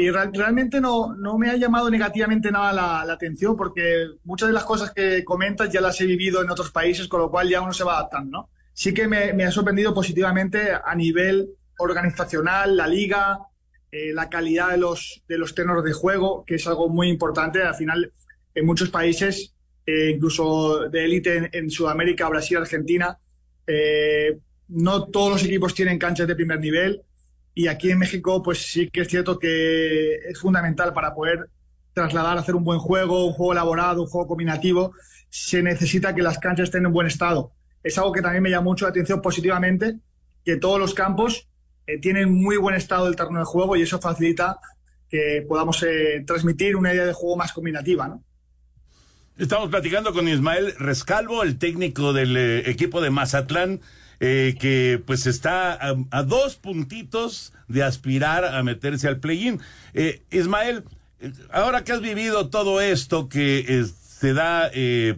y 0.00 0.10
realmente 0.10 0.80
no, 0.80 1.12
no, 1.16 1.36
me 1.38 1.50
ha 1.50 1.56
llamado 1.56 1.90
negativamente 1.90 2.52
nada 2.52 2.72
la, 3.04 3.12
atención 3.12 3.56
porque 3.56 4.06
muchas 4.22 4.48
de 4.48 4.52
las 4.52 4.62
cosas 4.62 4.92
que 4.92 5.24
comentas 5.24 5.72
ya 5.72 5.80
las 5.80 6.00
he 6.00 6.06
vivido 6.06 6.40
en 6.40 6.48
otros 6.50 6.70
países, 6.70 7.08
con 7.08 7.20
lo 7.20 7.28
cual 7.28 7.48
ya 7.48 7.60
uno 7.60 7.72
se 7.72 7.82
va 7.82 7.94
adaptando, 7.94 8.30
¿no? 8.30 8.50
Sí 8.72 8.94
que 8.94 9.08
me, 9.08 9.32
me 9.32 9.44
ha 9.44 9.50
sorprendido 9.50 9.92
positivamente 9.92 10.70
a 10.70 10.94
nivel 10.94 11.48
organizacional, 11.78 12.76
la 12.76 12.86
liga, 12.86 13.40
eh, 13.90 14.12
la 14.12 14.28
calidad 14.28 14.70
de 14.70 14.78
los, 14.78 15.24
de 15.26 15.36
los 15.36 15.52
tenores 15.52 15.82
de 15.82 15.92
juego, 15.92 16.44
que 16.46 16.54
es 16.54 16.66
algo 16.68 16.88
muy 16.88 17.08
importante. 17.08 17.60
Al 17.60 17.74
final, 17.74 18.12
en 18.54 18.66
muchos 18.66 18.90
países, 18.90 19.52
eh, 19.84 20.12
incluso 20.14 20.88
de 20.88 21.06
élite 21.06 21.50
en, 21.50 21.70
Sudamérica, 21.70 22.28
Brasil, 22.28 22.58
Argentina, 22.58 23.18
eh, 23.66 24.38
no 24.68 25.06
todos 25.06 25.32
los 25.32 25.44
equipos 25.44 25.74
tienen 25.74 25.98
canchas 25.98 26.28
de 26.28 26.36
primer 26.36 26.60
nivel 26.60 27.02
y 27.58 27.66
aquí 27.66 27.90
en 27.90 27.98
México, 27.98 28.40
pues 28.40 28.70
sí 28.70 28.88
que 28.88 29.00
es 29.00 29.08
cierto 29.08 29.36
que 29.36 30.14
es 30.14 30.38
fundamental 30.38 30.92
para 30.92 31.12
poder 31.12 31.50
trasladar, 31.92 32.38
hacer 32.38 32.54
un 32.54 32.62
buen 32.62 32.78
juego, 32.78 33.26
un 33.26 33.32
juego 33.32 33.50
elaborado, 33.50 34.02
un 34.02 34.06
juego 34.06 34.28
combinativo, 34.28 34.92
se 35.28 35.60
necesita 35.60 36.14
que 36.14 36.22
las 36.22 36.38
canchas 36.38 36.68
estén 36.68 36.86
en 36.86 36.92
buen 36.92 37.08
estado. 37.08 37.50
Es 37.82 37.98
algo 37.98 38.12
que 38.12 38.22
también 38.22 38.44
me 38.44 38.50
llama 38.50 38.62
mucho 38.62 38.84
la 38.84 38.90
atención 38.90 39.20
positivamente, 39.20 39.96
que 40.44 40.56
todos 40.56 40.78
los 40.78 40.94
campos 40.94 41.48
eh, 41.88 41.98
tienen 41.98 42.32
muy 42.32 42.58
buen 42.58 42.76
estado 42.76 43.06
del 43.06 43.16
terreno 43.16 43.40
de 43.40 43.44
juego 43.44 43.74
y 43.74 43.82
eso 43.82 44.00
facilita 44.00 44.60
que 45.10 45.44
podamos 45.48 45.82
eh, 45.82 46.22
transmitir 46.24 46.76
una 46.76 46.94
idea 46.94 47.06
de 47.06 47.12
juego 47.12 47.36
más 47.36 47.52
combinativa. 47.52 48.20
Estamos 49.36 49.68
platicando 49.68 50.12
con 50.12 50.28
Ismael 50.28 50.76
Rescalvo, 50.78 51.42
el 51.42 51.58
técnico 51.58 52.12
del 52.12 52.36
eh, 52.36 52.70
equipo 52.70 53.00
de 53.00 53.10
Mazatlán. 53.10 53.80
Eh, 54.20 54.56
que 54.58 55.00
pues 55.06 55.26
está 55.28 55.78
a, 56.10 56.22
dos 56.24 56.56
puntitos 56.56 57.52
de 57.68 57.84
aspirar 57.84 58.44
a 58.44 58.62
meterse 58.64 59.06
al 59.06 59.18
play-in. 59.18 59.60
Eh, 59.94 60.22
Ismael, 60.32 60.82
ahora 61.52 61.84
que 61.84 61.92
has 61.92 62.00
vivido 62.00 62.48
todo 62.48 62.80
esto 62.80 63.28
que 63.28 63.64
eh, 63.68 63.86
se 63.86 64.34
da, 64.34 64.72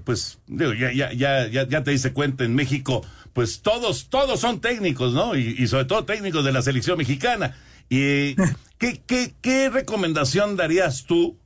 pues 0.04 0.38
ya, 0.48 0.92
ya, 0.92 1.12
ya, 1.12 1.48
ya 1.48 1.82
te 1.82 1.92
diste 1.92 2.12
cuenta 2.12 2.44
en 2.44 2.54
México, 2.54 3.02
pues 3.32 3.62
todos, 3.62 4.10
todos 4.10 4.38
son 4.38 4.60
técnicos, 4.60 5.14
¿no? 5.14 5.34
Y, 5.34 5.66
sobre 5.68 5.86
todo 5.86 6.04
técnicos 6.04 6.44
de 6.44 6.52
la 6.52 6.60
selección 6.60 6.98
mexicana. 6.98 7.56
Y, 7.88 8.34
¿qué, 8.78 9.00
qué, 9.06 9.32
qué 9.40 9.70
recomendación 9.70 10.56
darías 10.56 11.06
tú 11.06 11.38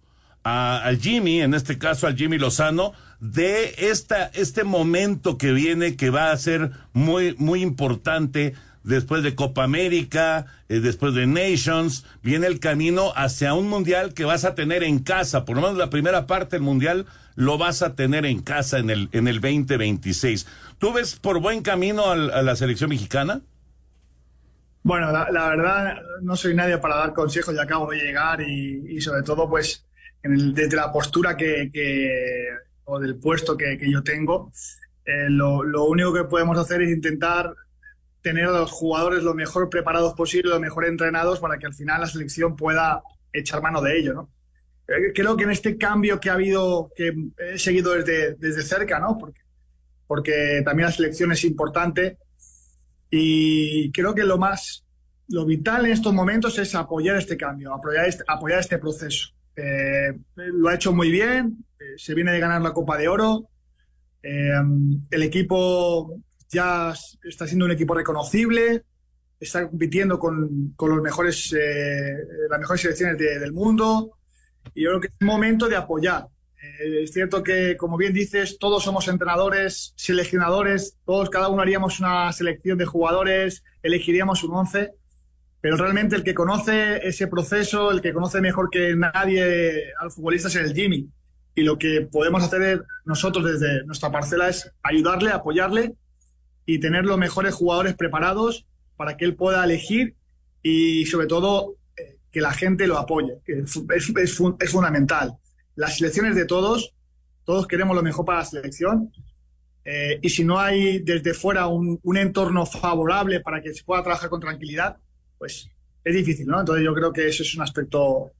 a, 0.42 0.78
al 0.82 0.98
Jimmy, 0.98 1.40
en 1.40 1.54
este 1.54 1.78
caso 1.78 2.08
al 2.08 2.16
Jimmy 2.16 2.38
Lozano, 2.38 2.94
de 3.20 3.74
esta, 3.79 4.27
este 4.35 4.64
momento 4.64 5.38
que 5.38 5.53
viene, 5.53 5.96
que 5.96 6.11
va 6.11 6.31
a 6.31 6.37
ser 6.37 6.70
muy, 6.92 7.35
muy 7.38 7.62
importante 7.62 8.55
después 8.85 9.22
de 9.22 9.35
Copa 9.35 9.64
América, 9.64 10.46
eh, 10.68 10.81
después 10.81 11.14
de 11.14 11.27
Nations, 11.27 12.05
viene 12.22 12.46
el 12.46 12.61
camino 12.61 13.12
hacia 13.16 13.55
un 13.55 13.68
mundial 13.68 14.14
que 14.14 14.24
vas 14.24 14.44
a 14.44 14.55
tener 14.55 14.85
en 14.85 15.00
casa, 15.00 15.44
por 15.44 15.57
lo 15.57 15.62
menos 15.62 15.79
la 15.79 15.90
primera 15.90 16.27
parte 16.27 16.57
del 16.57 16.62
mundial 16.62 17.07
lo 17.35 17.59
vas 17.59 17.83
a 17.83 17.96
tener 17.96 18.27
en 18.27 18.42
casa 18.42 18.79
en 18.79 18.90
el, 18.90 19.09
en 19.12 19.27
el 19.27 19.40
2026. 19.40 20.46
¿Tú 20.79 20.92
ves 20.92 21.16
por 21.16 21.40
buen 21.40 21.62
camino 21.62 22.11
a, 22.11 22.16
la 22.16 22.55
selección 22.55 22.90
mexicana? 22.90 23.40
Bueno, 24.83 25.11
la, 25.11 25.48
verdad 25.48 25.96
no 26.20 26.37
soy 26.37 26.55
nadie 26.55 26.77
para 26.77 26.96
dar 26.96 27.14
consejos, 27.14 27.55
ya 27.55 27.62
acabo 27.62 27.90
de 27.90 27.96
llegar 27.96 28.42
y, 28.42 29.00
sobre 29.00 29.22
todo 29.22 29.48
pues 29.48 29.87
desde 30.22 30.77
la 30.77 30.92
postura 30.92 31.37
que 31.37 31.70
o 32.84 32.98
del 32.98 33.16
puesto 33.16 33.56
que, 33.56 33.78
que 33.78 33.90
yo 33.90 34.02
tengo, 34.02 34.52
eh, 35.04 35.28
lo, 35.28 35.62
lo, 35.62 35.84
único 35.84 36.12
que 36.12 36.24
podemos 36.24 36.58
hacer 36.58 36.82
es 36.82 36.90
intentar 36.90 37.54
tener 38.22 38.46
a 38.46 38.52
los 38.52 38.72
jugadores 38.72 39.22
lo 39.22 39.34
mejor 39.34 39.68
preparados 39.68 40.14
posible, 40.14 40.50
lo 40.50 40.60
mejor 40.60 40.86
entrenados 40.86 41.40
para 41.40 41.58
que 41.58 41.66
al 41.66 41.74
final 41.74 42.00
la 42.00 42.06
selección 42.06 42.56
pueda 42.56 43.02
echar 43.32 43.60
mano 43.60 43.82
de 43.82 43.98
ello, 43.98 44.14
¿no? 44.14 44.30
Eh, 44.88 45.12
creo 45.14 45.36
que 45.36 45.44
en 45.44 45.50
este 45.50 45.76
cambio 45.76 46.20
que 46.20 46.30
ha 46.30 46.34
habido, 46.34 46.90
que 46.96 47.12
he 47.38 47.58
seguido 47.58 47.94
desde, 47.94 48.35
desde 48.35 48.62
cerca, 48.62 48.98
¿no? 48.98 49.18
Porque, 49.18 49.40
porque 50.06 50.62
también 50.64 50.87
la 50.87 50.92
selección 50.92 51.32
es 51.32 51.44
importante 51.44 52.18
y 53.10 53.92
creo 53.92 54.14
que 54.14 54.24
lo 54.24 54.38
más, 54.38 54.85
lo 55.28 55.46
vital 55.46 55.87
en 55.87 55.92
estos 55.92 56.12
momentos 56.12 56.58
es 56.58 56.74
apoyar 56.74 57.16
este 57.16 57.37
cambio, 57.37 57.72
apoyar 57.74 58.06
este, 58.06 58.24
apoyar 58.26 58.60
este 58.60 58.78
proceso. 58.78 59.28
Eh, 59.57 60.13
lo 60.37 60.69
ha 60.69 60.75
hecho 60.75 60.92
muy 60.92 61.11
bien, 61.11 61.65
eh, 61.79 61.94
se 61.96 62.15
viene 62.15 62.33
de 62.33 62.40
ganar 62.40 62.61
la 62.63 62.73
Copa 62.73 62.96
de 62.98 63.09
Oro. 63.09 63.48
Eh, 64.23 64.52
el 65.11 65.23
equipo 65.23 66.21
ya 66.48 66.94
está 67.23 67.46
siendo 67.46 67.67
un 67.67 67.73
equipo 67.73 67.94
reconocible, 67.94 68.85
está 69.38 69.69
compitiendo 69.69 70.19
con, 70.19 70.73
con 70.77 70.90
los 70.90 71.02
mejores, 71.02 71.55
las 72.48 72.59
mejores 72.59 72.81
selecciones 72.81 73.19
del 73.19 73.52
mundo. 73.52 74.19
Y 74.75 74.85
yo 74.85 74.90
creo 74.90 75.00
que 75.00 75.09
es 75.09 75.27
momento 75.27 75.69
de 75.69 75.77
apoyar. 75.77 76.29
es 76.81 77.13
cierto 77.13 77.42
que, 77.42 77.77
como 77.77 77.98
bien 77.98 78.15
dices, 78.15 78.57
todos 78.59 78.83
somos 78.83 79.09
entrenadores, 79.09 79.92
seleccionadores, 79.96 80.96
todos, 81.05 81.29
cada 81.29 81.48
uno 81.48 81.61
haríamos 81.61 82.00
una 82.00 82.33
selección 82.33 82.79
de 82.79 82.87
jugadores, 82.87 83.63
elegiríamos 83.83 84.42
un 84.44 84.55
once 84.55 84.92
pero 85.65 85.79
realmente 85.79 86.15
el 86.15 86.23
que 86.23 86.35
conoce 86.35 87.08
ese 87.08 87.27
proceso, 87.27 87.90
el 87.90 88.02
que 88.02 88.12
conoce 88.12 88.42
mejor 88.42 88.69
que 88.69 88.94
nadie 88.94 89.94
al 89.98 90.10
futbolista 90.10 90.48
es 90.48 90.56
el 90.56 90.75
Jimmy. 90.75 91.08
Y 91.54 91.62
lo 91.62 91.79
que 91.79 92.02
podemos 92.02 92.44
hacer 92.44 92.85
nosotros 93.06 93.46
desde 93.46 93.83
nuestra 93.87 94.12
parcela 94.12 94.50
es 94.50 94.71
ayudarle, 94.83 95.31
apoyarle 95.31 95.94
y 96.67 96.81
tener 96.81 97.06
los 97.06 97.17
mejores 97.17 97.54
jugadores 97.54 97.94
preparados 97.94 98.67
para 98.98 99.17
que 99.17 99.25
él 99.25 99.37
pueda 99.37 99.65
elegir 99.65 100.17
y 100.62 101.06
sobre 101.06 101.29
todo 101.29 101.77
eh, 101.96 102.19
que 102.31 102.42
la 102.42 102.52
gente 102.52 102.87
lo 102.87 102.98
apoye, 102.98 103.38
que 103.42 103.60
es, 103.60 103.75
es, 104.19 104.42
es 104.60 104.71
fundamental. 104.71 105.33
Las 105.77 105.96
selecciones 105.96 106.37
de 106.37 106.44
todos, 106.44 106.92
todos 107.44 107.67
queremos 107.67 107.96
lo 107.96 108.02
mejor 108.02 108.27
para 108.27 108.40
la 108.40 108.44
selección 108.44 109.10
eh, 109.87 110.19
y 110.21 110.29
si 110.29 110.44
no 110.44 110.58
hay 110.58 110.98
desde 110.98 111.33
fuera 111.33 111.69
un, 111.69 111.98
un, 112.02 112.17
entorno 112.19 112.67
favorable 112.67 113.40
para 113.40 113.62
que 113.62 113.73
se 113.73 113.83
pueda 113.83 114.02
trabajar 114.02 114.29
con 114.29 114.40
tranquilidad, 114.40 114.98
pues 115.38 115.68
es 116.04 116.14
difícil, 116.14 116.46
¿no? 116.46 116.60
Entonces 116.60 116.85
yo 116.85 116.94
creo 116.94 117.12
que 117.12 117.26
eso 117.26 117.42
es 117.42 117.54
un 117.54 117.62
aspecto 117.62 118.30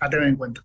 a 0.00 0.10
tener 0.10 0.28
en 0.28 0.36
cuenta. 0.36 0.64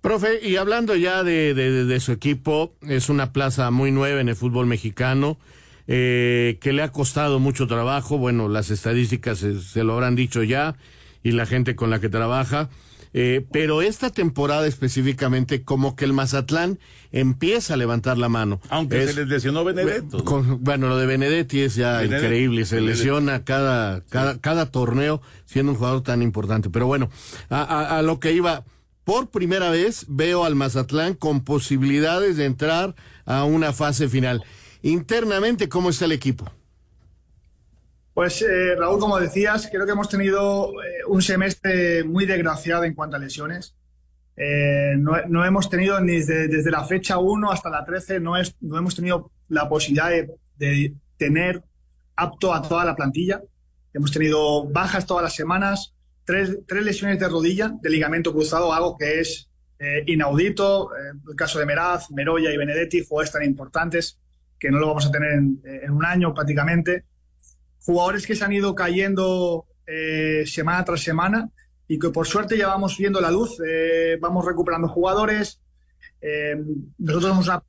Profe, 0.00 0.40
y 0.42 0.56
hablando 0.56 0.96
ya 0.96 1.22
de, 1.22 1.52
de, 1.54 1.84
de 1.84 2.00
su 2.00 2.12
equipo, 2.12 2.74
es 2.88 3.10
una 3.10 3.32
plaza 3.32 3.70
muy 3.70 3.92
nueva 3.92 4.20
en 4.20 4.30
el 4.30 4.36
fútbol 4.36 4.66
mexicano, 4.66 5.38
eh, 5.86 6.58
que 6.60 6.72
le 6.72 6.82
ha 6.82 6.90
costado 6.90 7.38
mucho 7.38 7.66
trabajo, 7.66 8.16
bueno, 8.16 8.48
las 8.48 8.70
estadísticas 8.70 9.38
se, 9.38 9.60
se, 9.60 9.84
lo 9.84 9.92
habrán 9.92 10.16
dicho 10.16 10.42
ya, 10.42 10.76
y 11.22 11.32
la 11.32 11.44
gente 11.44 11.76
con 11.76 11.90
la 11.90 12.00
que 12.00 12.08
trabaja, 12.08 12.70
eh, 13.12 13.44
pero 13.50 13.82
esta 13.82 14.10
temporada 14.10 14.66
específicamente, 14.66 15.62
como 15.62 15.96
que 15.96 16.04
el 16.04 16.12
Mazatlán 16.12 16.78
empieza 17.12 17.74
a 17.74 17.76
levantar 17.76 18.18
la 18.18 18.28
mano. 18.28 18.60
Aunque 18.68 19.02
es, 19.02 19.10
se 19.10 19.16
les 19.20 19.28
lesionó 19.28 19.64
Benedetto. 19.64 20.24
Con, 20.24 20.62
bueno, 20.62 20.88
lo 20.88 20.96
de 20.96 21.06
Benedetti 21.06 21.60
es 21.60 21.74
ya 21.74 21.98
Benedetti, 21.98 22.24
increíble, 22.24 22.64
se 22.66 22.76
Benedetti. 22.76 22.98
lesiona 22.98 23.44
cada, 23.44 24.00
cada, 24.02 24.34
sí. 24.34 24.38
cada 24.40 24.70
torneo 24.70 25.20
siendo 25.44 25.72
un 25.72 25.78
jugador 25.78 26.02
tan 26.02 26.22
importante. 26.22 26.70
Pero 26.70 26.86
bueno, 26.86 27.10
a, 27.48 27.62
a, 27.62 27.98
a 27.98 28.02
lo 28.02 28.20
que 28.20 28.32
iba, 28.32 28.64
por 29.04 29.30
primera 29.30 29.70
vez 29.70 30.04
veo 30.08 30.44
al 30.44 30.54
Mazatlán 30.54 31.14
con 31.14 31.42
posibilidades 31.42 32.36
de 32.36 32.44
entrar 32.44 32.94
a 33.24 33.44
una 33.44 33.72
fase 33.72 34.08
final. 34.08 34.44
Internamente, 34.82 35.68
¿cómo 35.68 35.90
está 35.90 36.04
el 36.04 36.12
equipo? 36.12 36.50
Pues 38.14 38.42
eh, 38.42 38.74
Raúl, 38.76 38.98
como 38.98 39.18
decías, 39.18 39.68
creo 39.70 39.86
que 39.86 39.92
hemos 39.92 40.08
tenido 40.08 40.72
eh, 40.82 41.04
un 41.06 41.22
semestre 41.22 42.02
muy 42.04 42.26
desgraciado 42.26 42.84
en 42.84 42.94
cuanto 42.94 43.16
a 43.16 43.20
lesiones. 43.20 43.76
Eh, 44.36 44.94
no, 44.96 45.44
hemos 45.44 45.68
tenido 45.68 46.00
ni 46.00 46.16
desde, 46.16 46.70
la 46.70 46.84
fecha 46.84 47.18
1 47.18 47.52
hasta 47.52 47.70
la 47.70 47.84
13, 47.84 48.20
no, 48.20 48.36
es, 48.36 48.56
no 48.60 48.78
hemos 48.78 48.96
tenido 48.96 49.30
la 49.48 49.68
posibilidad 49.68 50.10
de, 50.56 50.94
tener 51.16 51.62
apto 52.16 52.52
a 52.54 52.62
toda 52.62 52.84
la 52.84 52.96
plantilla. 52.96 53.42
Hemos 53.92 54.10
tenido 54.10 54.64
bajas 54.64 55.06
todas 55.06 55.22
las 55.22 55.34
semanas, 55.34 55.94
tres, 56.24 56.58
tres 56.66 56.84
lesiones 56.84 57.18
de 57.18 57.28
rodilla, 57.28 57.72
de 57.80 57.90
ligamento 57.90 58.32
cruzado, 58.32 58.72
algo 58.72 58.96
que 58.96 59.20
es 59.20 59.48
inaudito. 60.06 60.90
el 60.94 61.36
caso 61.36 61.58
de 61.58 61.66
Meraz, 61.66 62.10
Meroya 62.10 62.52
y 62.52 62.56
Benedetti, 62.56 63.04
jugadores 63.04 63.32
tan 63.32 63.44
importantes 63.44 64.18
que 64.58 64.70
no 64.70 64.78
lo 64.78 64.88
vamos 64.88 65.06
a 65.06 65.10
tener 65.10 65.32
en, 65.32 65.60
en 65.64 65.90
un 65.90 66.04
año 66.04 66.34
prácticamente 66.34 67.04
jugadores 67.84 68.26
que 68.26 68.34
se 68.34 68.44
han 68.44 68.52
ido 68.52 68.74
cayendo 68.74 69.66
eh, 69.86 70.44
semana 70.46 70.84
tras 70.84 71.00
semana 71.00 71.50
y 71.88 71.98
que 71.98 72.10
por 72.10 72.26
suerte 72.26 72.56
ya 72.56 72.68
vamos 72.68 72.96
viendo 72.96 73.20
la 73.20 73.30
luz, 73.30 73.60
eh, 73.66 74.16
vamos 74.20 74.44
recuperando 74.44 74.88
jugadores. 74.88 75.60
Eh, 76.20 76.56
nosotros 76.98 77.30
somos 77.30 77.46
una 77.48 77.64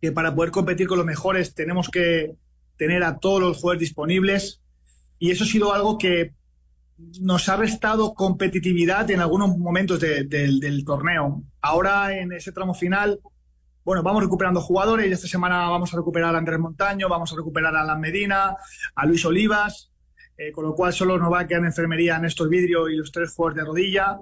que 0.00 0.12
para 0.12 0.34
poder 0.34 0.50
competir 0.50 0.86
con 0.86 0.96
los 0.96 1.06
mejores 1.06 1.54
tenemos 1.54 1.88
que 1.90 2.34
tener 2.76 3.02
a 3.02 3.18
todos 3.18 3.40
los 3.40 3.58
jugadores 3.58 3.80
disponibles 3.80 4.62
y 5.18 5.30
eso 5.30 5.44
ha 5.44 5.46
sido 5.46 5.74
algo 5.74 5.98
que 5.98 6.32
nos 7.20 7.48
ha 7.48 7.56
restado 7.56 8.14
competitividad 8.14 9.10
en 9.10 9.20
algunos 9.20 9.56
momentos 9.58 10.00
de, 10.00 10.24
de, 10.24 10.58
del 10.60 10.84
torneo. 10.84 11.42
Ahora 11.60 12.16
en 12.16 12.32
ese 12.32 12.52
tramo 12.52 12.72
final 12.72 13.20
bueno, 13.90 14.04
vamos 14.04 14.22
recuperando 14.22 14.60
jugadores 14.60 15.08
y 15.08 15.10
esta 15.10 15.26
semana 15.26 15.68
vamos 15.68 15.92
a 15.92 15.96
recuperar 15.96 16.32
a 16.32 16.38
Andrés 16.38 16.60
Montaño, 16.60 17.08
vamos 17.08 17.32
a 17.32 17.34
recuperar 17.34 17.74
a 17.74 17.80
Alan 17.80 17.98
Medina, 17.98 18.54
a 18.94 19.04
Luis 19.04 19.24
Olivas, 19.24 19.90
eh, 20.38 20.52
con 20.52 20.64
lo 20.64 20.76
cual 20.76 20.92
solo 20.92 21.18
nos 21.18 21.32
va 21.32 21.40
a 21.40 21.46
quedar 21.48 21.62
en 21.62 21.66
enfermería 21.66 22.16
Néstor 22.20 22.48
Vidrio 22.48 22.88
y 22.88 22.94
los 22.94 23.10
tres 23.10 23.34
jugadores 23.34 23.64
de 23.64 23.66
rodilla. 23.68 24.18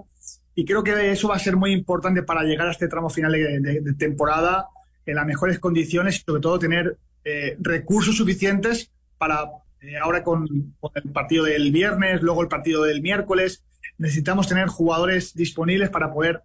Y 0.55 0.65
creo 0.65 0.83
que 0.83 1.11
eso 1.11 1.27
va 1.27 1.35
a 1.35 1.39
ser 1.39 1.55
muy 1.55 1.71
importante 1.71 2.23
para 2.23 2.41
llegar 2.41 2.67
a 2.67 2.71
este 2.71 2.87
tramo 2.87 3.11
final 3.11 3.31
de, 3.31 3.59
de, 3.59 3.81
de 3.81 3.93
temporada 3.93 4.69
en 5.05 5.13
las 5.13 5.27
mejores 5.27 5.59
condiciones 5.59 6.15
y 6.15 6.23
sobre 6.25 6.41
todo 6.41 6.57
tener 6.57 6.97
eh, 7.23 7.55
recursos 7.59 8.17
suficientes 8.17 8.91
para 9.19 9.51
eh, 9.81 9.97
ahora 10.01 10.23
con, 10.23 10.47
con 10.79 10.91
el 10.95 11.11
partido 11.11 11.45
del 11.45 11.71
viernes, 11.71 12.23
luego 12.23 12.41
el 12.41 12.47
partido 12.47 12.85
del 12.85 13.03
miércoles, 13.03 13.63
necesitamos 13.99 14.47
tener 14.47 14.67
jugadores 14.67 15.35
disponibles 15.35 15.91
para 15.91 16.11
poder 16.11 16.41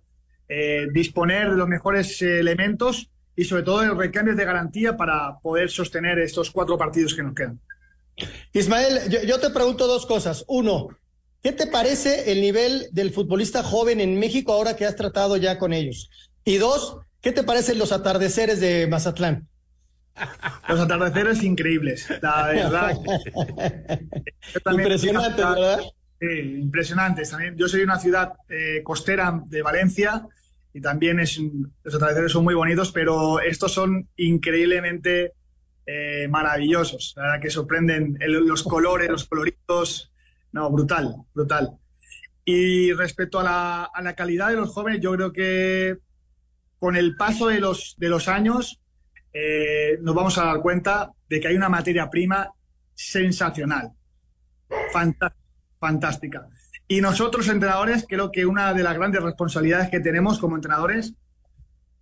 eh, 0.46 0.88
disponer 0.92 1.50
de 1.50 1.56
los 1.56 1.68
mejores 1.68 2.20
eh, 2.20 2.38
elementos 2.40 3.10
y 3.36 3.44
sobre 3.44 3.62
todo 3.62 3.94
recambios 3.94 4.36
de 4.36 4.44
garantía 4.44 4.96
para 4.96 5.38
poder 5.40 5.70
sostener 5.70 6.18
estos 6.18 6.50
cuatro 6.50 6.78
partidos 6.78 7.14
que 7.14 7.22
nos 7.22 7.34
quedan. 7.34 7.58
Ismael, 8.52 9.10
yo, 9.10 9.22
yo, 9.22 9.40
te 9.40 9.50
pregunto 9.50 9.86
dos 9.86 10.06
cosas. 10.06 10.44
Uno, 10.46 10.88
¿qué 11.42 11.52
te 11.52 11.66
parece 11.66 12.30
el 12.30 12.40
nivel 12.40 12.86
del 12.92 13.12
futbolista 13.12 13.62
joven 13.62 14.00
en 14.00 14.18
México 14.18 14.52
ahora 14.52 14.76
que 14.76 14.86
has 14.86 14.94
tratado 14.94 15.36
ya 15.36 15.58
con 15.58 15.72
ellos? 15.72 16.10
Y 16.44 16.58
dos, 16.58 16.98
¿qué 17.20 17.32
te 17.32 17.42
parecen 17.42 17.78
los 17.78 17.90
atardeceres 17.90 18.60
de 18.60 18.86
Mazatlán? 18.86 19.48
Los 20.68 20.80
atardeceres 20.80 21.42
increíbles, 21.42 22.06
la 22.22 22.46
verdad. 22.46 22.96
Impresionante, 24.70 25.42
¿verdad? 25.42 25.80
Sí, 26.20 26.60
impresionantes. 26.60 27.30
También, 27.30 27.56
yo 27.56 27.66
soy 27.68 27.80
de 27.80 27.84
una 27.84 27.98
ciudad 27.98 28.34
eh, 28.48 28.82
costera 28.84 29.42
de 29.46 29.62
Valencia 29.62 30.24
y 30.74 30.80
también 30.80 31.20
es, 31.20 31.40
los 31.84 31.94
atardeceres 31.94 32.32
son 32.32 32.42
muy 32.42 32.54
bonitos, 32.54 32.90
pero 32.90 33.40
estos 33.40 33.72
son 33.72 34.08
increíblemente 34.16 35.32
eh, 35.86 36.26
maravillosos. 36.28 37.14
La 37.16 37.22
verdad 37.22 37.40
que 37.40 37.50
sorprenden 37.50 38.18
los 38.20 38.64
colores, 38.64 39.08
los 39.08 39.24
coloritos. 39.24 40.12
No, 40.50 40.68
brutal, 40.70 41.14
brutal. 41.32 41.78
Y 42.44 42.92
respecto 42.92 43.38
a 43.38 43.44
la, 43.44 43.84
a 43.84 44.02
la, 44.02 44.16
calidad 44.16 44.48
de 44.48 44.56
los 44.56 44.70
jóvenes, 44.70 45.00
yo 45.00 45.12
creo 45.12 45.32
que 45.32 45.98
con 46.76 46.96
el 46.96 47.16
paso 47.16 47.46
de 47.46 47.60
los, 47.60 47.94
de 47.96 48.08
los 48.08 48.26
años 48.26 48.80
eh, 49.32 49.96
nos 50.02 50.14
vamos 50.14 50.36
a 50.38 50.44
dar 50.44 50.60
cuenta 50.60 51.12
de 51.28 51.38
que 51.38 51.48
hay 51.48 51.56
una 51.56 51.68
materia 51.68 52.10
prima 52.10 52.50
sensacional, 52.94 53.92
fantástica. 55.78 56.48
Y 56.86 57.00
nosotros, 57.00 57.48
entrenadores, 57.48 58.04
creo 58.08 58.30
que 58.30 58.44
una 58.44 58.74
de 58.74 58.82
las 58.82 58.94
grandes 58.94 59.22
responsabilidades 59.22 59.88
que 59.88 60.00
tenemos 60.00 60.38
como 60.38 60.56
entrenadores 60.56 61.14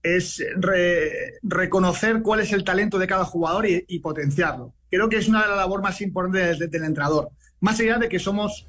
es 0.03 0.45
re, 0.57 1.35
reconocer 1.43 2.23
cuál 2.23 2.41
es 2.41 2.53
el 2.53 2.65
talento 2.65 2.99
de 2.99 3.07
cada 3.07 3.25
jugador 3.25 3.67
y, 3.67 3.85
y, 3.87 4.01
potenciarlo. 4.01 4.75
Creo 4.91 5.09
que 5.09 5.17
es 5.17 5.29
una 5.29 5.43
de 5.43 5.49
las 5.49 5.57
labores 5.57 5.85
más 5.85 6.01
importantes 6.01 6.59
del, 6.59 6.71
del 6.71 6.85
entrenador. 6.85 7.31
Más 7.61 7.79
allá 7.79 7.99
de 7.99 8.09
que 8.09 8.19
somos, 8.19 8.67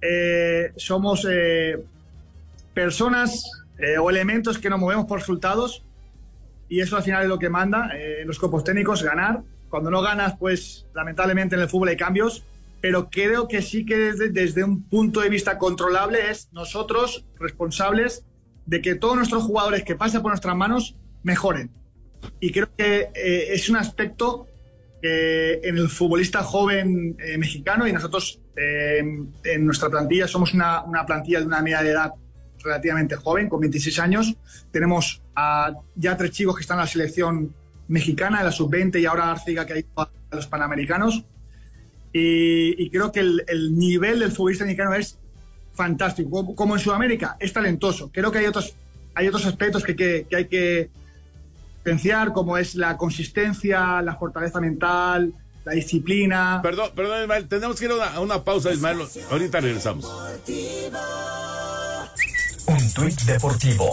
eh, 0.00 0.72
somos 0.76 1.24
eh, 1.30 1.84
personas 2.74 3.48
eh, 3.78 3.96
o 3.96 4.10
elementos 4.10 4.58
que 4.58 4.68
nos 4.68 4.80
movemos 4.80 5.06
por 5.06 5.20
resultados 5.20 5.84
y 6.68 6.80
eso 6.80 6.96
al 6.96 7.04
final 7.04 7.22
es 7.22 7.28
lo 7.28 7.38
que 7.38 7.48
manda 7.48 7.90
en 7.94 8.26
los 8.26 8.38
copos 8.38 8.64
técnicos, 8.64 9.02
ganar. 9.02 9.42
Cuando 9.68 9.90
no 9.90 10.02
ganas, 10.02 10.34
pues 10.38 10.86
lamentablemente 10.94 11.54
en 11.54 11.62
el 11.62 11.68
fútbol 11.68 11.88
hay 11.88 11.96
cambios 11.96 12.44
pero 12.84 13.08
creo 13.08 13.48
que 13.48 13.62
sí 13.62 13.86
que 13.86 13.96
desde, 13.96 14.28
desde, 14.28 14.62
un 14.62 14.82
punto 14.82 15.22
de 15.22 15.30
vista 15.30 15.56
controlable 15.56 16.30
es 16.30 16.50
nosotros 16.52 17.24
responsables 17.40 18.26
de 18.66 18.82
que 18.82 18.94
todos 18.94 19.16
nuestros 19.16 19.42
jugadores 19.42 19.84
que 19.84 19.94
pasen 19.94 20.20
por 20.20 20.32
nuestras 20.32 20.54
manos 20.54 20.94
mejoren. 21.22 21.70
Y 22.40 22.52
creo 22.52 22.68
que 22.76 23.08
eh, 23.14 23.54
es 23.54 23.70
un 23.70 23.76
aspecto 23.76 24.48
que 25.00 25.60
en 25.64 25.78
el 25.78 25.88
futbolista 25.88 26.42
joven 26.42 27.16
eh, 27.18 27.38
mexicano 27.38 27.88
y 27.88 27.92
nosotros 27.94 28.42
eh, 28.54 28.98
en 29.44 29.64
nuestra 29.64 29.88
plantilla 29.88 30.28
somos 30.28 30.52
una, 30.52 30.82
una, 30.82 31.06
plantilla 31.06 31.40
de 31.40 31.46
una 31.46 31.62
media 31.62 31.80
de 31.80 31.88
edad 31.88 32.12
relativamente 32.62 33.16
joven, 33.16 33.48
con 33.48 33.60
26 33.60 33.98
años. 33.98 34.36
Tenemos 34.70 35.22
a 35.34 35.72
ya 35.94 36.18
tres 36.18 36.32
chicos 36.32 36.54
que 36.56 36.60
están 36.60 36.76
en 36.76 36.82
la 36.82 36.86
selección 36.86 37.54
mexicana, 37.88 38.40
en 38.40 38.44
la 38.44 38.52
sub-20 38.52 39.00
y 39.00 39.06
ahora 39.06 39.30
Arciga 39.30 39.64
que 39.64 39.72
ha 39.72 39.78
ido 39.78 39.88
a 39.96 40.10
los 40.32 40.46
Panamericanos 40.46 41.24
y, 42.14 42.80
y 42.80 42.90
creo 42.90 43.10
que 43.10 43.18
el, 43.18 43.44
el, 43.48 43.76
nivel 43.76 44.20
del 44.20 44.30
futbolista 44.30 44.64
mexicano 44.64 44.94
es 44.94 45.18
fantástico. 45.74 46.30
Como, 46.30 46.54
como, 46.54 46.76
en 46.76 46.80
Sudamérica, 46.80 47.36
es 47.40 47.52
talentoso. 47.52 48.08
Creo 48.12 48.30
que 48.30 48.38
hay 48.38 48.46
otros, 48.46 48.76
hay 49.16 49.26
otros 49.26 49.44
aspectos 49.46 49.82
que, 49.82 49.96
que, 49.96 50.24
que 50.30 50.36
hay 50.36 50.44
que 50.46 50.90
potenciar, 51.78 52.32
como 52.32 52.56
es 52.56 52.76
la 52.76 52.96
consistencia, 52.96 54.00
la 54.00 54.14
fortaleza 54.14 54.60
mental, 54.60 55.34
la 55.64 55.72
disciplina. 55.72 56.60
Perdón, 56.62 56.92
perdón, 56.94 57.22
Ismael, 57.22 57.48
tenemos 57.48 57.80
que 57.80 57.86
ir 57.86 57.90
a 57.90 57.94
una, 57.96 58.14
a 58.14 58.20
una 58.20 58.44
pausa, 58.44 58.72
Ismael. 58.72 58.98
Ahorita 59.30 59.60
regresamos. 59.60 60.08
Un 62.68 62.94
tuit 62.94 63.20
deportivo. 63.22 63.90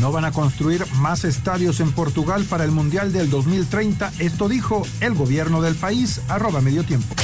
No 0.00 0.12
van 0.12 0.24
a 0.24 0.32
construir 0.32 0.84
más 0.96 1.24
estadios 1.24 1.80
en 1.80 1.92
Portugal 1.92 2.44
para 2.48 2.64
el 2.64 2.70
Mundial 2.70 3.12
del 3.12 3.28
2030. 3.28 4.12
Esto 4.18 4.48
dijo 4.48 4.86
el 5.00 5.14
gobierno 5.14 5.60
del 5.60 5.74
país, 5.74 6.22
arroba 6.28 6.60
medio 6.62 6.84
tiempo. 6.84 7.14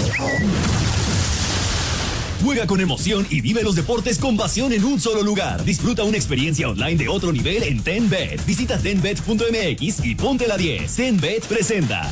Juega 2.45 2.67
con 2.67 2.81
emoción 2.81 3.27
y 3.31 3.41
vive 3.41 3.63
los 3.63 3.77
deportes 3.77 4.19
con 4.19 4.37
pasión 4.37 4.73
en 4.73 4.85
un 4.85 5.01
solo 5.01 5.23
lugar. 5.23 5.65
Disfruta 5.65 6.05
una 6.05 6.19
experiencia 6.19 6.69
online 6.69 6.97
de 6.97 7.09
otro 7.09 7.33
nivel 7.33 7.63
en 7.63 7.83
TenBet. 7.83 8.45
Visita 8.45 8.79
tenbet.mx 8.79 10.05
y 10.05 10.15
ponte 10.15 10.47
la 10.47 10.57
10. 10.59 10.95
TenBet 10.97 11.47
presenta. 11.47 12.11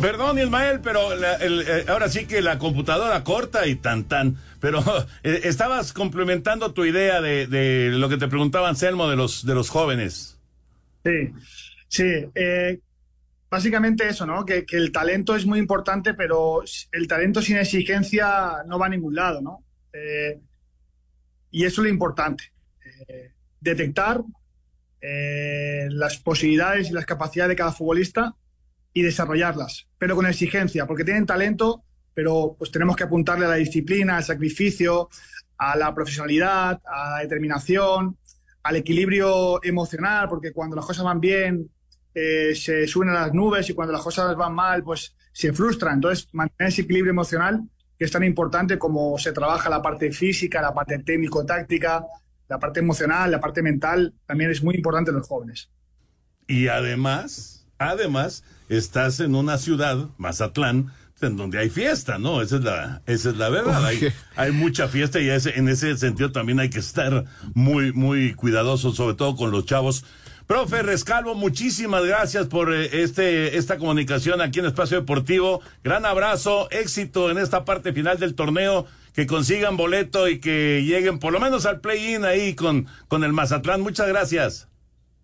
Perdón, 0.00 0.38
Ismael, 0.38 0.80
pero 0.82 1.14
la- 1.14 1.34
el- 1.34 1.60
eh, 1.62 1.84
ahora 1.88 2.08
sí 2.08 2.26
que 2.26 2.42
la 2.42 2.58
computadora 2.58 3.22
corta 3.22 3.66
y 3.66 3.76
tan 3.76 4.04
tan. 4.04 4.36
Pero 4.62 4.78
eh, 5.24 5.40
estabas 5.42 5.92
complementando 5.92 6.72
tu 6.72 6.86
idea 6.86 7.20
de, 7.20 7.46
de 7.48 7.90
lo 7.90 8.08
que 8.08 8.16
te 8.16 8.28
preguntaba 8.28 8.68
Anselmo 8.68 9.10
de 9.10 9.16
los, 9.16 9.44
de 9.44 9.54
los 9.54 9.68
jóvenes. 9.68 10.38
Sí, 11.04 11.32
sí. 11.88 12.28
eh, 12.36 12.78
básicamente 13.50 14.08
eso, 14.08 14.24
¿no? 14.24 14.46
Que, 14.46 14.64
que 14.64 14.76
el 14.76 14.92
talento 14.92 15.34
es 15.34 15.44
muy 15.44 15.58
importante, 15.58 16.14
pero 16.14 16.62
el 16.92 17.08
talento 17.08 17.42
sin 17.42 17.56
exigencia 17.56 18.62
no 18.66 18.78
va 18.78 18.86
a 18.86 18.90
ningún 18.90 19.16
lado, 19.16 19.42
¿no? 19.42 19.64
Eh, 19.92 20.40
y 21.50 21.64
eso 21.64 21.82
es 21.82 21.86
lo 21.86 21.90
importante. 21.90 22.52
detectar 23.60 24.22
las 25.90 26.18
posibilidades 26.18 26.88
y 26.88 26.92
las 26.92 27.04
capacidades 27.04 27.50
de 27.50 27.56
cada 27.56 27.72
futbolista 27.72 28.36
y 28.94 29.02
desarrollarlas, 29.02 29.88
pero 29.98 30.14
con 30.14 30.26
exigencia, 30.26 30.86
porque 30.86 31.02
tienen 31.02 31.26
talento, 31.26 31.82
pero 32.14 32.56
pues 32.58 32.70
tenemos 32.70 32.96
que 32.96 33.04
apuntarle 33.04 33.46
a 33.46 33.50
la 33.50 33.54
disciplina, 33.56 34.16
al 34.16 34.24
sacrificio, 34.24 35.08
a 35.58 35.76
la 35.76 35.94
profesionalidad, 35.94 36.80
a 36.84 37.10
la 37.10 37.18
determinación, 37.20 38.16
al 38.62 38.76
equilibrio 38.76 39.62
emocional, 39.64 40.28
porque 40.28 40.52
cuando 40.52 40.76
las 40.76 40.84
cosas 40.84 41.04
van 41.04 41.20
bien 41.20 41.70
eh, 42.14 42.54
se 42.54 42.86
suben 42.86 43.08
a 43.08 43.14
las 43.14 43.32
nubes 43.32 43.68
y 43.70 43.74
cuando 43.74 43.92
las 43.92 44.02
cosas 44.02 44.36
van 44.36 44.54
mal, 44.54 44.82
pues 44.82 45.14
se 45.32 45.52
frustran. 45.52 45.94
Entonces, 45.94 46.28
mantener 46.32 46.70
ese 46.70 46.82
equilibrio 46.82 47.10
emocional 47.10 47.62
que 47.98 48.04
es 48.04 48.10
tan 48.10 48.24
importante 48.24 48.78
como 48.78 49.18
se 49.18 49.32
trabaja 49.32 49.70
la 49.70 49.80
parte 49.80 50.10
física, 50.12 50.60
la 50.60 50.74
parte 50.74 50.98
técnico-táctica, 50.98 52.04
la 52.48 52.58
parte 52.58 52.80
emocional, 52.80 53.30
la 53.30 53.40
parte 53.40 53.62
mental, 53.62 54.12
también 54.26 54.50
es 54.50 54.62
muy 54.62 54.74
importante 54.74 55.10
en 55.10 55.18
los 55.18 55.26
jóvenes. 55.26 55.70
Y 56.46 56.68
además, 56.68 57.66
además, 57.78 58.44
estás 58.68 59.20
en 59.20 59.34
una 59.34 59.56
ciudad, 59.56 60.08
Mazatlán, 60.18 60.92
en 61.26 61.36
donde 61.36 61.58
hay 61.58 61.70
fiesta, 61.70 62.18
¿no? 62.18 62.42
Esa 62.42 62.56
es 62.56 62.64
la, 62.64 63.02
esa 63.06 63.30
es 63.30 63.36
la 63.36 63.48
verdad. 63.48 63.84
Hay, 64.36 64.52
mucha 64.52 64.88
fiesta 64.88 65.20
y 65.20 65.28
ese, 65.28 65.58
en 65.58 65.68
ese 65.68 65.96
sentido 65.96 66.32
también 66.32 66.60
hay 66.60 66.70
que 66.70 66.78
estar 66.78 67.24
muy, 67.54 67.92
muy 67.92 68.34
cuidadosos, 68.34 68.96
sobre 68.96 69.14
todo 69.14 69.36
con 69.36 69.50
los 69.50 69.66
chavos. 69.66 70.04
Profe 70.46 70.82
Rescalvo, 70.82 71.34
muchísimas 71.34 72.04
gracias 72.04 72.46
por 72.46 72.74
eh, 72.74 73.02
este, 73.02 73.56
esta 73.56 73.78
comunicación 73.78 74.40
aquí 74.40 74.58
en 74.58 74.66
Espacio 74.66 74.98
Deportivo. 74.98 75.62
Gran 75.82 76.04
abrazo, 76.04 76.68
éxito 76.70 77.30
en 77.30 77.38
esta 77.38 77.64
parte 77.64 77.92
final 77.92 78.18
del 78.18 78.34
torneo, 78.34 78.86
que 79.14 79.26
consigan 79.26 79.76
boleto 79.76 80.28
y 80.28 80.40
que 80.40 80.82
lleguen 80.84 81.18
por 81.18 81.32
lo 81.32 81.40
menos 81.40 81.64
al 81.64 81.80
play-in 81.80 82.24
ahí 82.24 82.54
con, 82.54 82.86
con 83.08 83.24
el 83.24 83.32
Mazatlán. 83.32 83.80
Muchas 83.80 84.08
gracias. 84.08 84.68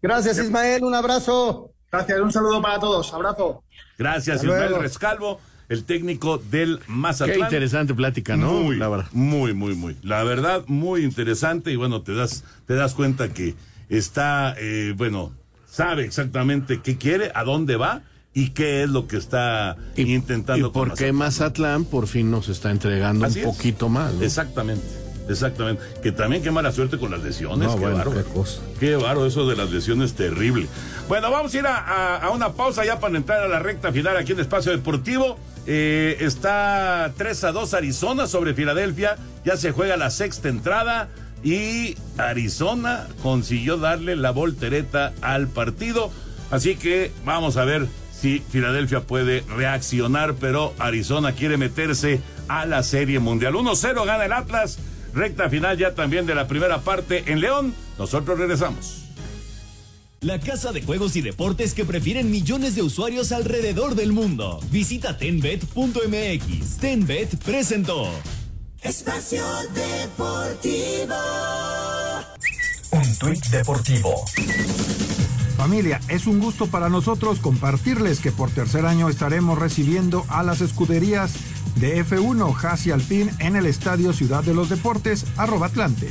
Gracias, 0.01 0.39
Ismael. 0.39 0.85
Un 0.85 0.95
abrazo. 0.95 1.73
Gracias, 1.91 2.21
un 2.21 2.33
saludo 2.33 2.61
para 2.61 2.79
todos. 2.79 3.13
Abrazo. 3.13 3.65
Gracias, 3.97 4.37
Hasta 4.37 4.47
Ismael 4.47 4.71
luego. 4.71 4.83
Rescalvo, 4.83 5.41
el 5.69 5.85
técnico 5.85 6.39
del 6.39 6.81
Mazatlán. 6.87 7.37
Qué 7.39 7.45
interesante 7.45 7.95
plática, 7.95 8.37
¿no? 8.37 8.53
Muy, 8.53 8.77
La 8.77 8.89
verdad. 8.89 9.07
muy, 9.13 9.53
muy, 9.55 9.75
muy. 9.75 9.97
La 10.03 10.23
verdad, 10.25 10.65
muy 10.67 11.03
interesante 11.05 11.71
y 11.73 11.77
bueno, 11.77 12.03
te 12.03 12.15
das, 12.15 12.45
te 12.67 12.75
das 12.75 12.95
cuenta 12.95 13.33
que 13.35 13.55
está, 13.89 14.55
eh, 14.59 14.95
bueno, 14.97 15.33
sabe 15.71 16.05
exactamente 16.05 16.81
qué 16.83 16.97
quiere, 16.97 17.31
a 17.35 17.45
dónde 17.45 17.77
va 17.77 18.03
y 18.35 18.51
qué 18.51 18.83
es 18.83 18.91
lo 18.91 19.07
que 19.09 19.17
está 19.17 19.77
intentando. 19.97 20.69
¿Y 20.69 20.71
por 20.71 20.95
qué 20.95 21.13
Mazatlán 21.13 21.85
por 21.85 22.07
fin 22.07 22.31
nos 22.31 22.49
está 22.49 22.71
entregando 22.71 23.27
Así 23.27 23.41
un 23.43 23.49
es. 23.49 23.57
poquito 23.57 23.89
más? 23.89 24.15
¿no? 24.15 24.23
Exactamente, 24.23 24.85
exactamente. 25.29 25.83
Que 26.03 26.13
también 26.13 26.43
qué 26.43 26.51
mala 26.51 26.71
suerte 26.73 26.99
con 26.99 27.11
las 27.11 27.23
lesiones. 27.23 27.67
No, 27.69 27.75
qué 27.75 27.81
bueno, 27.81 27.97
bárbaro. 27.97 28.25
qué 28.25 28.31
cosa. 28.33 28.61
Qué 28.79 28.97
baro 28.97 29.27
eso 29.27 29.47
de 29.49 29.57
las 29.57 29.71
lesiones, 29.71 30.15
terrible. 30.15 30.67
Bueno, 31.09 31.31
vamos 31.31 31.55
a 31.55 31.59
ir 31.59 31.67
a, 31.67 31.77
a- 31.79 32.17
a 32.19 32.31
una 32.31 32.53
pausa 32.53 32.85
ya 32.85 33.01
para 33.01 33.17
entrar 33.17 33.41
a 33.43 33.49
la 33.49 33.59
recta 33.59 33.93
final 33.93 34.17
aquí 34.17 34.33
en 34.33 34.41
Espacio 34.41 34.73
Deportivo. 34.73 35.39
Eh, 35.71 36.17
está 36.21 37.13
3 37.19 37.45
a 37.45 37.53
2 37.53 37.75
Arizona 37.75 38.27
sobre 38.27 38.55
Filadelfia. 38.55 39.17
Ya 39.45 39.59
se 39.59 39.71
juega 39.71 39.99
la 39.99 40.09
sexta 40.09 40.49
entrada. 40.49 41.11
Y 41.45 41.95
Arizona 42.17 43.07
consiguió 43.23 43.77
darle 43.77 44.17
la 44.17 44.31
voltereta 44.31 45.13
al 45.21 45.47
partido. 45.47 46.11
Así 46.51 46.77
que 46.77 47.13
vamos 47.27 47.59
a 47.59 47.67
ver 47.67 47.87
si 48.19 48.43
Filadelfia 48.51 49.03
puede 49.03 49.45
reaccionar. 49.55 50.37
Pero 50.41 50.73
Arizona 50.79 51.33
quiere 51.33 51.59
meterse 51.59 52.23
a 52.49 52.65
la 52.65 52.83
Serie 52.83 53.19
Mundial. 53.19 53.53
1-0 53.53 54.07
gana 54.07 54.25
el 54.25 54.33
Atlas. 54.33 54.79
Recta 55.13 55.51
final 55.51 55.77
ya 55.77 55.95
también 55.95 56.25
de 56.25 56.35
la 56.35 56.49
primera 56.49 56.79
parte 56.79 57.25
en 57.27 57.43
León. 57.43 57.75
Nosotros 57.99 58.39
regresamos. 58.39 59.08
La 60.21 60.41
casa 60.41 60.73
de 60.73 60.83
juegos 60.83 61.15
y 61.15 61.21
deportes 61.21 61.75
que 61.75 61.85
prefieren 61.85 62.29
millones 62.29 62.75
de 62.75 62.83
usuarios 62.83 63.31
alrededor 63.31 63.95
del 63.95 64.13
mundo. 64.13 64.59
Visita 64.73 65.17
tenbet.mx. 65.17 66.77
Tenbet 66.81 67.37
presentó. 67.45 68.11
Espacio 68.83 69.45
Deportivo. 69.73 71.15
Un 72.91 73.19
tuit 73.19 73.47
deportivo. 73.47 74.25
Familia, 75.57 76.01
es 76.09 76.27
un 76.27 76.41
gusto 76.41 76.67
para 76.67 76.89
nosotros 76.89 77.39
compartirles 77.39 78.19
que 78.19 78.33
por 78.33 78.51
tercer 78.51 78.87
año 78.87 79.09
estaremos 79.09 79.57
recibiendo 79.57 80.25
a 80.31 80.43
las 80.43 80.61
escuderías 80.63 81.35
de 81.77 82.05
F1 82.05 82.57
Hasi 82.65 82.91
Alpine 82.91 83.33
en 83.39 83.55
el 83.55 83.67
Estadio 83.67 84.13
Ciudad 84.13 84.43
de 84.43 84.55
los 84.55 84.69
Deportes, 84.69 85.27
arroba 85.37 85.67
Atlante. 85.67 86.11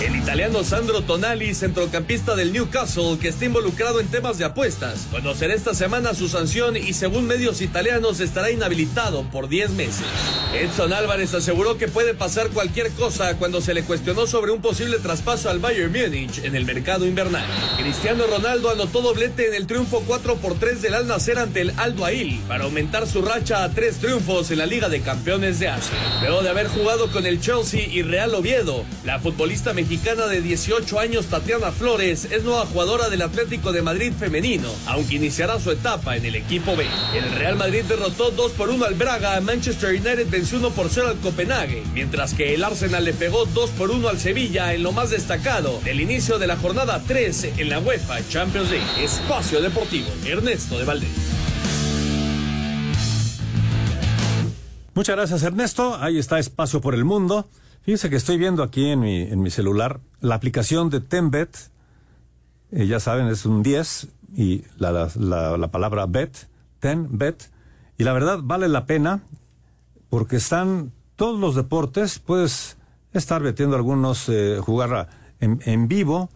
El 0.00 0.16
italiano 0.16 0.64
Sandro 0.64 1.02
Tonali, 1.02 1.52
centrocampista 1.54 2.34
del 2.34 2.54
Newcastle, 2.54 3.18
que 3.20 3.28
está 3.28 3.44
involucrado 3.44 4.00
en 4.00 4.06
temas 4.06 4.38
de 4.38 4.46
apuestas, 4.46 5.06
conocerá 5.10 5.52
esta 5.52 5.74
semana 5.74 6.14
su 6.14 6.26
sanción 6.26 6.74
y 6.74 6.94
según 6.94 7.26
medios 7.26 7.60
italianos 7.60 8.20
estará 8.20 8.50
inhabilitado 8.50 9.24
por 9.24 9.50
10 9.50 9.72
meses. 9.72 10.06
Edson 10.54 10.94
Álvarez 10.94 11.34
aseguró 11.34 11.76
que 11.76 11.86
puede 11.86 12.14
pasar 12.14 12.48
cualquier 12.48 12.90
cosa 12.92 13.36
cuando 13.36 13.60
se 13.60 13.74
le 13.74 13.82
cuestionó 13.82 14.26
sobre 14.26 14.52
un 14.52 14.62
posible 14.62 14.98
traspaso 15.00 15.50
al 15.50 15.58
Bayern 15.58 15.92
Múnich 15.92 16.38
en 16.44 16.56
el 16.56 16.64
mercado 16.64 17.04
invernal. 17.04 17.44
Cristiano 17.76 18.24
Ronaldo 18.26 18.70
anotó 18.70 19.02
doblete 19.02 19.48
en 19.48 19.54
el 19.54 19.66
triunfo 19.66 20.02
4 20.06 20.36
por 20.36 20.58
3 20.58 20.80
del 20.80 20.94
Al 20.94 21.08
Nacer 21.08 21.38
ante 21.38 21.60
el 21.60 21.74
Aldo 21.76 22.06
Ail 22.06 22.40
para 22.48 22.64
aumentar 22.64 23.06
su 23.06 23.20
racha 23.20 23.64
a 23.64 23.68
tres 23.68 23.96
triunfos 23.96 24.50
en 24.50 24.58
la 24.58 24.66
Liga 24.66 24.88
de 24.88 25.02
Campeones 25.02 25.58
de 25.58 25.68
Asia. 25.68 25.98
Luego 26.22 26.40
de 26.42 26.48
haber 26.48 26.68
jugado 26.68 27.12
con 27.12 27.26
el 27.26 27.38
Chelsea 27.38 27.86
y 27.86 28.00
Real 28.00 28.34
Oviedo, 28.34 28.86
la 29.04 29.18
futbolista 29.18 29.74
mexicana 29.74 29.89
de 29.90 30.40
18 30.40 31.00
años 31.00 31.26
Tatiana 31.26 31.72
Flores 31.72 32.28
es 32.30 32.44
nueva 32.44 32.64
jugadora 32.64 33.08
del 33.08 33.22
Atlético 33.22 33.72
de 33.72 33.82
Madrid 33.82 34.12
femenino, 34.16 34.68
aunque 34.86 35.16
iniciará 35.16 35.58
su 35.58 35.72
etapa 35.72 36.16
en 36.16 36.24
el 36.24 36.36
equipo 36.36 36.76
B. 36.76 36.86
El 37.12 37.28
Real 37.32 37.56
Madrid 37.56 37.82
derrotó 37.88 38.30
2 38.30 38.52
por 38.52 38.70
1 38.70 38.84
al 38.84 38.94
Braga, 38.94 39.40
Manchester 39.40 39.90
United 39.90 40.30
venció 40.30 40.58
1 40.58 40.70
por 40.70 40.90
0 40.90 41.08
al 41.08 41.18
Copenhague, 41.18 41.82
mientras 41.92 42.34
que 42.34 42.54
el 42.54 42.62
Arsenal 42.62 43.04
le 43.04 43.14
pegó 43.14 43.46
2 43.46 43.70
por 43.70 43.90
1 43.90 44.08
al 44.08 44.20
Sevilla 44.20 44.72
en 44.74 44.84
lo 44.84 44.92
más 44.92 45.10
destacado 45.10 45.80
del 45.80 46.00
inicio 46.00 46.38
de 46.38 46.46
la 46.46 46.56
jornada 46.56 47.02
3 47.04 47.54
en 47.56 47.68
la 47.68 47.80
UEFA 47.80 48.20
Champions 48.28 48.70
League. 48.70 49.04
Espacio 49.04 49.60
Deportivo, 49.60 50.08
Ernesto 50.24 50.78
de 50.78 50.84
Valdés. 50.84 51.10
Muchas 54.94 55.16
gracias, 55.16 55.42
Ernesto. 55.42 55.96
Ahí 56.00 56.18
está 56.18 56.38
Espacio 56.38 56.80
por 56.80 56.94
el 56.94 57.04
Mundo. 57.04 57.48
Fíjese 57.82 58.10
que 58.10 58.16
estoy 58.16 58.36
viendo 58.38 58.62
aquí 58.62 58.86
en 58.90 59.00
mi, 59.00 59.22
en 59.22 59.40
mi 59.40 59.50
celular 59.50 60.00
la 60.20 60.34
aplicación 60.34 60.90
de 60.90 61.00
Tenbet. 61.00 61.56
Eh, 62.72 62.86
ya 62.86 63.00
saben, 63.00 63.26
es 63.28 63.46
un 63.46 63.62
10 63.62 64.08
y 64.36 64.64
la, 64.78 64.92
la, 64.92 65.08
la- 65.16 65.56
la 65.56 65.68
palabra 65.70 66.06
bet, 66.06 66.46
Tenbet. 66.78 67.50
Y 67.98 68.04
la 68.04 68.12
verdad 68.12 68.40
vale 68.42 68.68
la 68.68 68.86
pena 68.86 69.22
porque 70.08 70.36
están 70.36 70.92
todos 71.16 71.38
los 71.40 71.54
deportes. 71.54 72.18
Puedes 72.18 72.76
estar 73.12 73.40
metiendo 73.42 73.76
algunos, 73.76 74.28
eh, 74.28 74.58
jugar 74.60 75.08
en, 75.40 75.60
en 75.64 75.88
vivo. 75.88 76.30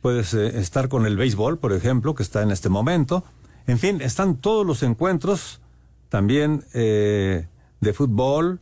Puedes 0.00 0.32
eh, 0.34 0.58
estar 0.58 0.88
con 0.88 1.06
el 1.06 1.16
béisbol, 1.16 1.58
por 1.58 1.72
ejemplo, 1.72 2.14
que 2.14 2.22
está 2.22 2.42
en 2.42 2.50
este 2.50 2.68
momento. 2.68 3.24
En 3.66 3.78
fin, 3.78 4.00
están 4.00 4.36
todos 4.36 4.66
los 4.66 4.82
encuentros 4.82 5.60
también 6.08 6.64
eh, 6.72 7.46
de 7.80 7.92
fútbol, 7.92 8.60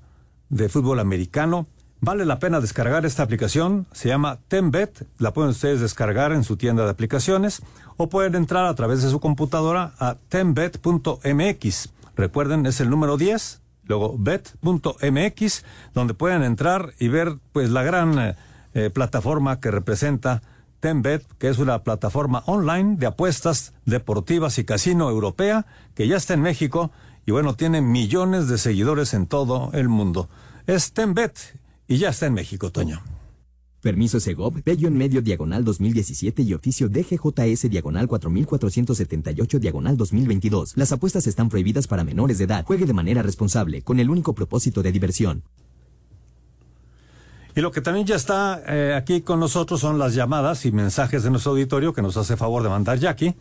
de 0.49 0.69
fútbol 0.69 0.99
americano. 0.99 1.67
Vale 2.01 2.27
la 2.27 2.39
pena 2.39 2.61
descargar 2.61 3.07
esta 3.07 3.23
aplicación, 3.23 3.87
se 3.93 4.09
llama 4.09 4.39
Tenbet, 4.49 5.07
la 5.19 5.33
pueden 5.33 5.51
ustedes 5.51 5.81
descargar 5.81 6.33
en 6.33 6.45
su 6.45 6.57
tienda 6.57 6.85
de 6.85 6.91
aplicaciones 6.91 7.63
o 7.97 8.09
pueden 8.09 8.35
entrar 8.35 8.67
a 8.67 8.75
través 8.75 9.03
de 9.03 9.11
su 9.11 9.19
computadora 9.19 9.95
a 9.99 10.17
tenbet.mx. 10.29 11.89
Recuerden, 12.15 12.67
es 12.67 12.81
el 12.81 12.91
número 12.91 13.17
10, 13.17 13.63
luego 13.85 14.15
bet.mx, 14.19 15.65
donde 15.95 16.15
pueden 16.15 16.43
entrar 16.43 16.93
y 16.99 17.09
ver 17.09 17.39
pues 17.53 17.71
la 17.71 17.83
gran 17.83 18.19
eh, 18.19 18.37
eh, 18.75 18.91
plataforma 18.91 19.59
que 19.59 19.71
representa 19.71 20.43
Tenbet, 20.81 21.27
que 21.39 21.49
es 21.49 21.59
una 21.59 21.83
plataforma 21.83 22.43
online 22.45 22.97
de 22.99 23.07
apuestas 23.07 23.73
deportivas 23.87 24.59
y 24.59 24.65
casino 24.65 25.09
europea 25.09 25.65
que 25.95 26.07
ya 26.07 26.19
está 26.19 26.35
en 26.35 26.43
México 26.43 26.91
y 27.25 27.33
bueno, 27.33 27.55
tiene 27.55 27.81
millones 27.81 28.49
de 28.49 28.59
seguidores 28.59 29.15
en 29.15 29.27
todo 29.27 29.71
el 29.73 29.89
mundo. 29.89 30.29
Es 30.67 30.93
Tenbet 30.93 31.57
y 31.89 31.99
ya 31.99 32.11
está 32.11 32.27
en 32.27 32.35
México, 32.35 32.71
Toño. 32.71 33.03
Permiso 33.81 34.19
Segov, 34.19 34.55
Bello 34.65 34.89
en 34.89 34.99
medio 34.99 35.23
diagonal 35.23 35.65
2017 35.65 36.43
y 36.43 36.55
oficio 36.55 36.89
DGJS 36.89 37.71
diagonal 37.71 38.09
4478 38.09 39.59
diagonal 39.61 39.97
2022. 39.97 40.77
Las 40.77 40.91
apuestas 40.91 41.27
están 41.29 41.49
prohibidas 41.49 41.87
para 41.87 42.03
menores 42.03 42.39
de 42.39 42.45
edad. 42.45 42.65
Juegue 42.65 42.87
de 42.87 42.93
manera 42.93 43.23
responsable, 43.23 43.83
con 43.83 44.01
el 44.01 44.11
único 44.11 44.35
propósito 44.35 44.83
de 44.83 44.91
diversión. 44.91 45.45
Y 47.55 47.61
lo 47.61 47.71
que 47.71 47.81
también 47.81 48.07
ya 48.07 48.17
está 48.17 48.61
eh, 48.67 48.95
aquí 48.95 49.21
con 49.21 49.41
nosotros 49.41 49.81
son 49.81 49.99
las 49.99 50.15
llamadas 50.15 50.67
y 50.67 50.73
mensajes 50.73 51.23
de 51.23 51.31
nuestro 51.31 51.53
auditorio 51.53 51.95
que 51.95 52.03
nos 52.03 52.17
hace 52.17 52.37
favor 52.37 52.63
de 52.63 52.69
mandar 52.69 52.99
Jackie. 52.99 53.35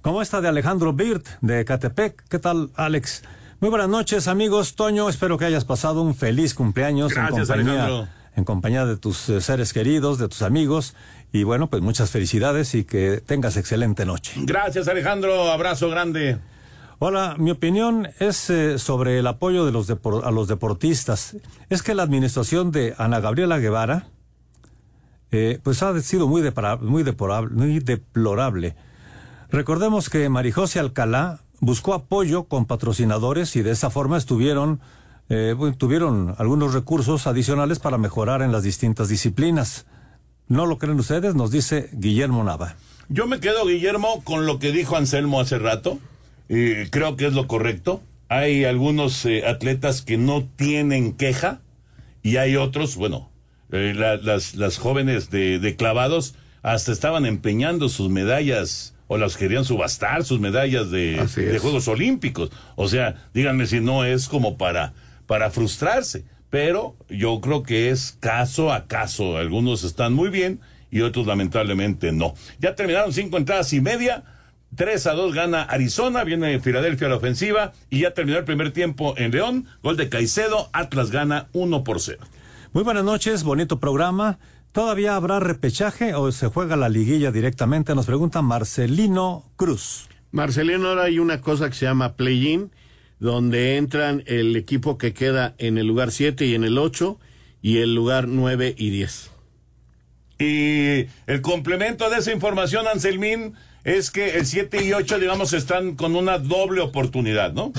Como 0.00 0.22
esta 0.22 0.40
de 0.40 0.48
Alejandro 0.48 0.92
Birt 0.92 1.26
de 1.42 1.64
Catepec. 1.64 2.28
¿Qué 2.28 2.38
tal, 2.38 2.70
Alex? 2.74 3.22
Muy 3.60 3.68
buenas 3.68 3.90
noches, 3.90 4.26
amigos. 4.26 4.74
Toño, 4.74 5.10
espero 5.10 5.36
que 5.36 5.44
hayas 5.44 5.66
pasado 5.66 6.00
un 6.00 6.14
feliz 6.14 6.54
cumpleaños 6.54 7.12
Gracias, 7.12 7.50
en 7.50 7.56
compañía, 7.56 7.84
Alejandro. 7.84 8.08
en 8.34 8.44
compañía 8.44 8.86
de 8.86 8.96
tus 8.96 9.28
eh, 9.28 9.42
seres 9.42 9.74
queridos, 9.74 10.16
de 10.18 10.28
tus 10.28 10.40
amigos. 10.40 10.94
Y 11.30 11.42
bueno, 11.42 11.68
pues 11.68 11.82
muchas 11.82 12.10
felicidades 12.10 12.74
y 12.74 12.84
que 12.84 13.20
tengas 13.20 13.58
excelente 13.58 14.06
noche. 14.06 14.32
Gracias, 14.44 14.88
Alejandro. 14.88 15.50
Abrazo 15.50 15.90
grande. 15.90 16.38
Hola, 17.00 17.34
mi 17.36 17.50
opinión 17.50 18.08
es 18.18 18.48
eh, 18.48 18.78
sobre 18.78 19.18
el 19.18 19.26
apoyo 19.26 19.66
de 19.66 19.72
los 19.72 19.90
a 19.90 20.30
los 20.30 20.48
deportistas. 20.48 21.36
Es 21.68 21.82
que 21.82 21.94
la 21.94 22.02
administración 22.02 22.72
de 22.72 22.94
Ana 22.96 23.20
Gabriela 23.20 23.58
Guevara, 23.58 24.06
eh, 25.32 25.60
pues 25.62 25.82
ha 25.82 26.00
sido 26.00 26.28
muy, 26.28 26.42
muy, 26.80 27.02
deplorable, 27.02 27.54
muy 27.54 27.78
deplorable. 27.80 28.74
Recordemos 29.50 30.08
que 30.08 30.30
Marijose 30.30 30.80
Alcalá 30.80 31.40
buscó 31.60 31.94
apoyo 31.94 32.44
con 32.44 32.64
patrocinadores 32.66 33.54
y 33.56 33.62
de 33.62 33.70
esa 33.70 33.90
forma 33.90 34.16
estuvieron, 34.18 34.80
eh, 35.28 35.54
tuvieron 35.78 36.34
algunos 36.38 36.74
recursos 36.74 37.26
adicionales 37.26 37.78
para 37.78 37.98
mejorar 37.98 38.42
en 38.42 38.52
las 38.52 38.62
distintas 38.62 39.08
disciplinas. 39.08 39.86
¿No 40.48 40.66
lo 40.66 40.78
creen 40.78 40.98
ustedes? 40.98 41.34
Nos 41.34 41.50
dice 41.50 41.90
Guillermo 41.92 42.42
Nava. 42.42 42.74
Yo 43.08 43.26
me 43.26 43.40
quedo, 43.40 43.66
Guillermo, 43.66 44.22
con 44.24 44.46
lo 44.46 44.58
que 44.58 44.72
dijo 44.72 44.96
Anselmo 44.96 45.40
hace 45.40 45.58
rato. 45.58 45.98
Eh, 46.48 46.88
creo 46.90 47.16
que 47.16 47.26
es 47.26 47.32
lo 47.34 47.46
correcto. 47.46 48.02
Hay 48.28 48.64
algunos 48.64 49.24
eh, 49.26 49.46
atletas 49.46 50.02
que 50.02 50.16
no 50.16 50.44
tienen 50.56 51.12
queja 51.12 51.60
y 52.22 52.36
hay 52.36 52.56
otros, 52.56 52.96
bueno, 52.96 53.30
eh, 53.72 53.92
la- 53.96 54.16
las, 54.16 54.54
las 54.54 54.78
jóvenes 54.78 55.30
de, 55.30 55.58
de 55.58 55.76
clavados 55.76 56.34
hasta 56.62 56.92
estaban 56.92 57.26
empeñando 57.26 57.88
sus 57.88 58.10
medallas 58.10 58.94
o 59.12 59.18
las 59.18 59.36
querían 59.36 59.64
subastar, 59.64 60.22
sus 60.22 60.38
medallas 60.38 60.92
de. 60.92 61.58
Juegos 61.60 61.88
Olímpicos. 61.88 62.52
O 62.76 62.86
sea, 62.86 63.16
díganme 63.34 63.66
si 63.66 63.80
no 63.80 64.04
es 64.04 64.28
como 64.28 64.56
para, 64.56 64.92
para 65.26 65.50
frustrarse. 65.50 66.24
Pero 66.48 66.94
yo 67.08 67.40
creo 67.40 67.64
que 67.64 67.90
es 67.90 68.16
caso 68.20 68.72
a 68.72 68.86
caso. 68.86 69.36
Algunos 69.36 69.82
están 69.82 70.12
muy 70.12 70.28
bien 70.28 70.60
y 70.92 71.00
otros 71.00 71.26
lamentablemente 71.26 72.12
no. 72.12 72.34
Ya 72.60 72.76
terminaron 72.76 73.12
cinco 73.12 73.36
entradas 73.36 73.72
y 73.72 73.80
media. 73.80 74.22
3 74.76 75.04
a 75.08 75.14
2 75.14 75.34
gana 75.34 75.62
Arizona, 75.64 76.22
viene 76.22 76.60
Filadelfia 76.60 77.08
a 77.08 77.10
la 77.10 77.16
ofensiva 77.16 77.72
y 77.90 78.02
ya 78.02 78.14
terminó 78.14 78.38
el 78.38 78.44
primer 78.44 78.70
tiempo 78.70 79.14
en 79.16 79.32
León. 79.32 79.66
Gol 79.82 79.96
de 79.96 80.08
Caicedo, 80.08 80.70
Atlas 80.72 81.10
gana 81.10 81.48
1 81.52 81.82
por 81.82 82.00
0. 82.00 82.20
Muy 82.72 82.84
buenas 82.84 83.02
noches, 83.02 83.42
bonito 83.42 83.80
programa. 83.80 84.38
¿Todavía 84.72 85.16
habrá 85.16 85.40
repechaje 85.40 86.14
o 86.14 86.30
se 86.30 86.46
juega 86.46 86.76
la 86.76 86.88
liguilla 86.88 87.32
directamente? 87.32 87.94
Nos 87.94 88.06
pregunta 88.06 88.40
Marcelino 88.40 89.50
Cruz. 89.56 90.08
Marcelino, 90.30 90.88
ahora 90.88 91.04
hay 91.04 91.18
una 91.18 91.40
cosa 91.40 91.68
que 91.68 91.74
se 91.74 91.86
llama 91.86 92.14
play-in, 92.14 92.70
donde 93.18 93.76
entran 93.76 94.22
el 94.26 94.54
equipo 94.54 94.96
que 94.96 95.12
queda 95.12 95.54
en 95.58 95.76
el 95.76 95.88
lugar 95.88 96.12
7 96.12 96.46
y 96.46 96.54
en 96.54 96.62
el 96.62 96.78
8 96.78 97.18
y 97.62 97.78
el 97.78 97.96
lugar 97.96 98.28
9 98.28 98.76
y 98.78 98.90
10. 98.90 99.30
Y 100.38 101.06
el 101.26 101.40
complemento 101.42 102.08
de 102.08 102.18
esa 102.18 102.32
información, 102.32 102.86
Anselmín, 102.86 103.54
es 103.82 104.12
que 104.12 104.38
el 104.38 104.46
7 104.46 104.84
y 104.84 104.92
8, 104.92 105.18
digamos, 105.18 105.52
están 105.52 105.96
con 105.96 106.14
una 106.14 106.38
doble 106.38 106.80
oportunidad, 106.80 107.52
¿no? 107.52 107.72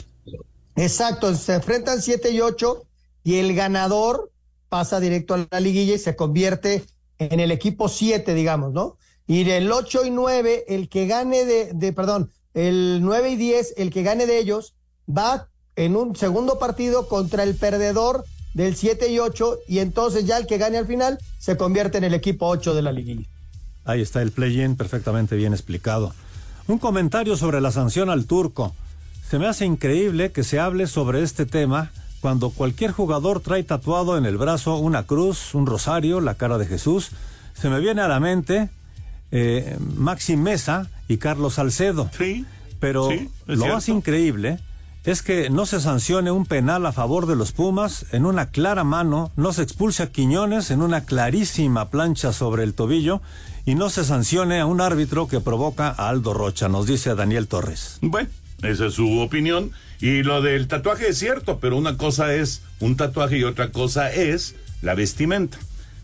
Exacto, 0.76 1.34
se 1.36 1.54
enfrentan 1.54 2.02
7 2.02 2.32
y 2.32 2.42
8 2.42 2.84
y 3.24 3.36
el 3.36 3.56
ganador 3.56 4.30
pasa 4.72 5.01
directo 5.01 5.34
a 5.34 5.45
la 5.51 5.59
liguilla 5.59 5.95
y 5.95 5.99
se 5.99 6.15
convierte 6.15 6.86
en 7.19 7.41
el 7.41 7.51
equipo 7.51 7.89
7, 7.89 8.34
digamos, 8.34 8.72
¿no? 8.72 8.97
Y 9.28 9.43
del 9.43 9.69
8 9.69 10.05
y 10.05 10.11
9, 10.11 10.63
el 10.69 10.88
que 10.88 11.07
gane 11.07 11.43
de, 11.43 11.74
de, 11.74 11.91
perdón, 11.91 12.32
el 12.53 12.99
9 13.01 13.32
y 13.32 13.36
10, 13.36 13.74
el 13.76 13.91
que 13.91 14.01
gane 14.01 14.26
de 14.26 14.39
ellos, 14.39 14.76
va 15.09 15.49
en 15.76 15.97
un 15.97 16.15
segundo 16.15 16.57
partido 16.57 17.09
contra 17.09 17.43
el 17.43 17.55
perdedor 17.55 18.24
del 18.53 18.78
7 18.78 19.11
y 19.11 19.19
8 19.19 19.59
y 19.67 19.80
entonces 19.80 20.26
ya 20.26 20.38
el 20.38 20.47
que 20.47 20.57
gane 20.57 20.78
al 20.78 20.88
final 20.88 21.17
se 21.38 21.57
convierte 21.57 21.97
en 21.97 22.05
el 22.05 22.13
equipo 22.13 22.47
8 22.47 22.74
de 22.74 22.82
la 22.82 22.93
liguilla. 22.93 23.28
Ahí 23.84 23.99
está 23.99 24.22
el 24.22 24.32
play-in 24.32 24.78
perfectamente 24.78 25.36
bien 25.36 25.51
explicado. 25.51 26.13
Un 26.67 26.78
comentario 26.78 27.36
sobre 27.36 27.59
la 27.59 27.72
sanción 27.72 28.09
al 28.09 28.26
turco. 28.26 28.74
Se 29.30 29.38
me 29.38 29.47
hace 29.47 29.65
increíble 29.65 30.32
que 30.32 30.45
se 30.45 30.61
hable 30.61 30.88
sobre 30.88 31.24
este 31.24 31.45
tema 31.45 31.91
cuando 32.22 32.51
cualquier 32.51 32.91
jugador 32.91 33.39
trae 33.41 33.63
tatuado 33.63 34.17
en 34.17 34.26
el 34.26 34.38
brazo 34.38 34.78
una 34.78 35.03
cruz, 35.03 35.55
un 35.55 35.65
rosario, 35.65 36.22
la 36.22 36.36
cara 36.36 36.57
de 36.57 36.67
Jesús. 36.67 37.11
Se 37.53 37.69
me 37.69 37.80
viene 37.80 38.01
a 38.01 38.07
la 38.07 38.19
mente 38.19 38.69
eh, 39.32 39.78
Maxi 39.95 40.38
Mesa 40.38 40.89
y 41.07 41.17
Carlos 41.17 41.55
Salcedo. 41.55 42.09
Sí. 42.17 42.45
Pero 42.80 43.09
sí, 43.09 43.30
lo 43.47 43.67
más 43.67 43.89
increíble 43.89 44.59
es 45.03 45.24
que 45.24 45.49
no 45.49 45.65
se 45.65 45.80
sancione 45.80 46.32
un 46.32 46.45
penal 46.45 46.86
a 46.86 46.91
favor 46.91 47.26
de 47.26 47.36
los 47.36 47.51
Pumas 47.51 48.05
en 48.11 48.26
una 48.26 48.47
clara 48.47 48.84
mano, 48.84 49.32
no 49.36 49.51
se 49.51 49.63
expulse 49.63 50.03
a 50.03 50.11
Quiñones 50.11 50.69
en 50.69 50.82
una 50.82 51.05
clarísima 51.05 51.89
plancha 51.89 52.34
sobre 52.34 52.63
el 52.63 52.76
tobillo 52.76 53.22
y 53.65 53.76
no 53.76 53.89
se 53.89 54.03
sancione 54.03 54.59
a 54.59 54.65
un 54.65 54.82
árbitro 54.82 55.28
que 55.28 55.39
provoca 55.39 55.89
a 55.89 56.09
Aldo 56.09 56.34
Rocha, 56.34 56.69
nos 56.69 56.86
dice 56.86 57.15
Daniel 57.15 57.47
Torres. 57.47 57.97
Bueno, 58.01 58.30
esa 58.61 58.88
es 58.88 58.93
su 58.93 59.19
opinión. 59.19 59.72
Y 60.02 60.24
lo 60.24 60.41
del 60.41 60.68
tatuaje 60.68 61.10
es 61.10 61.20
cierto, 61.20 61.60
pero 61.60 61.78
una 61.78 61.95
cosa 61.95 62.34
es 62.34 62.64
un 62.80 62.97
tatuaje 62.97 63.38
y 63.38 63.43
otra 63.43 63.72
cosa 63.72 64.12
es 64.12 64.56
la 64.82 64.95
vestimenta. 64.95 65.60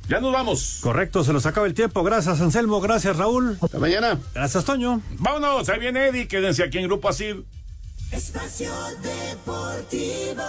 Ya 0.07 0.21
nos 0.21 0.31
vamos. 0.31 0.79
Correcto, 0.81 1.23
se 1.23 1.33
nos 1.33 1.45
acaba 1.45 1.67
el 1.67 1.73
tiempo. 1.73 2.03
Gracias, 2.03 2.39
Anselmo. 2.39 2.79
Gracias, 2.79 3.17
Raúl. 3.17 3.57
Hasta 3.61 3.79
mañana. 3.79 4.19
Gracias, 4.33 4.63
Toño. 4.63 5.01
Vámonos, 5.17 5.67
ahí 5.67 5.79
viene 5.79 6.07
Eddie. 6.07 6.27
Quédense 6.27 6.63
aquí 6.63 6.77
en 6.77 6.85
Grupo 6.85 7.09
Asir. 7.09 7.43
Espacio 8.11 8.71
Deportivo. 9.01 10.43